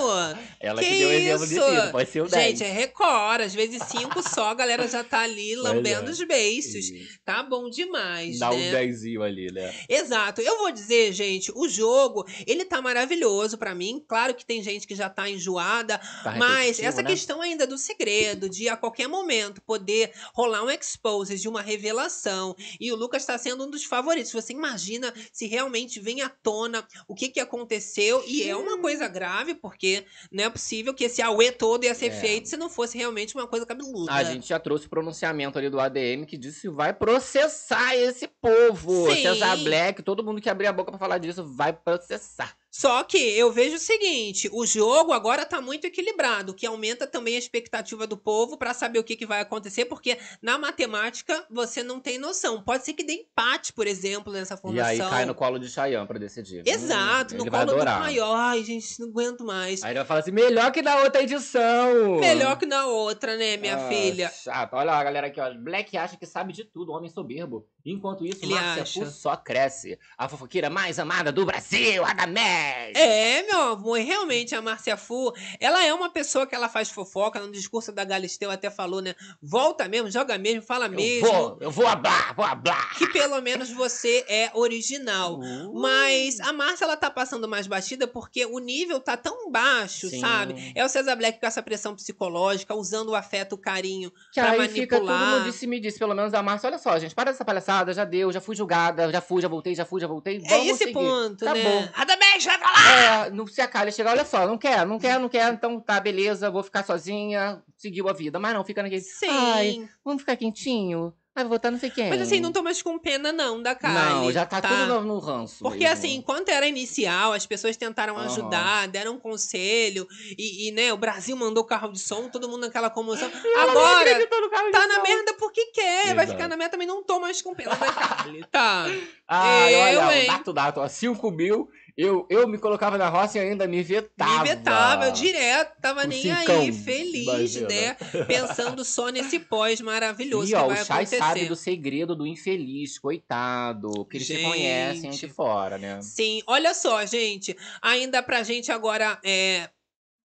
Ela 0.58 0.80
que 0.80 0.88
que, 0.88 0.98
deu 0.98 1.08
o 1.10 1.12
exemplo 1.12 1.46
de 1.46 1.54
isso? 1.56 1.70
vida, 1.70 1.90
pode 1.92 2.10
ser 2.10 2.22
o 2.22 2.26
10. 2.26 2.58
Gente, 2.58 2.64
é 2.64 2.72
Record. 2.72 3.42
Às 3.42 3.54
vezes 3.54 3.82
cinco 3.82 4.26
só, 4.26 4.48
a 4.48 4.54
galera 4.54 4.88
já 4.88 5.04
tá 5.04 5.20
ali 5.20 5.54
lambendo 5.54 6.08
é. 6.08 6.10
os 6.10 6.22
beiços. 6.22 6.86
Tá 7.22 7.42
bom 7.42 7.68
demais, 7.68 8.38
Dá 8.38 8.48
né? 8.48 8.56
um 8.56 8.70
dezinho 8.70 9.22
ali, 9.22 9.52
né? 9.52 9.74
Exato. 9.90 10.40
Eu 10.40 10.56
vou 10.56 10.72
dizer, 10.72 11.12
gente, 11.12 11.52
o 11.54 11.68
jogo, 11.68 12.24
ele 12.46 12.64
tá 12.64 12.80
maravilhoso 12.80 13.58
pra 13.58 13.74
mim. 13.74 14.02
Claro 14.08 14.34
que 14.34 14.46
tem 14.46 14.62
gente 14.62 14.86
que 14.86 14.94
já 14.94 15.10
tá 15.10 15.28
enjoada, 15.28 15.98
Tá 16.24 16.36
mas 16.38 16.80
essa 16.80 17.02
né? 17.02 17.10
questão 17.10 17.42
ainda 17.42 17.66
do 17.66 17.76
segredo, 17.76 18.48
de 18.48 18.70
a 18.70 18.76
qualquer 18.76 19.06
momento 19.06 19.60
poder 19.60 20.14
rolar 20.32 20.64
um 20.64 20.70
expose 20.70 21.38
de 21.38 21.46
uma 21.46 21.60
revelação. 21.60 22.56
E 22.80 22.90
o 22.90 22.96
Lucas 22.96 23.26
tá 23.26 23.36
sendo 23.36 23.66
um 23.66 23.70
dos 23.70 23.84
favoritos. 23.84 24.32
Você 24.32 24.54
imagina 24.54 25.12
se 25.30 25.46
realmente 25.46 26.00
vem 26.00 26.22
à 26.22 26.30
tona 26.30 26.82
o 27.09 27.14
que 27.14 27.28
que 27.28 27.40
aconteceu. 27.40 28.22
E 28.26 28.42
é 28.48 28.57
uma 28.57 28.78
coisa 28.78 29.09
grave, 29.09 29.55
porque 29.55 30.05
não 30.30 30.44
é 30.44 30.50
possível 30.50 30.94
que 30.94 31.05
esse 31.05 31.20
auê 31.22 31.50
todo 31.53 31.84
ia 31.84 31.94
ser 31.94 32.07
É. 32.07 32.20
feito 32.20 32.48
se 32.48 32.57
não 32.57 32.68
fosse 32.70 32.96
realmente 32.98 33.34
uma 33.34 33.46
coisa 33.46 33.64
cabeluda. 33.66 34.12
A 34.12 34.24
gente 34.24 34.48
já 34.48 34.59
trouxe 34.59 34.86
o 34.86 34.90
pronunciamento 34.90 35.59
ali 35.59 35.68
do 35.70 35.80
ADM 35.80 36.24
que 36.26 36.36
disse 36.36 36.62
que 36.62 36.68
vai 36.68 36.92
processar 36.92 37.94
esse 37.96 38.26
povo. 38.26 39.11
Sim. 39.11 39.22
Cesar 39.22 39.57
Black, 39.59 40.03
todo 40.03 40.24
mundo 40.24 40.40
que 40.40 40.50
abrir 40.50 40.66
a 40.66 40.72
boca 40.72 40.90
pra 40.90 40.98
falar 40.98 41.18
disso 41.18 41.44
vai 41.44 41.72
processar. 41.72 42.57
Só 42.74 43.02
que 43.04 43.18
eu 43.18 43.52
vejo 43.52 43.76
o 43.76 43.78
seguinte, 43.78 44.48
o 44.50 44.64
jogo 44.64 45.12
agora 45.12 45.44
tá 45.44 45.60
muito 45.60 45.86
equilibrado, 45.86 46.52
o 46.52 46.54
que 46.54 46.64
aumenta 46.66 47.06
também 47.06 47.36
a 47.36 47.38
expectativa 47.38 48.06
do 48.06 48.16
povo 48.16 48.56
pra 48.56 48.72
saber 48.72 48.98
o 48.98 49.04
que, 49.04 49.14
que 49.14 49.26
vai 49.26 49.42
acontecer, 49.42 49.84
porque 49.84 50.16
na 50.40 50.56
matemática 50.56 51.44
você 51.50 51.82
não 51.82 52.00
tem 52.00 52.16
noção. 52.16 52.62
Pode 52.62 52.86
ser 52.86 52.94
que 52.94 53.04
dê 53.04 53.12
empate, 53.12 53.74
por 53.74 53.86
exemplo, 53.86 54.32
nessa 54.32 54.54
E 54.54 54.56
formação. 54.56 54.88
aí 54.90 54.98
cai 54.98 55.26
no 55.26 55.34
colo 55.34 55.58
de 55.58 55.68
Chayanne 55.68 56.06
pra 56.08 56.18
decidir. 56.18 56.62
Exato, 56.66 57.34
Hum, 57.34 57.38
no 57.44 57.50
colo 57.50 57.66
do 57.74 57.84
maior. 57.84 58.34
Ai, 58.36 58.64
gente, 58.64 58.98
não 59.00 59.08
aguento 59.08 59.44
mais. 59.44 59.82
Aí 59.82 59.90
ele 59.90 59.98
vai 59.98 60.06
falar 60.06 60.20
assim, 60.20 60.30
melhor 60.30 60.72
que 60.72 60.80
na 60.80 60.96
outra 61.02 61.22
edição. 61.22 62.20
Melhor 62.20 62.56
que 62.58 62.64
na 62.64 62.86
outra, 62.86 63.36
né, 63.36 63.58
minha 63.58 63.76
Ah, 63.76 63.88
filha? 63.90 64.30
Chato. 64.30 64.72
Olha 64.72 64.84
lá, 64.92 64.98
a 64.98 65.04
galera 65.04 65.26
aqui, 65.26 65.38
ó. 65.38 65.52
Black 65.52 65.94
acha 65.98 66.16
que 66.16 66.24
sabe 66.24 66.54
de 66.54 66.64
tudo, 66.64 66.92
homem 66.92 67.10
soberbo. 67.10 67.68
Enquanto 67.84 68.24
isso, 68.24 68.44
Ele 68.44 68.54
Márcia 68.54 68.82
acha. 68.82 69.10
Só 69.10 69.36
cresce. 69.36 69.98
A 70.16 70.28
fofoqueira 70.28 70.70
mais 70.70 70.98
amada 70.98 71.32
do 71.32 71.44
Brasil, 71.44 72.04
Adamés. 72.04 72.96
É, 72.96 73.42
meu 73.42 73.72
amor, 73.72 73.98
e 73.98 74.02
realmente 74.04 74.54
a 74.54 74.62
Márcia 74.62 74.96
Fu, 74.96 75.32
ela 75.58 75.84
é 75.84 75.92
uma 75.92 76.08
pessoa 76.10 76.46
que 76.46 76.54
ela 76.54 76.68
faz 76.68 76.90
fofoca, 76.90 77.40
no 77.40 77.50
discurso 77.50 77.90
da 77.90 78.04
Galisteu 78.04 78.50
até 78.50 78.70
falou, 78.70 79.00
né? 79.00 79.14
Volta 79.42 79.88
mesmo, 79.88 80.10
joga 80.10 80.38
mesmo, 80.38 80.62
fala 80.62 80.86
Eu 80.86 80.90
mesmo. 80.92 81.26
vou, 81.26 81.58
eu 81.60 81.70
vou 81.70 81.86
hablar, 81.86 82.34
vou 82.34 82.44
hablar. 82.44 82.96
Que 82.96 83.08
pelo 83.08 83.40
menos 83.40 83.70
você 83.70 84.24
é 84.28 84.50
original. 84.54 85.40
Uh. 85.40 85.72
Mas 85.74 86.38
a 86.40 86.52
Márcia, 86.52 86.84
ela 86.84 86.96
tá 86.96 87.10
passando 87.10 87.48
mais 87.48 87.66
batida 87.66 88.06
porque 88.06 88.46
o 88.46 88.58
nível 88.60 89.00
tá 89.00 89.16
tão 89.16 89.50
baixo, 89.50 90.08
Sim. 90.08 90.20
sabe? 90.20 90.72
É 90.74 90.84
o 90.84 90.88
César 90.88 91.16
Black 91.16 91.40
com 91.40 91.46
essa 91.46 91.62
pressão 91.62 91.96
psicológica, 91.96 92.74
usando 92.74 93.08
o 93.08 93.14
afeto, 93.14 93.54
o 93.54 93.58
carinho. 93.58 94.12
Que 94.32 94.40
pra 94.40 94.52
aí 94.52 94.68
fica 94.68 94.98
tudo 94.98 95.06
manipular. 95.08 95.40
no 95.40 95.44
disse-me 95.44 95.80
disse, 95.80 95.98
pelo 95.98 96.14
menos 96.14 96.32
a 96.32 96.42
Márcia. 96.42 96.68
Olha 96.68 96.78
só, 96.78 96.96
gente, 96.98 97.14
para 97.14 97.32
dessa 97.32 97.44
palhaçada, 97.44 97.71
já 97.92 98.04
deu, 98.04 98.30
já 98.32 98.40
fui 98.40 98.54
julgada, 98.56 99.10
já 99.10 99.20
fui, 99.20 99.40
já 99.42 99.48
voltei, 99.48 99.74
já 99.74 99.84
fui, 99.84 100.00
já 100.00 100.06
voltei. 100.06 100.36
é 100.44 100.48
Vamos 100.48 100.66
esse 100.68 100.78
seguir. 100.78 100.92
ponto, 100.92 101.42
Acabou. 101.44 101.62
né? 101.62 101.90
Radamés, 101.92 102.44
vai 102.44 102.58
pra 102.58 102.70
lá! 102.70 103.26
É, 103.26 103.30
não 103.30 103.46
se 103.46 103.60
acalha, 103.60 103.90
chega, 103.90 104.10
olha 104.10 104.24
só, 104.24 104.46
não 104.46 104.58
quer, 104.58 104.86
não 104.86 104.98
quer, 104.98 105.18
não 105.18 105.28
quer, 105.28 105.52
então 105.52 105.80
tá, 105.80 105.98
beleza, 106.00 106.50
vou 106.50 106.62
ficar 106.62 106.84
sozinha, 106.84 107.62
seguiu 107.76 108.08
a 108.08 108.12
vida. 108.12 108.38
Mas 108.38 108.54
não, 108.54 108.64
fica 108.64 108.82
naquele. 108.82 109.00
Sim. 109.02 109.28
Ai, 109.28 109.88
vamos 110.04 110.22
ficar 110.22 110.36
quentinho? 110.36 111.12
Ai, 111.34 111.44
vou 111.44 111.52
votar 111.52 111.72
não 111.72 111.78
sei 111.78 111.88
quem. 111.88 112.10
Mas 112.10 112.20
assim, 112.20 112.40
não 112.40 112.52
tô 112.52 112.62
mais 112.62 112.82
com 112.82 112.98
pena, 112.98 113.32
não, 113.32 113.62
da 113.62 113.74
Kylie. 113.74 113.94
Não, 113.94 114.32
já 114.32 114.44
tá, 114.44 114.60
tudo 114.60 114.86
no, 114.86 115.00
no 115.00 115.18
ranço. 115.18 115.64
Porque 115.64 115.84
mesmo. 115.84 115.94
assim, 115.94 116.14
enquanto 116.16 116.50
era 116.50 116.66
inicial, 116.66 117.32
as 117.32 117.46
pessoas 117.46 117.74
tentaram 117.74 118.16
Aham. 118.18 118.26
ajudar, 118.26 118.88
deram 118.88 119.18
conselho, 119.18 120.06
e, 120.36 120.68
e, 120.68 120.72
né, 120.72 120.92
o 120.92 120.96
Brasil 120.98 121.34
mandou 121.34 121.64
carro 121.64 121.90
de 121.90 122.00
som, 122.00 122.28
todo 122.28 122.50
mundo 122.50 122.66
naquela 122.66 122.90
comoção. 122.90 123.30
Agora, 123.56 124.28
tá 124.72 124.86
na 124.88 125.02
merda 125.02 125.32
porque 125.38 125.64
quer, 125.66 126.14
vai 126.14 126.24
Exato. 126.24 126.32
ficar 126.32 126.48
na 126.48 126.56
merda 126.56 126.72
também, 126.72 126.86
não 126.86 127.02
tô 127.02 127.18
mais 127.18 127.40
com 127.40 127.54
pena 127.54 127.74
da 127.76 127.90
Kylie, 127.92 128.44
tá? 128.50 128.84
Ai, 129.26 129.74
Eu, 129.74 129.80
olha, 130.02 130.18
hein? 130.18 130.24
o 130.24 130.32
Dato 130.32 130.52
Dato, 130.52 130.80
ó, 130.80 130.88
5 130.88 131.30
mil, 131.30 131.70
eu, 131.97 132.26
eu 132.30 132.49
me 132.49 132.59
colocava 132.59 132.97
na 132.97 133.09
roça 133.09 133.38
e 133.38 133.40
ainda 133.40 133.66
me 133.66 133.82
vetava. 133.82 134.43
Me 134.43 134.49
vetava, 134.49 135.07
eu 135.07 135.12
direto, 135.12 135.80
tava 135.80 136.03
Com 136.03 136.09
nem 136.09 136.22
cincão, 136.22 136.61
aí, 136.61 136.72
feliz, 136.72 137.24
imagina. 137.26 137.68
né? 137.68 137.97
Pensando 138.26 138.84
só 138.84 139.09
nesse 139.11 139.38
pós 139.38 139.80
maravilhoso 139.80 140.47
E 140.49 140.51
que 140.51 140.57
ó, 140.57 140.64
o 140.64 140.68
vai 140.68 140.76
Chay 140.84 140.84
acontecer. 140.97 141.18
sabe 141.18 141.45
do 141.47 141.57
segredo 141.57 142.14
do 142.16 142.26
infeliz, 142.26 142.99
coitado, 142.99 144.05
que 144.07 144.16
eles 144.16 144.26
se 144.26 144.34
Gente. 144.34 144.45
conhecem 144.49 145.11
aqui 145.11 145.28
fora, 145.28 145.78
né? 145.78 146.01
Sim, 146.03 146.43
olha 146.47 146.74
só, 146.74 147.05
gente. 147.07 147.57
Ainda 147.80 148.22
pra 148.22 148.43
gente 148.43 148.72
agora 148.72 149.18
é, 149.24 149.68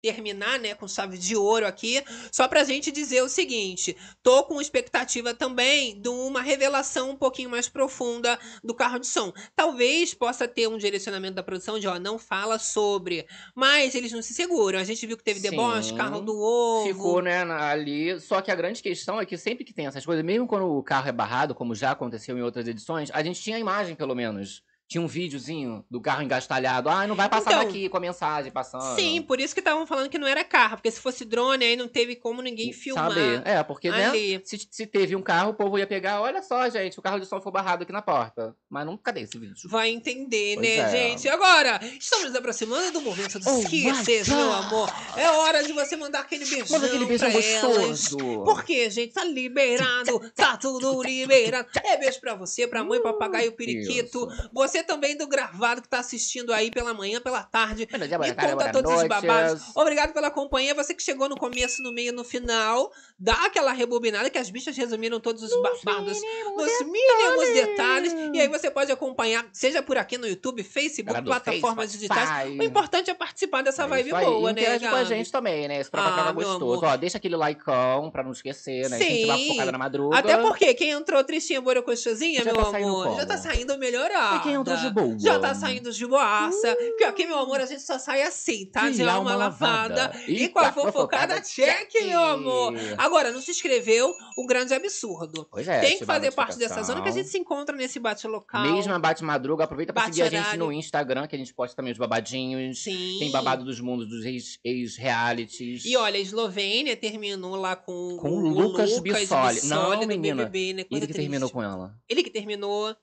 terminar, 0.02 0.58
né, 0.58 0.74
com 0.74 0.88
chave 0.88 1.16
de 1.16 1.36
ouro 1.36 1.64
aqui, 1.64 2.02
só 2.32 2.48
pra 2.48 2.64
gente 2.64 2.90
dizer 2.90 3.22
o 3.22 3.28
seguinte: 3.28 3.96
tô 4.22 4.42
com 4.42 4.60
expectativa 4.60 5.32
também 5.32 6.00
de 6.00 6.08
uma 6.08 6.42
revelação 6.42 7.10
um 7.10 7.16
pouquinho 7.16 7.48
mais 7.48 7.68
profunda 7.68 8.38
do 8.64 8.74
carro 8.74 8.98
de 8.98 9.06
som. 9.06 9.32
Talvez 9.54 10.12
possa 10.12 10.48
ter 10.48 10.66
um 10.68 10.76
direcionamento 10.76 11.34
da 11.34 11.42
produção 11.42 11.78
de, 11.78 11.86
ó, 11.86 11.98
não 12.00 12.18
fala 12.18 12.58
sobre, 12.58 13.24
mas 13.54 13.94
eles 13.94 14.10
não 14.10 14.20
se 14.20 14.34
seguram. 14.34 14.80
A 14.80 14.84
gente 14.84 15.06
viu 15.06 15.16
que 15.16 15.22
teve 15.22 15.38
Sim. 15.38 15.50
deboche, 15.50 15.94
carro 15.94 16.20
do 16.20 16.36
ovo. 16.36 16.88
Ficou, 16.88 17.22
né, 17.22 17.42
ali. 17.42 18.18
Só 18.20 18.42
que 18.42 18.50
a 18.50 18.54
grande 18.56 18.82
questão 18.82 19.20
é 19.20 19.24
que 19.24 19.38
sempre 19.38 19.64
que 19.64 19.72
tem 19.72 19.86
essas 19.86 20.04
coisas, 20.04 20.24
mesmo 20.24 20.48
quando 20.48 20.66
o 20.66 20.82
carro 20.82 21.08
é 21.08 21.12
barrado, 21.12 21.54
como 21.54 21.74
já 21.74 21.92
aconteceu 21.92 22.36
em 22.36 22.42
outras 22.42 22.66
edições, 22.66 23.08
a 23.12 23.22
gente 23.22 23.40
tinha 23.40 23.56
a 23.56 23.60
imagem, 23.60 23.94
pelo 23.94 24.14
menos. 24.14 24.62
Tinha 24.92 25.00
um 25.02 25.06
videozinho 25.06 25.82
do 25.90 26.02
carro 26.02 26.22
engastalhado. 26.22 26.90
Ah, 26.90 27.06
não 27.06 27.14
vai 27.14 27.26
passar 27.26 27.52
Então, 27.52 27.64
daqui 27.64 27.88
com 27.88 27.96
a 27.96 28.00
mensagem 28.00 28.52
passando. 28.52 28.94
Sim, 28.94 29.22
por 29.22 29.40
isso 29.40 29.54
que 29.54 29.60
estavam 29.60 29.86
falando 29.86 30.10
que 30.10 30.18
não 30.18 30.26
era 30.28 30.44
carro, 30.44 30.76
porque 30.76 30.90
se 30.90 31.00
fosse 31.00 31.24
drone, 31.24 31.64
aí 31.64 31.76
não 31.76 31.88
teve 31.88 32.14
como 32.14 32.42
ninguém 32.42 32.74
filmar. 32.74 33.08
Saber. 33.08 33.40
É, 33.46 33.62
porque, 33.62 33.90
né? 33.90 34.10
Se, 34.44 34.68
se 34.70 34.86
teve 34.86 35.16
um 35.16 35.22
carro, 35.22 35.52
o 35.52 35.54
povo 35.54 35.78
ia 35.78 35.86
pegar, 35.86 36.20
olha 36.20 36.42
só, 36.42 36.68
gente, 36.68 36.98
o 36.98 37.02
carro 37.02 37.18
de 37.18 37.24
som 37.24 37.40
foi 37.40 37.50
barrado 37.50 37.84
aqui 37.84 37.92
na 37.92 38.02
porta. 38.02 38.54
Mas 38.68 38.84
não, 38.84 38.98
cadê 38.98 39.22
esse 39.22 39.38
vídeo? 39.38 39.54
Vai 39.70 39.88
entender, 39.88 40.56
Pois 40.56 40.68
né, 40.68 40.76
é. 40.76 40.90
gente? 40.90 41.26
Agora, 41.28 41.80
estamos 41.98 42.26
nos 42.26 42.34
aproximando 42.34 42.92
do 42.92 43.00
momento 43.00 43.38
dos 43.38 43.46
Oh, 43.48 43.64
kisses, 43.66 44.28
meu 44.28 44.52
amor. 44.52 44.90
É 45.16 45.30
hora 45.30 45.62
de 45.62 45.72
você 45.72 45.96
mandar 45.96 46.20
aquele 46.20 46.44
beijão 46.44 46.66
Manda 46.70 46.86
aquele 46.86 47.06
beijão 47.06 47.30
elas. 47.30 47.62
gostoso. 47.62 48.18
Por 48.44 48.62
quê, 48.62 48.90
gente? 48.90 49.14
Tá 49.14 49.24
liberado, 49.24 50.20
tá 50.34 50.56
tudo 50.58 51.02
liberado. 51.02 51.68
É 51.82 51.96
beijo 51.96 52.20
pra 52.20 52.34
você, 52.34 52.66
pra 52.66 52.84
mãe, 52.84 53.00
papagaio, 53.02 53.52
periquito. 53.52 54.28
Isso. 54.30 54.50
Você 54.52 54.81
também 54.82 55.16
do 55.16 55.26
gravado 55.26 55.82
que 55.82 55.88
tá 55.88 55.98
assistindo 55.98 56.52
aí 56.52 56.70
pela 56.70 56.92
manhã, 56.94 57.20
pela 57.20 57.42
tarde. 57.42 57.86
Bom 57.90 57.98
dia, 58.06 58.18
boa 58.18 58.34
tarde, 58.34 58.52
conta 58.52 58.72
todos 58.72 58.90
os 58.90 58.96
noite. 58.98 59.08
babados. 59.08 59.62
Obrigado 59.74 60.12
pela 60.12 60.30
companhia. 60.30 60.74
Você 60.74 60.94
que 60.94 61.02
chegou 61.02 61.28
no 61.28 61.36
começo, 61.36 61.82
no 61.82 61.92
meio, 61.92 62.12
no 62.12 62.24
final. 62.24 62.90
Dá 63.18 63.34
aquela 63.46 63.72
rebobinada 63.72 64.28
que 64.30 64.38
as 64.38 64.50
bichas 64.50 64.76
resumiram 64.76 65.20
todos 65.20 65.42
os 65.42 65.50
babados 65.62 66.20
nos 66.56 66.80
mínimos 66.86 67.48
detalhes. 67.54 68.12
E 68.34 68.40
aí 68.40 68.48
você 68.48 68.70
pode 68.70 68.90
acompanhar, 68.90 69.44
seja 69.52 69.82
por 69.82 69.96
aqui 69.96 70.18
no 70.18 70.26
YouTube, 70.26 70.62
Facebook, 70.62 71.20
do 71.20 71.24
plataformas 71.26 71.86
Face, 71.86 71.98
digitais. 71.98 72.50
O 72.58 72.62
importante 72.62 73.10
é 73.10 73.14
participar 73.14 73.62
dessa 73.62 73.84
É 73.84 73.86
vibe 73.86 74.10
boa, 74.10 74.50
E 74.50 74.54
né, 74.54 74.60
interage 74.62 74.88
com 74.88 74.94
a 74.96 75.04
gente 75.04 75.30
também, 75.30 75.68
né? 75.68 75.80
Esse 75.80 75.90
programa 75.90 76.28
Ah, 76.28 76.32
gostoso. 76.32 76.56
amor. 76.64 76.84
Ó, 76.84 76.96
deixa 76.96 77.18
aquele 77.18 77.36
likeão 77.36 78.10
pra 78.10 78.22
não 78.22 78.32
esquecer, 78.32 78.88
né? 78.88 78.96
A 78.96 79.00
gente 79.00 79.26
vai 79.26 79.38
Sim. 79.38 79.48
focada 79.48 79.72
na 79.72 79.78
madruga. 79.78 80.16
Até 80.18 80.36
porque 80.38 80.74
quem 80.74 80.90
entrou 80.90 81.22
tristinha, 81.24 81.60
borocochosinha, 81.60 82.44
meu 82.44 82.54
tá 82.54 82.64
saindo 82.70 82.88
amor, 82.88 83.16
já 83.16 83.26
tá 83.26 83.38
saindo 83.38 83.78
melhorada. 83.78 84.36
E 84.36 84.40
quem 84.40 84.54
entrou 84.54 84.71
de 84.76 84.90
boa? 84.90 85.18
Já 85.18 85.38
tá 85.38 85.54
saindo 85.54 85.90
de 85.92 86.06
boaça. 86.06 86.76
Porque 86.76 87.04
aqui, 87.04 87.26
meu 87.26 87.38
amor, 87.38 87.60
a 87.60 87.66
gente 87.66 87.82
só 87.82 87.98
sai 87.98 88.22
assim, 88.22 88.66
tá? 88.66 88.88
De, 88.90 89.02
alma 89.02 89.34
lavada. 89.34 90.12
E, 90.26 90.48
com 90.48 90.58
a 90.58 90.72
fofocada 90.72 91.40
check, 91.40 91.90
meu 92.04 92.22
amor. 92.22 92.74
Agora, 92.98 93.30
não 93.32 93.40
se 93.40 93.50
inscreveu, 93.50 94.12
o 94.36 94.46
grande 94.46 94.72
absurdo. 94.74 95.46
Pois 95.50 95.66
é, 95.68 95.80
Tem 95.80 95.98
que 95.98 96.04
fazer 96.04 96.32
parte 96.32 96.58
dessa 96.58 96.82
zona 96.82 97.02
que 97.02 97.08
a 97.08 97.12
gente 97.12 97.28
se 97.28 97.38
encontra 97.38 97.74
nesse 97.76 97.98
bate 97.98 98.26
local. 98.26 98.62
Mesma 98.62 98.98
Bate 98.98 99.22
Madruga, 99.24 99.64
aproveita 99.64 99.92
pra 99.92 100.04
Bate 100.04 100.16
seguir 100.16 100.26
a 100.36 100.42
gente 100.42 100.56
no 100.56 100.72
Instagram, 100.72 101.26
que 101.26 101.34
a 101.34 101.38
gente 101.38 101.52
posta 101.54 101.76
também 101.76 101.92
os 101.92 101.98
babadinhos. 101.98 102.82
Sim. 102.82 103.16
Tem 103.18 103.30
babado 103.30 103.64
dos 103.64 103.80
mundos 103.80 104.08
dos 104.08 104.24
ex- 104.24 104.58
ex-realities. 104.64 105.84
E 105.84 105.96
olha, 105.96 106.16
a 106.16 106.20
Eslovênia 106.20 106.96
terminou 106.96 107.56
lá 107.56 107.74
com, 107.76 108.16
Com 108.20 108.30
o 108.30 108.48
Lucas 108.48 108.98
Bissoli. 109.00 109.60
Não, 109.64 109.98
do 109.98 110.06
menina. 110.06 110.44
BBB, 110.44 110.72
né? 110.74 110.84
Ele 110.90 111.06
que 111.06 111.12
terminou 111.12 111.48
triste. 111.48 111.52
com 111.54 111.62
ela. 111.62 111.94
Ele 112.08 112.22
que 112.22 112.30
terminou. 112.30 112.94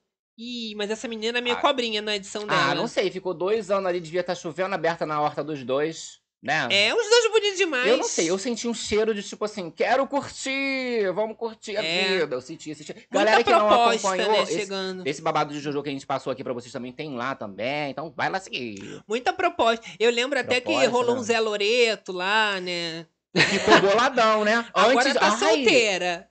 Ih, 0.41 0.73
mas 0.75 0.89
essa 0.89 1.05
menina 1.05 1.39
é 1.39 1.41
meio 1.41 1.57
Ah. 1.57 1.59
cobrinha 1.59 2.01
na 2.01 2.15
edição 2.15 2.47
dela. 2.47 2.71
Ah, 2.71 2.73
não 2.75 2.87
sei, 2.87 3.11
ficou 3.11 3.33
dois 3.33 3.69
anos 3.69 3.89
ali, 3.89 3.99
devia 3.99 4.21
estar 4.21 4.35
chovendo 4.35 4.73
aberta 4.73 5.05
na 5.05 5.19
horta 5.19 5.43
dos 5.43 5.65
dois, 5.65 6.19
né? 6.41 6.65
É, 6.71 6.95
os 6.95 7.09
dois 7.09 7.29
bonitos 7.29 7.57
demais. 7.57 7.85
Eu 7.89 7.97
não 7.97 8.05
sei, 8.05 8.29
eu 8.29 8.37
senti 8.37 8.65
um 8.65 8.73
cheiro 8.73 9.13
de 9.13 9.21
tipo 9.21 9.43
assim, 9.43 9.69
quero 9.69 10.07
curtir, 10.07 11.11
vamos 11.13 11.35
curtir 11.35 11.75
a 11.75 11.83
É. 11.83 12.19
vida. 12.19 12.35
Eu 12.35 12.41
senti 12.41 12.69
esse 12.69 12.85
cheiro. 12.85 13.01
Muita 13.11 13.25
Galera 13.25 13.43
que 13.43 13.51
não 13.51 13.67
proposta, 13.67 14.07
acompanhou, 14.07 14.31
né, 14.31 14.43
esse, 14.43 15.09
esse 15.09 15.21
babado 15.21 15.53
de 15.53 15.59
Jojo 15.59 15.83
que 15.83 15.89
a 15.89 15.91
gente 15.91 16.07
passou 16.07 16.31
aqui 16.31 16.41
pra 16.41 16.53
vocês 16.53 16.71
também 16.71 16.93
tem 16.93 17.13
lá 17.17 17.35
também, 17.35 17.91
então 17.91 18.13
vai 18.15 18.29
lá 18.29 18.39
seguir. 18.39 19.03
Muita 19.05 19.33
proposta. 19.33 19.85
Eu 19.99 20.09
lembro 20.09 20.39
até 20.39 20.55
que 20.61 20.67
Proposta, 20.71 20.89
rolou 20.89 21.15
né? 21.15 21.19
um 21.19 21.23
Zé 21.23 21.39
Loreto 21.41 22.13
lá, 22.13 22.61
né? 22.61 23.05
Ficou 23.35 23.79
boladão, 23.81 24.45
né? 24.45 24.65
Agora 24.73 25.01
Antes, 25.09 25.13
tá 25.19 25.27
Ai, 25.33 25.37
solteira. 25.37 26.29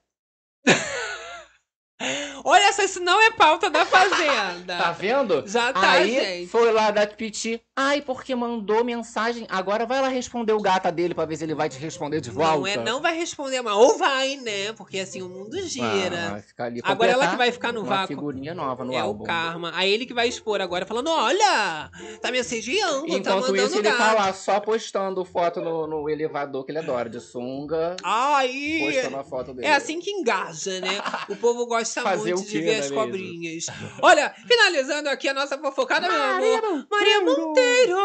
Olha 2.45 2.69
Essa, 2.69 2.85
isso 2.85 3.01
não 3.01 3.21
é 3.21 3.31
pauta 3.31 3.71
da 3.71 3.85
Fazenda. 3.87 4.77
Tá 4.79 4.93
vendo? 4.93 5.43
Já 5.47 5.73
tá, 5.73 5.91
Aí 5.93 6.11
gente. 6.15 6.51
foi 6.51 6.71
lá 6.73 6.91
da 6.91 7.07
Piti. 7.07 7.61
Ai, 7.77 8.01
porque 8.03 8.35
mandou 8.35 8.85
mensagem. 8.85 9.47
Agora 9.49 9.87
vai 9.87 10.01
lá 10.01 10.09
responder 10.09 10.53
o 10.53 10.61
gata 10.61 10.91
dele 10.93 11.15
pra 11.15 11.25
ver 11.25 11.37
se 11.37 11.45
ele 11.45 11.55
vai 11.55 11.69
te 11.69 11.79
responder 11.79 12.21
de 12.21 12.31
volta. 12.31 12.57
Não 12.59 12.67
é, 12.67 12.77
não 12.77 13.01
vai 13.01 13.17
responder, 13.17 13.63
mas 13.63 13.73
ou 13.75 13.97
vai, 13.97 14.37
né? 14.37 14.73
Porque 14.75 14.99
assim 14.99 15.23
o 15.23 15.29
mundo 15.29 15.57
Ah, 15.57 15.63
gira. 15.67 16.31
vai 16.31 16.43
ficar 16.43 16.65
ali 16.65 16.81
Agora 16.85 17.11
ela 17.13 17.29
que 17.29 17.37
vai 17.37 17.51
ficar 17.53 17.73
no 17.73 17.81
uma 17.81 17.89
vácuo. 17.89 18.09
figurinha 18.09 18.55
nova 18.55 18.85
no 18.85 18.93
é 18.93 18.99
álbum. 18.99 19.23
o 19.23 19.27
karma. 19.27 19.73
Aí 19.75 19.91
ele 19.93 20.05
que 20.07 20.13
vai 20.15 20.29
expor 20.29 20.61
agora, 20.61 20.85
falando: 20.85 21.09
olha, 21.11 21.91
tá 22.21 22.31
me 22.33 22.39
assediando, 22.41 23.07
tá 23.07 23.15
Enquanto 23.15 23.41
mandando 23.41 23.57
isso, 23.57 23.75
ele 23.77 23.83
gato. 23.83 23.97
tá 23.99 24.13
lá 24.15 24.33
só 24.33 24.61
postando 24.61 25.25
foto 25.25 25.61
no, 25.61 25.87
no 25.87 26.11
elevador 26.11 26.65
que 26.65 26.73
ele 26.73 26.79
adora, 26.81 27.09
de 27.09 27.21
sunga. 27.21 27.97
Aí. 28.03 28.81
Postando 28.93 29.17
a 29.19 29.25
foto 29.25 29.55
dele. 29.55 29.67
É 29.69 29.75
assim 29.75 30.01
que 30.01 30.11
engaja, 30.11 30.81
né? 30.81 31.01
O 31.29 31.37
povo 31.37 31.67
gosta 31.67 32.03
muito 32.17 32.28
o 32.35 32.43
de 32.43 32.51
quê, 32.51 32.61
ver 32.61 32.73
não 32.73 32.79
as 32.79 32.87
é 32.87 32.91
mesmo? 32.91 32.97
cobrinhas. 32.97 33.67
Olha, 34.03 34.35
finalizando 34.47 35.09
aqui 35.09 35.29
a 35.29 35.35
nossa 35.35 35.59
fofocada, 35.59 36.09
meu 36.09 36.23
amor. 36.23 36.87
Maria 36.91 37.21
Monteiro! 37.21 37.99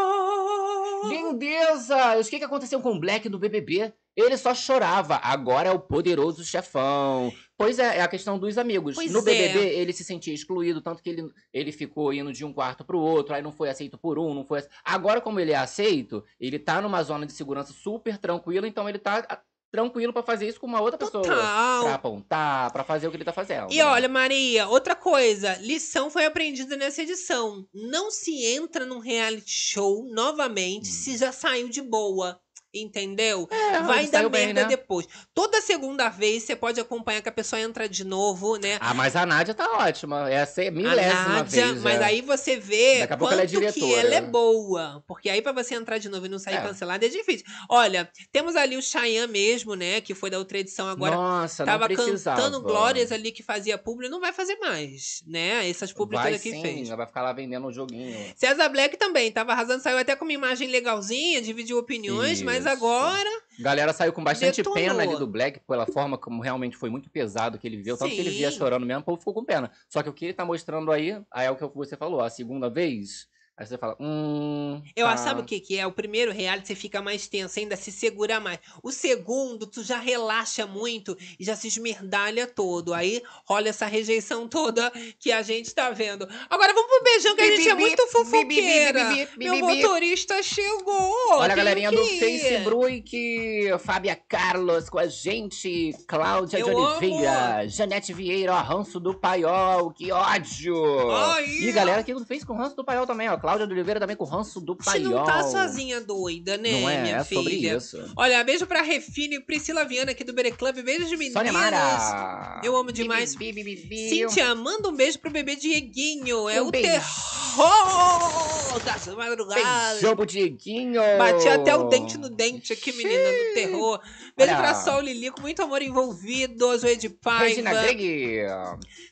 Lindeza! 1.09 2.19
O 2.19 2.23
que, 2.23 2.39
que 2.39 2.45
aconteceu 2.45 2.81
com 2.81 2.91
o 2.91 2.99
Black 2.99 3.27
no 3.29 3.39
BBB? 3.39 3.93
Ele 4.15 4.37
só 4.37 4.53
chorava. 4.53 5.19
Agora 5.23 5.69
é 5.69 5.71
o 5.71 5.79
poderoso 5.79 6.43
chefão. 6.43 7.33
Pois 7.57 7.79
é, 7.79 7.97
é 7.97 8.01
a 8.01 8.07
questão 8.07 8.37
dos 8.37 8.57
amigos. 8.57 8.95
Pois 8.95 9.11
no 9.11 9.19
é. 9.19 9.23
BBB, 9.23 9.59
ele 9.75 9.93
se 9.93 10.03
sentia 10.03 10.33
excluído, 10.33 10.81
tanto 10.81 11.01
que 11.01 11.09
ele, 11.09 11.31
ele 11.51 11.71
ficou 11.71 12.13
indo 12.13 12.31
de 12.31 12.43
um 12.45 12.53
quarto 12.53 12.83
pro 12.83 12.99
outro, 12.99 13.33
aí 13.33 13.41
não 13.41 13.51
foi 13.51 13.69
aceito 13.69 13.97
por 13.97 14.19
um, 14.19 14.33
não 14.33 14.45
foi 14.45 14.63
Agora, 14.83 15.21
como 15.21 15.39
ele 15.39 15.51
é 15.51 15.55
aceito, 15.55 16.23
ele 16.39 16.59
tá 16.59 16.81
numa 16.81 17.01
zona 17.03 17.25
de 17.25 17.33
segurança 17.33 17.73
super 17.73 18.17
tranquila, 18.17 18.67
então 18.67 18.87
ele 18.87 18.99
tá 18.99 19.43
tranquilo 19.73 20.13
pra 20.13 20.21
fazer 20.21 20.47
isso 20.47 20.59
com 20.59 20.67
uma 20.67 20.79
outra 20.79 20.99
pessoa. 20.99 21.23
Pra 21.23 21.35
Total. 21.35 21.87
apontar, 21.87 22.71
pra 22.71 22.83
fazer 22.83 23.07
o 23.07 23.09
que 23.09 23.17
ele 23.17 23.23
tá 23.23 23.33
fazendo. 23.33 23.73
E 23.73 23.81
olha, 23.81 24.07
Maria, 24.07 24.67
outra 24.67 24.95
coisa, 24.95 25.55
lição 25.55 26.11
foi 26.11 26.25
aprendida 26.25 26.77
nessa 26.77 27.01
edição. 27.01 27.67
Não 27.73 28.11
se 28.11 28.45
entra 28.45 28.85
num 28.85 28.99
reality 28.99 29.49
show 29.49 30.07
novamente 30.13 30.87
se 30.87 31.17
já 31.17 31.31
saiu 31.31 31.69
de 31.69 31.81
boa. 31.81 32.39
Entendeu? 32.73 33.47
É, 33.51 33.79
Vai 33.81 34.05
dar 34.07 34.19
saiu 34.19 34.29
bem, 34.29 34.47
merda 34.47 34.63
né? 34.63 34.67
depois. 34.67 35.07
Toda 35.33 35.61
segunda 35.61 36.09
vez 36.09 36.43
você 36.43 36.55
pode 36.55 36.79
acompanhar 36.79 37.21
que 37.21 37.29
a 37.29 37.31
pessoa 37.31 37.59
entra 37.61 37.87
de 37.87 38.03
novo, 38.03 38.57
né? 38.57 38.77
Ah, 38.79 38.93
mas 38.93 39.15
a 39.15 39.25
Nádia 39.25 39.53
tá 39.53 39.77
ótima. 39.77 40.29
Essa 40.29 40.63
é 40.63 40.65
a 40.65 40.69
a 40.69 40.71
milésima 40.71 41.27
Nádia, 41.29 41.67
vez. 41.67 41.81
mas 41.83 42.01
é. 42.01 42.03
aí 42.03 42.21
você 42.21 42.57
vê 42.57 42.99
Daqui 42.99 43.13
a 43.13 43.17
pouco 43.17 43.33
ela 43.33 43.43
é 43.43 43.47
quanto 43.47 43.73
que 43.73 43.93
ela 43.93 44.15
é 44.15 44.21
boa. 44.21 45.03
Porque 45.07 45.29
aí 45.29 45.41
pra 45.41 45.51
você 45.51 45.75
entrar 45.75 45.97
de 45.97 46.09
novo 46.09 46.25
e 46.25 46.29
não 46.29 46.39
sair 46.39 46.55
É. 46.55 46.61
cancelada 46.61 47.05
é 47.05 47.09
difícil. 47.09 47.45
Olha, 47.69 48.09
temos 48.31 48.55
ali 48.55 48.75
o 48.77 48.81
Cheyenne 48.81 49.31
mesmo, 49.31 49.75
né? 49.75 50.01
Que 50.01 50.13
foi 50.15 50.29
da 50.29 50.37
outra 50.39 50.57
edição 50.57 50.87
agora. 50.87 51.15
Nossa, 51.15 51.65
Tava 51.65 51.87
cantando 51.89 52.61
glórias 52.61 53.11
ali 53.11 53.31
que 53.31 53.43
fazia 53.43 53.77
publi, 53.77 54.09
não 54.09 54.19
vai 54.19 54.33
fazer 54.33 54.55
mais, 54.57 55.21
né? 55.27 55.69
Essas 55.69 55.91
todas 55.93 56.41
que 56.41 56.51
sim, 56.51 56.61
fez. 56.61 56.89
vai 56.89 57.05
ficar 57.05 57.21
lá 57.21 57.33
vendendo 57.33 57.67
o 57.67 57.71
joguinho. 57.71 58.33
César 58.35 58.69
Black 58.69 58.97
também, 58.97 59.31
tava 59.31 59.51
arrasando, 59.51 59.81
saiu 59.81 59.97
até 59.97 60.15
com 60.15 60.25
uma 60.25 60.33
imagem 60.33 60.69
legalzinha, 60.69 61.41
dividiu 61.41 61.77
opiniões, 61.77 62.41
mas 62.41 62.62
Isso. 62.65 62.85
agora 62.85 63.43
Galera 63.59 63.93
saiu 63.93 64.11
com 64.11 64.23
bastante 64.23 64.57
Detonou. 64.57 64.73
pena 64.73 65.03
ali 65.03 65.15
do 65.15 65.27
Black, 65.27 65.59
pela 65.67 65.85
forma 65.85 66.17
como 66.17 66.41
realmente 66.41 66.75
foi 66.75 66.89
muito 66.89 67.09
pesado 67.09 67.57
que 67.59 67.67
ele 67.67 67.77
viveu. 67.77 67.97
Tanto 67.97 68.11
que 68.11 68.19
ele 68.19 68.31
via 68.31 68.49
chorando 68.49 68.85
mesmo, 68.85 69.01
o 69.01 69.05
povo 69.05 69.19
ficou 69.19 69.33
com 69.33 69.45
pena. 69.45 69.71
Só 69.87 70.01
que 70.01 70.09
o 70.09 70.13
que 70.13 70.25
ele 70.25 70.33
tá 70.33 70.43
mostrando 70.43 70.91
aí, 70.91 71.21
aí 71.31 71.45
é 71.45 71.51
o 71.51 71.55
que 71.55 71.67
você 71.75 71.95
falou, 71.95 72.21
a 72.21 72.29
segunda 72.29 72.69
vez, 72.69 73.27
aí 73.55 73.65
você 73.65 73.77
fala, 73.77 73.95
hum. 73.99 74.81
Eu 74.95 75.05
tá. 75.05 75.13
acho, 75.13 75.23
sabe 75.23 75.41
o 75.41 75.45
que 75.45 75.59
que 75.59 75.77
é? 75.77 75.85
O 75.85 75.91
primeiro 75.91 76.31
reality 76.31 76.67
você 76.67 76.75
fica 76.75 77.01
mais 77.01 77.27
tenso, 77.27 77.59
ainda 77.59 77.75
se 77.75 77.91
segura 77.91 78.39
mais. 78.39 78.59
O 78.81 78.91
segundo, 78.91 79.67
tu 79.67 79.83
já 79.83 79.99
relaxa 79.99 80.65
muito 80.65 81.17
e 81.39 81.43
já 81.43 81.55
se 81.55 81.67
esmerdalha 81.67 82.47
todo. 82.47 82.93
Aí 82.93 83.21
rola 83.45 83.69
essa 83.69 83.85
rejeição 83.85 84.47
toda 84.47 84.91
que 85.19 85.31
a 85.31 85.41
gente 85.41 85.73
tá 85.73 85.91
vendo. 85.91 86.27
Agora 86.49 86.73
vamos 86.73 86.89
pro 86.89 87.03
beijão, 87.03 87.35
que 87.35 87.41
a 87.41 87.55
gente 87.55 87.69
é 87.69 87.75
muito 87.75 88.07
fofoqueira. 88.07 89.27
Meu 89.37 89.57
motorista 89.59 90.41
chegou. 90.41 91.15
Olha 91.33 91.53
a 91.53 91.55
galerinha 91.55 91.89
que 91.89 91.95
do. 91.95 92.03
Facebook, 92.05 93.77
Fábia 93.79 94.15
Carlos 94.15 94.89
com 94.89 94.99
a 94.99 95.07
gente, 95.07 95.93
Cláudia 96.07 96.63
de 96.63 96.69
Eu 96.69 96.75
Oliveira, 96.75 97.67
Janete 97.67 98.13
Vieira, 98.13 98.53
ó, 98.53 98.61
Ranço 98.61 98.99
do 98.99 99.13
Paiol, 99.13 99.91
que 99.91 100.11
ódio! 100.11 101.11
Ai. 101.11 101.45
E 101.45 101.71
galera 101.71 102.01
aqui 102.01 102.13
do 102.13 102.25
Face 102.25 102.45
com 102.45 102.53
Ranço 102.53 102.75
do 102.75 102.83
Paiol 102.83 103.05
também, 103.05 103.29
ó, 103.29 103.37
Cláudia 103.43 103.67
de 103.67 103.73
Oliveira 103.73 103.99
também 103.99 104.15
com 104.15 104.23
Ranço 104.23 104.61
do 104.61 104.73
Você 104.73 104.89
Paiol. 104.91 105.11
não 105.11 105.25
tá 105.25 105.43
sozinha 105.43 105.99
doida, 105.99 106.55
né, 106.57 106.71
Não 106.79 106.89
é, 106.89 107.01
minha 107.01 107.17
é 107.17 107.23
filha? 107.25 107.41
sobre 107.41 107.55
isso. 107.55 108.13
Olha, 108.15 108.41
beijo 108.41 108.65
pra 108.65 108.81
Refine 108.81 109.35
e 109.35 109.39
Priscila 109.41 109.83
Viana 109.83 110.11
aqui 110.11 110.23
do 110.23 110.31
Bere 110.31 110.53
Club. 110.53 110.77
Beijo 110.81 111.05
de 111.07 111.17
meninas. 111.17 111.33
Sônia 111.33 111.51
Mara. 111.51 112.61
Eu 112.63 112.73
amo 112.77 112.89
demais. 112.93 113.35
Bi, 113.35 113.51
bi, 113.51 113.61
bi, 113.61 113.75
bi. 113.75 114.07
Cíntia, 114.09 114.55
manda 114.55 114.87
um 114.87 114.95
beijo 114.95 115.19
pro 115.19 115.29
bebê 115.29 115.57
Dieguinho. 115.57 116.47
É 116.47 116.61
Um 116.61 116.69
o 116.69 116.71
beijo. 116.71 116.87
terror 116.87 118.79
das 118.85 119.07
madrugadas. 119.07 119.93
Beijão 119.93 120.15
pro 120.15 120.25
Dieguinho. 120.25 121.01
Bati 121.17 121.47
até 121.49 121.75
o 121.75 121.89
dente 121.89 122.17
no 122.17 122.29
dente 122.29 122.71
aqui, 122.71 122.93
menina, 122.93 123.23
do 123.29 123.53
terror. 123.53 123.99
Beijo 124.37 124.53
Olha. 124.53 124.61
pra 124.61 124.73
Sol 124.75 125.01
Lili, 125.01 125.31
com 125.31 125.41
muito 125.41 125.61
amor 125.61 125.81
envolvido. 125.81 126.75
Zoe 126.77 126.95
de 126.95 127.09
Paiva. 127.09 127.43
Regina 127.43 127.71
Greg. 127.73 128.39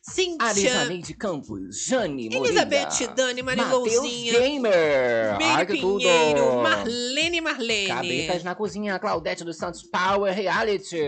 Cíntia. 0.02 0.48
Arisa 0.48 0.86
Neide 0.86 1.14
Campos. 1.14 1.86
Jane 1.86 2.30
Moreira. 2.30 2.48
Elizabeth, 2.48 3.14
Dani, 3.16 3.42
Matheus 3.44 3.94
Gamer. 4.30 5.38
Baby 5.40 5.66
que 5.74 5.80
tudo. 5.82 5.98
Pinheiro. 5.98 6.62
Marlene 6.62 7.42
Marlene. 7.42 7.88
Cabritas 7.88 8.44
na 8.44 8.56
cozinha. 8.56 9.00
Claudete 9.00 9.44
dos 9.44 9.58
Santos 9.58 9.84
Power 9.84 10.34
Reality. 10.34 11.00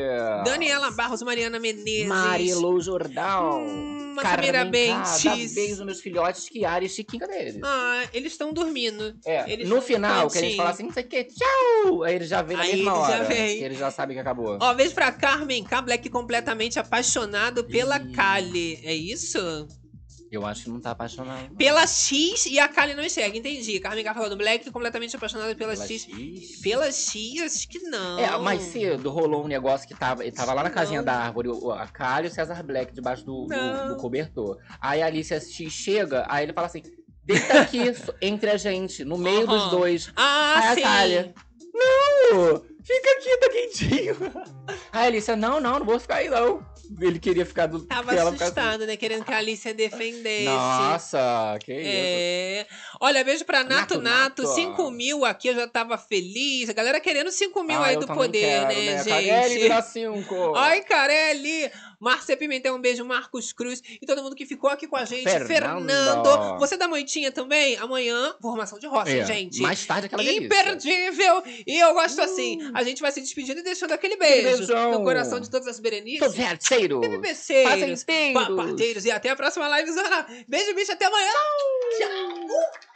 Daniela 0.46 0.92
Barros, 0.92 1.22
Mariana 1.22 1.60
Menezes. 1.60 2.08
Marilu 2.08 2.80
Jordão. 2.82 3.62
Hum, 3.66 4.16
Carmen 4.22 4.70
Bentes. 4.70 5.54
beijo 5.54 5.84
meus 5.86 6.00
filhotes, 6.00 6.48
Kiara 6.48 6.84
e 6.86 6.90
Chiquinha 6.90 7.28
deles. 7.28 7.60
Ah, 7.64 8.04
eles 8.14 8.32
estão 8.34 8.54
dormindo. 8.54 9.16
É, 9.26 9.52
eles 9.52 9.68
no 9.68 9.82
final, 9.82 10.30
que 10.30 10.38
a 10.38 10.42
gente 10.42 10.56
fala 10.56 10.70
assim, 10.70 10.84
não 10.84 10.92
sei 10.94 11.04
o 11.04 11.08
que, 11.08 11.24
tchau! 11.26 12.04
Aí 12.04 12.16
ele 12.16 12.26
já 12.26 12.42
vem 12.42 12.56
na 12.58 12.64
Aí 12.64 12.76
mesma 12.76 12.94
hora. 12.94 13.24
vem. 13.24 13.58
Que 13.58 13.64
ele 13.64 13.76
já 13.76 13.90
sabe 13.92 14.14
que 14.14 14.20
acabou. 14.20 14.58
Ó, 14.62 14.74
beijo 14.74 14.94
pra 14.94 15.12
Carmen 15.12 15.64
K. 15.64 15.82
Black 15.82 16.10
completamente 16.10 16.80
apaixonado 16.80 17.64
pela 17.64 17.98
Ih. 17.98 18.12
Kali. 18.12 18.80
É 18.84 18.94
isso? 18.94 19.68
Eu 20.36 20.46
acho 20.46 20.64
que 20.64 20.70
não 20.70 20.80
tá 20.80 20.92
apaixonado. 20.92 21.50
não. 21.50 21.56
Pela 21.56 21.86
X 21.86 22.46
e 22.48 22.60
a 22.60 22.68
Kali 22.68 22.94
não 22.96 23.04
enxerga, 23.04 23.38
entendi. 23.38 23.80
Carmen 23.80 24.04
K. 24.04 24.14
falando 24.14 24.36
Black 24.36 24.70
completamente 24.72 25.16
apaixonada 25.16 25.54
pela, 25.56 25.74
Pela 25.74 25.86
X. 25.88 26.08
X. 26.10 26.62
Pela 26.62 26.92
X, 26.92 27.42
acho 27.44 27.70
que 27.70 27.80
não. 27.80 28.18
É, 28.20 28.38
mais 28.40 28.62
cedo 28.64 29.10
rolou 29.12 29.44
um 29.46 29.48
negócio 29.48 29.88
que 29.88 29.94
tava, 29.94 30.24
tava 30.32 30.54
lá 30.54 30.64
na 30.64 30.70
casinha 30.70 31.00
Não. 31.00 31.06
da 31.06 31.14
árvore, 31.16 31.50
a 31.78 31.88
Kali 31.88 32.28
e 32.28 32.30
o 32.30 32.34
César 32.34 32.64
Black 32.64 32.94
debaixo 32.94 33.24
do, 33.26 33.46
do, 33.46 33.88
do 33.90 33.98
cobertor. 33.98 34.58
Aí 34.82 35.02
a 35.02 35.06
Alicia 35.06 35.40
X 35.40 35.72
chega, 35.72 36.26
aí 36.28 36.44
ele 36.46 36.54
fala 36.54 36.68
assim: 36.68 36.82
deita 37.24 37.62
aqui 37.62 37.80
entre 38.22 38.50
a 38.50 38.58
gente, 38.58 39.06
no 39.06 39.18
meio 39.18 39.46
dos 39.46 39.70
dois. 39.70 40.12
Ah, 40.16 40.60
Aí 40.60 40.68
a 40.68 40.76
sim. 40.76 40.82
Kali, 40.82 41.34
Não! 41.74 42.64
Fica 42.84 43.12
aqui, 43.12 43.38
tá 43.38 43.50
quentinho. 43.50 44.16
Aí 44.92 45.04
a 45.06 45.08
Alicia, 45.08 45.36
não, 45.38 45.60
não, 45.62 45.80
não 45.80 45.86
vou 45.86 45.98
ficar 46.00 46.16
aí 46.16 46.30
não. 46.30 46.66
Ele 47.00 47.20
queria 47.20 47.46
ficar 47.46 47.68
do. 47.68 47.82
Tava 47.82 48.14
que 48.14 48.20
ela 48.20 48.32
assustado, 48.32 48.86
né? 48.86 48.96
Querendo 48.98 49.24
que 49.26 49.34
a 49.34 49.38
Alicia 49.38 49.74
defendesse. 49.74 50.46
Nossa, 50.46 51.58
que 51.64 51.74
isso. 51.74 51.90
É. 51.92 52.68
Olha, 53.00 53.24
beijo 53.24 53.46
pra 53.46 53.64
Nato 53.64 54.00
Nato, 54.00 54.02
Nato. 54.02 54.44
Nato. 54.44 54.56
5 54.56 54.92
mil 54.92 55.26
aqui, 55.26 55.48
eu 55.50 55.56
já 55.56 55.68
tava 55.68 55.98
feliz. 55.98 56.70
A 56.70 56.74
galera 56.74 57.00
querendo 57.00 57.32
5 57.32 57.64
mil 57.64 57.80
Ah, 57.82 57.86
aí 57.88 57.98
do 57.98 58.08
poder, 58.08 58.40
quero, 58.40 58.68
né, 58.68 59.04
Carelli 59.04 59.50
gente? 59.50 59.62
vira 59.62 59.82
cinco. 59.82 60.56
Ai, 60.56 60.82
Carelli! 60.82 61.72
Márcia 62.04 62.36
Pimentel, 62.38 62.76
um 62.76 62.82
beijo. 62.82 63.04
Marcos 63.06 63.52
Cruz 63.54 63.82
e 64.02 64.06
todo 64.06 64.22
mundo 64.22 64.36
que 64.36 64.46
ficou 64.46 64.70
aqui 64.70 64.88
com 64.88 64.96
a 64.96 65.06
gente. 65.06 65.24
Fernando. 65.24 65.48
Fernando. 65.88 66.60
Você 66.60 66.78
da 66.78 66.88
Moitinha 66.88 67.32
também? 67.32 67.78
Amanhã, 67.78 68.36
formação 68.42 68.78
de 68.78 68.86
rocha, 68.88 69.12
É, 69.12 69.26
gente. 69.26 69.62
Mais 69.62 69.86
tarde 69.86 70.08
aquela 70.08 70.22
delícia. 70.24 70.46
Imperdível! 70.46 71.44
E 71.66 71.78
eu 71.80 71.94
gosto 71.94 72.22
assim. 72.22 72.60
A 72.74 72.84
gente 72.84 73.02
vai 73.02 73.12
se 73.12 73.22
despedindo 73.22 73.60
e 73.60 73.64
deixando 73.64 73.92
aquele 73.94 74.18
beijo 74.18 74.58
beijão. 74.58 74.92
no 74.92 75.04
coração 75.04 75.40
de 75.40 75.50
todas 75.50 75.68
as 75.68 75.80
Berenices. 75.80 76.20
Todos 76.20 76.40
arteiros. 76.40 77.00
BBBceiros, 77.00 77.72
Fazendeiros. 78.04 78.34
papateiros 78.48 79.06
e 79.06 79.12
até 79.12 79.30
a 79.30 79.36
próxima 79.36 79.68
livezona. 79.80 80.26
Beijo, 80.48 80.74
bicho, 80.76 80.92
até 80.92 81.06
amanhã. 81.06 81.32
Tchau. 81.98 82.93